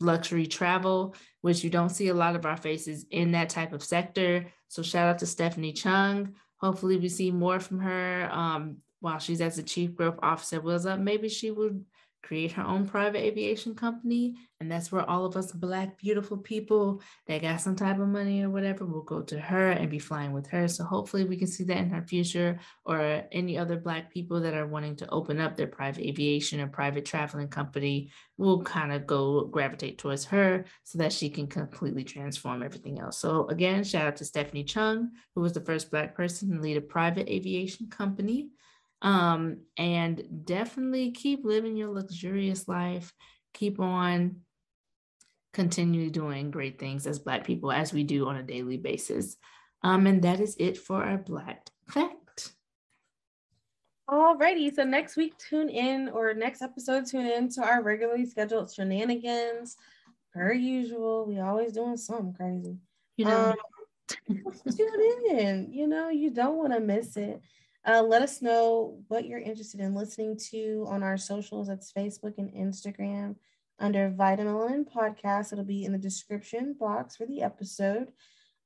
luxury 0.00 0.48
travel, 0.48 1.14
which 1.42 1.62
you 1.62 1.70
don't 1.70 1.90
see 1.90 2.08
a 2.08 2.14
lot 2.14 2.34
of 2.34 2.44
our 2.44 2.56
faces 2.56 3.06
in 3.12 3.30
that 3.30 3.50
type 3.50 3.72
of 3.72 3.84
sector. 3.84 4.46
So 4.66 4.82
shout 4.82 5.10
out 5.10 5.20
to 5.20 5.26
Stephanie 5.26 5.74
Chung. 5.74 6.34
Hopefully 6.56 6.96
we 6.96 7.08
see 7.08 7.30
more 7.30 7.60
from 7.60 7.78
her 7.78 8.28
um, 8.32 8.78
while 8.98 9.20
she's 9.20 9.40
as 9.40 9.54
the 9.54 9.62
chief 9.62 9.94
growth 9.94 10.18
officer. 10.24 10.60
Up, 10.88 10.98
maybe 10.98 11.28
she 11.28 11.52
would 11.52 11.84
create 12.22 12.52
her 12.52 12.62
own 12.62 12.86
private 12.86 13.20
aviation 13.20 13.74
company. 13.74 14.36
And 14.60 14.70
that's 14.70 14.92
where 14.92 15.08
all 15.08 15.24
of 15.24 15.36
us 15.36 15.50
Black, 15.50 15.98
beautiful 15.98 16.36
people 16.36 17.02
that 17.26 17.42
got 17.42 17.60
some 17.60 17.74
type 17.74 17.98
of 17.98 18.06
money 18.06 18.42
or 18.42 18.50
whatever 18.50 18.86
will 18.86 19.02
go 19.02 19.20
to 19.22 19.38
her 19.38 19.72
and 19.72 19.90
be 19.90 19.98
flying 19.98 20.32
with 20.32 20.46
her. 20.46 20.68
So 20.68 20.84
hopefully 20.84 21.24
we 21.24 21.36
can 21.36 21.48
see 21.48 21.64
that 21.64 21.78
in 21.78 21.90
her 21.90 22.02
future 22.02 22.60
or 22.84 23.24
any 23.32 23.58
other 23.58 23.76
Black 23.76 24.12
people 24.12 24.40
that 24.40 24.54
are 24.54 24.68
wanting 24.68 24.94
to 24.96 25.10
open 25.10 25.40
up 25.40 25.56
their 25.56 25.66
private 25.66 26.06
aviation 26.06 26.60
or 26.60 26.68
private 26.68 27.04
traveling 27.04 27.48
company 27.48 28.12
will 28.38 28.62
kind 28.62 28.92
of 28.92 29.06
go 29.06 29.46
gravitate 29.46 29.98
towards 29.98 30.24
her 30.26 30.64
so 30.84 30.98
that 30.98 31.12
she 31.12 31.28
can 31.28 31.48
completely 31.48 32.04
transform 32.04 32.62
everything 32.62 33.00
else. 33.00 33.18
So 33.18 33.48
again, 33.48 33.82
shout 33.82 34.06
out 34.06 34.16
to 34.16 34.24
Stephanie 34.24 34.64
Chung, 34.64 35.10
who 35.34 35.40
was 35.40 35.54
the 35.54 35.60
first 35.60 35.90
Black 35.90 36.14
person 36.14 36.50
to 36.50 36.60
lead 36.60 36.76
a 36.76 36.80
private 36.80 37.28
aviation 37.28 37.88
company. 37.88 38.50
Um, 39.02 39.62
and 39.76 40.22
definitely 40.44 41.10
keep 41.10 41.44
living 41.44 41.76
your 41.76 41.90
luxurious 41.90 42.68
life. 42.68 43.12
Keep 43.52 43.80
on 43.80 44.36
continue 45.52 46.10
doing 46.10 46.50
great 46.50 46.78
things 46.78 47.06
as 47.06 47.18
Black 47.18 47.44
people, 47.44 47.70
as 47.70 47.92
we 47.92 48.04
do 48.04 48.28
on 48.28 48.36
a 48.36 48.42
daily 48.42 48.78
basis. 48.78 49.36
Um, 49.82 50.06
and 50.06 50.22
that 50.22 50.40
is 50.40 50.56
it 50.58 50.78
for 50.78 51.04
our 51.04 51.18
Black 51.18 51.66
fact. 51.88 52.52
Alrighty, 54.08 54.74
so 54.74 54.84
next 54.84 55.16
week 55.16 55.36
tune 55.38 55.68
in, 55.68 56.08
or 56.08 56.34
next 56.34 56.62
episode 56.62 57.06
tune 57.06 57.26
in 57.26 57.48
to 57.50 57.62
our 57.62 57.82
regularly 57.82 58.26
scheduled 58.26 58.72
shenanigans. 58.72 59.76
Per 60.32 60.52
usual, 60.52 61.26
we 61.26 61.40
always 61.40 61.72
doing 61.72 61.96
something 61.96 62.32
crazy. 62.34 62.76
You 63.16 63.26
know, 63.26 63.54
um, 64.28 64.42
tune 64.76 65.38
in. 65.38 65.68
You 65.70 65.86
know, 65.86 66.08
you 66.08 66.30
don't 66.30 66.56
want 66.56 66.72
to 66.72 66.80
miss 66.80 67.16
it. 67.16 67.40
Uh, 67.84 68.02
let 68.02 68.22
us 68.22 68.40
know 68.40 69.02
what 69.08 69.26
you're 69.26 69.40
interested 69.40 69.80
in 69.80 69.94
listening 69.94 70.36
to 70.50 70.84
on 70.88 71.02
our 71.02 71.16
socials. 71.16 71.68
That's 71.68 71.92
Facebook 71.92 72.38
and 72.38 72.52
Instagram 72.52 73.36
under 73.78 74.10
VitaMelanin 74.10 74.86
Podcast. 74.88 75.52
It'll 75.52 75.64
be 75.64 75.84
in 75.84 75.92
the 75.92 75.98
description 75.98 76.76
box 76.78 77.16
for 77.16 77.26
the 77.26 77.42
episode. 77.42 78.12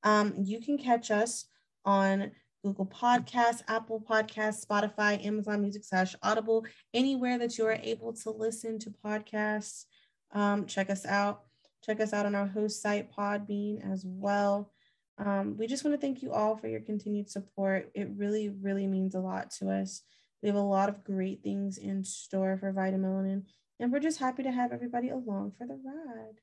Um, 0.02 0.34
you 0.36 0.60
can 0.60 0.76
catch 0.76 1.10
us 1.10 1.46
on 1.84 2.30
Google 2.62 2.86
Podcasts, 2.86 3.62
Apple 3.68 4.04
Podcasts, 4.06 4.66
Spotify, 4.66 5.24
Amazon 5.24 5.62
Music 5.62 5.84
slash 5.84 6.14
Audible, 6.22 6.66
anywhere 6.92 7.38
that 7.38 7.56
you 7.56 7.64
are 7.66 7.78
able 7.82 8.12
to 8.12 8.30
listen 8.30 8.78
to 8.80 8.90
podcasts. 9.04 9.84
Um, 10.32 10.66
check 10.66 10.90
us 10.90 11.06
out. 11.06 11.42
Check 11.84 12.00
us 12.00 12.12
out 12.12 12.26
on 12.26 12.34
our 12.34 12.46
host 12.46 12.82
site, 12.82 13.10
Podbean, 13.12 13.90
as 13.90 14.04
well. 14.04 14.72
Um, 15.18 15.56
we 15.56 15.66
just 15.66 15.84
want 15.84 15.94
to 15.94 16.00
thank 16.00 16.22
you 16.22 16.32
all 16.32 16.56
for 16.56 16.68
your 16.68 16.80
continued 16.80 17.30
support. 17.30 17.90
It 17.94 18.08
really, 18.16 18.48
really 18.48 18.86
means 18.86 19.14
a 19.14 19.20
lot 19.20 19.50
to 19.58 19.70
us. 19.70 20.02
We 20.42 20.48
have 20.48 20.56
a 20.56 20.60
lot 20.60 20.88
of 20.88 21.04
great 21.04 21.42
things 21.42 21.78
in 21.78 22.04
store 22.04 22.58
for 22.58 22.72
VitaMelanin, 22.72 23.44
and 23.80 23.92
we're 23.92 24.00
just 24.00 24.18
happy 24.18 24.42
to 24.42 24.52
have 24.52 24.72
everybody 24.72 25.08
along 25.08 25.52
for 25.56 25.66
the 25.66 25.78
ride. 25.84 26.40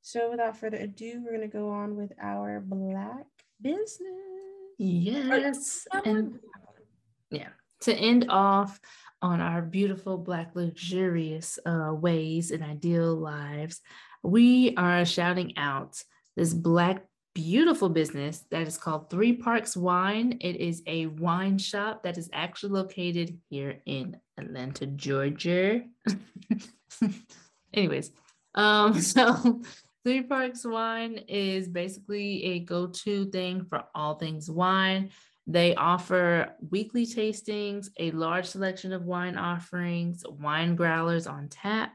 So, 0.00 0.30
without 0.30 0.56
further 0.56 0.78
ado, 0.78 1.22
we're 1.22 1.36
going 1.36 1.50
to 1.50 1.56
go 1.56 1.68
on 1.68 1.96
with 1.96 2.12
our 2.20 2.60
Black 2.60 3.26
business. 3.60 4.00
Yes. 4.78 5.86
And 6.04 6.38
yeah, 7.30 7.48
to 7.82 7.94
end 7.94 8.26
off 8.30 8.80
on 9.20 9.40
our 9.40 9.62
beautiful 9.62 10.16
Black 10.16 10.54
luxurious 10.54 11.58
uh, 11.66 11.92
ways 11.92 12.50
and 12.50 12.62
ideal 12.62 13.14
lives, 13.14 13.80
we 14.22 14.74
are 14.76 15.04
shouting 15.04 15.56
out 15.56 16.02
this 16.36 16.54
Black 16.54 17.04
beautiful 17.36 17.90
business 17.90 18.46
that 18.50 18.66
is 18.66 18.78
called 18.78 19.10
Three 19.10 19.34
Parks 19.34 19.76
Wine. 19.76 20.38
It 20.40 20.56
is 20.56 20.82
a 20.86 21.04
wine 21.04 21.58
shop 21.58 22.02
that 22.02 22.16
is 22.16 22.30
actually 22.32 22.72
located 22.72 23.38
here 23.50 23.82
in 23.84 24.16
Atlanta, 24.38 24.86
Georgia. 24.86 25.82
Anyways, 27.74 28.10
um, 28.54 28.98
so 29.02 29.60
Three 30.02 30.22
Parks 30.22 30.64
Wine 30.64 31.20
is 31.28 31.68
basically 31.68 32.42
a 32.44 32.60
go-to 32.60 33.26
thing 33.26 33.66
for 33.66 33.84
all 33.94 34.14
things 34.14 34.50
wine. 34.50 35.10
They 35.46 35.74
offer 35.74 36.54
weekly 36.70 37.04
tastings, 37.04 37.88
a 37.98 38.12
large 38.12 38.46
selection 38.46 38.94
of 38.94 39.04
wine 39.04 39.36
offerings, 39.36 40.24
wine 40.26 40.74
growlers 40.74 41.26
on 41.26 41.48
tap, 41.50 41.92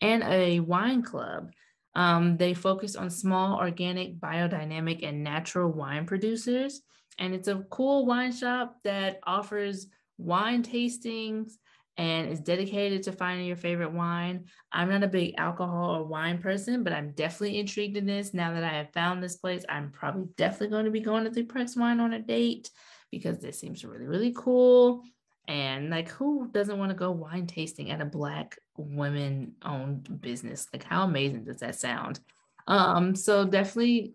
and 0.00 0.22
a 0.22 0.60
wine 0.60 1.02
club 1.02 1.50
um, 1.94 2.36
they 2.36 2.54
focus 2.54 2.96
on 2.96 3.10
small, 3.10 3.58
organic, 3.58 4.18
biodynamic, 4.18 5.06
and 5.06 5.22
natural 5.22 5.70
wine 5.70 6.06
producers. 6.06 6.82
And 7.18 7.34
it's 7.34 7.48
a 7.48 7.64
cool 7.70 8.06
wine 8.06 8.32
shop 8.32 8.76
that 8.84 9.20
offers 9.24 9.86
wine 10.18 10.62
tastings 10.62 11.52
and 11.96 12.28
is 12.28 12.40
dedicated 12.40 13.04
to 13.04 13.12
finding 13.12 13.46
your 13.46 13.56
favorite 13.56 13.92
wine. 13.92 14.46
I'm 14.72 14.90
not 14.90 15.04
a 15.04 15.08
big 15.08 15.34
alcohol 15.38 15.94
or 15.94 16.04
wine 16.04 16.38
person, 16.38 16.82
but 16.82 16.92
I'm 16.92 17.12
definitely 17.12 17.60
intrigued 17.60 17.96
in 17.96 18.06
this. 18.06 18.34
Now 18.34 18.52
that 18.52 18.64
I 18.64 18.78
have 18.78 18.92
found 18.92 19.22
this 19.22 19.36
place, 19.36 19.64
I'm 19.68 19.92
probably 19.92 20.26
definitely 20.36 20.70
going 20.70 20.86
to 20.86 20.90
be 20.90 21.00
going 21.00 21.24
to 21.24 21.30
Three 21.30 21.44
Parks 21.44 21.76
Wine 21.76 22.00
on 22.00 22.14
a 22.14 22.20
date 22.20 22.70
because 23.12 23.38
this 23.38 23.60
seems 23.60 23.84
really, 23.84 24.06
really 24.06 24.34
cool. 24.36 25.04
And 25.46 25.90
like, 25.90 26.10
who 26.10 26.48
doesn't 26.50 26.78
want 26.78 26.90
to 26.90 26.96
go 26.96 27.12
wine 27.12 27.46
tasting 27.46 27.92
at 27.92 28.00
a 28.00 28.06
black 28.06 28.58
women 28.76 29.52
owned 29.64 30.20
business? 30.20 30.68
Like, 30.72 30.84
how 30.84 31.04
amazing 31.04 31.44
does 31.44 31.60
that 31.60 31.74
sound? 31.74 32.20
Um, 32.66 33.14
so 33.14 33.44
definitely 33.44 34.14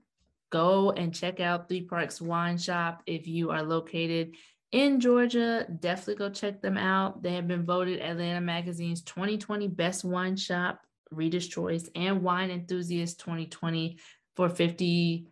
go 0.49 0.91
and 0.91 1.13
check 1.13 1.39
out 1.39 1.67
Three 1.67 1.81
Parks 1.81 2.21
Wine 2.21 2.57
Shop 2.57 3.03
if 3.05 3.27
you 3.27 3.51
are 3.51 3.63
located 3.63 4.35
in 4.71 4.99
Georgia. 4.99 5.65
Definitely 5.79 6.15
go 6.15 6.29
check 6.29 6.61
them 6.61 6.77
out. 6.77 7.21
They 7.21 7.33
have 7.33 7.47
been 7.47 7.65
voted 7.65 7.99
Atlanta 7.99 8.41
Magazine's 8.41 9.01
2020 9.03 9.67
Best 9.67 10.03
Wine 10.03 10.35
Shop, 10.35 10.81
Reader's 11.11 11.47
Choice, 11.47 11.89
and 11.95 12.23
Wine 12.23 12.51
Enthusiast 12.51 13.19
2020 13.19 13.97
for 14.35 14.49
50 14.49 15.27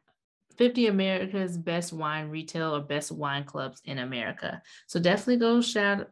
50 0.57 0.87
America's 0.87 1.55
best 1.55 1.93
wine 1.93 2.29
retail 2.29 2.75
or 2.75 2.81
best 2.81 3.11
wine 3.11 3.43
clubs 3.43 3.79
in 3.85 3.99
America. 3.99 4.59
So 4.87 4.99
definitely 4.99 5.37
go 5.37 5.61
shout 5.61 6.09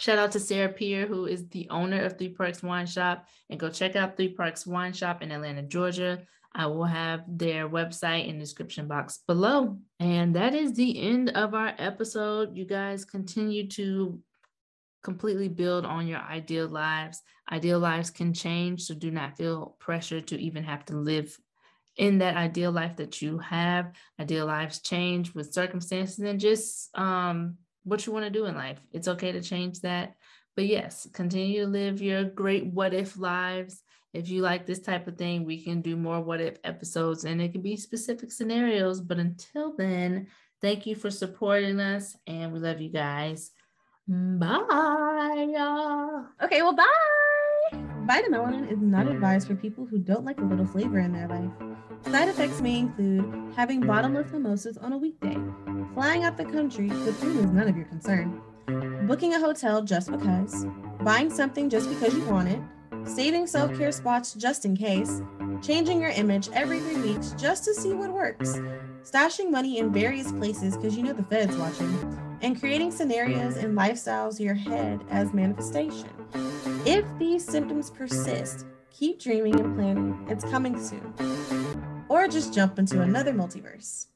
shout 0.00 0.18
out 0.18 0.32
to 0.32 0.40
Sarah 0.40 0.72
Pierre, 0.72 1.06
who 1.06 1.26
is 1.26 1.46
the 1.48 1.68
owner 1.68 2.02
of 2.02 2.16
Three 2.16 2.30
Parks 2.30 2.62
Wine 2.62 2.86
Shop, 2.86 3.28
and 3.50 3.60
go 3.60 3.68
check 3.68 3.96
out 3.96 4.16
Three 4.16 4.32
Parks 4.32 4.66
Wine 4.66 4.92
Shop 4.92 5.22
in 5.22 5.30
Atlanta, 5.30 5.62
Georgia. 5.62 6.22
I 6.52 6.66
will 6.66 6.84
have 6.84 7.22
their 7.28 7.68
website 7.68 8.26
in 8.26 8.38
the 8.38 8.44
description 8.44 8.88
box 8.88 9.20
below. 9.26 9.78
And 10.00 10.34
that 10.34 10.54
is 10.54 10.72
the 10.72 11.00
end 11.00 11.30
of 11.30 11.54
our 11.54 11.74
episode. 11.78 12.56
You 12.56 12.64
guys 12.64 13.04
continue 13.04 13.68
to 13.68 14.18
completely 15.04 15.48
build 15.48 15.84
on 15.84 16.08
your 16.08 16.18
ideal 16.18 16.66
lives. 16.66 17.22
Ideal 17.52 17.78
lives 17.78 18.10
can 18.10 18.32
change, 18.32 18.82
so 18.82 18.94
do 18.94 19.10
not 19.10 19.36
feel 19.36 19.76
pressure 19.78 20.20
to 20.22 20.40
even 20.40 20.64
have 20.64 20.84
to 20.86 20.96
live 20.96 21.38
in 21.96 22.18
that 22.18 22.36
ideal 22.36 22.72
life 22.72 22.96
that 22.96 23.20
you 23.20 23.38
have. 23.38 23.92
Ideal 24.18 24.46
lives 24.46 24.80
change 24.80 25.34
with 25.34 25.52
circumstances 25.52 26.18
and 26.18 26.40
just 26.40 26.88
um, 26.96 27.58
what 27.84 28.06
you 28.06 28.12
want 28.12 28.24
to 28.24 28.30
do 28.30 28.46
in 28.46 28.54
life. 28.54 28.78
It's 28.92 29.08
okay 29.08 29.32
to 29.32 29.42
change 29.42 29.80
that. 29.80 30.14
But 30.56 30.66
yes, 30.66 31.06
continue 31.12 31.64
to 31.64 31.70
live 31.70 32.02
your 32.02 32.24
great 32.24 32.66
what 32.66 32.94
if 32.94 33.16
lives. 33.16 33.82
If 34.12 34.28
you 34.28 34.42
like 34.42 34.66
this 34.66 34.80
type 34.80 35.06
of 35.06 35.16
thing, 35.16 35.44
we 35.44 35.62
can 35.62 35.80
do 35.82 35.96
more 35.96 36.20
what 36.20 36.40
if 36.40 36.58
episodes 36.64 37.24
and 37.24 37.40
it 37.40 37.52
can 37.52 37.62
be 37.62 37.76
specific 37.76 38.32
scenarios. 38.32 39.00
But 39.00 39.18
until 39.18 39.76
then, 39.76 40.26
thank 40.60 40.86
you 40.86 40.96
for 40.96 41.10
supporting 41.10 41.78
us 41.80 42.16
and 42.26 42.52
we 42.52 42.58
love 42.58 42.80
you 42.80 42.90
guys. 42.90 43.52
Bye. 44.08 44.58
Okay, 46.42 46.62
well, 46.62 46.74
bye. 46.74 47.09
VitaMelanin 48.10 48.68
is 48.68 48.80
not 48.80 49.06
advised 49.06 49.46
for 49.46 49.54
people 49.54 49.86
who 49.86 49.96
don't 49.96 50.24
like 50.24 50.40
a 50.40 50.44
little 50.44 50.66
flavor 50.66 50.98
in 50.98 51.12
their 51.12 51.28
life. 51.28 51.48
Side 52.10 52.28
effects 52.28 52.60
may 52.60 52.76
include 52.76 53.54
having 53.54 53.78
bottomless 53.78 54.32
mimosas 54.32 54.76
on 54.78 54.92
a 54.92 54.98
weekday, 54.98 55.36
flying 55.94 56.24
out 56.24 56.36
the 56.36 56.44
country, 56.44 56.88
but 56.88 57.14
food 57.14 57.36
is 57.36 57.52
none 57.52 57.68
of 57.68 57.76
your 57.76 57.86
concern, 57.86 58.40
booking 59.06 59.34
a 59.34 59.38
hotel 59.38 59.80
just 59.84 60.10
because, 60.10 60.66
buying 61.02 61.30
something 61.30 61.70
just 61.70 61.88
because 61.88 62.12
you 62.12 62.24
want 62.24 62.48
it, 62.48 62.60
saving 63.04 63.46
self 63.46 63.78
care 63.78 63.92
spots 63.92 64.34
just 64.34 64.64
in 64.64 64.76
case, 64.76 65.22
changing 65.62 66.00
your 66.00 66.10
image 66.10 66.48
every 66.52 66.80
three 66.80 67.12
weeks 67.12 67.32
just 67.38 67.62
to 67.62 67.72
see 67.72 67.92
what 67.92 68.12
works, 68.12 68.58
stashing 69.04 69.52
money 69.52 69.78
in 69.78 69.92
various 69.92 70.32
places 70.32 70.76
because 70.76 70.96
you 70.96 71.04
know 71.04 71.12
the 71.12 71.22
Fed's 71.22 71.56
watching, 71.56 72.29
and 72.42 72.58
creating 72.58 72.90
scenarios 72.90 73.56
and 73.56 73.76
lifestyles 73.76 74.38
in 74.38 74.46
your 74.46 74.54
head 74.54 75.04
as 75.10 75.32
manifestation. 75.32 76.08
If 76.86 77.04
these 77.18 77.44
symptoms 77.44 77.90
persist, 77.90 78.66
keep 78.90 79.20
dreaming 79.20 79.58
and 79.60 79.76
planning. 79.76 80.26
It's 80.28 80.44
coming 80.44 80.80
soon. 80.82 81.14
Or 82.08 82.28
just 82.28 82.52
jump 82.54 82.78
into 82.78 83.02
another 83.02 83.32
multiverse. 83.32 84.06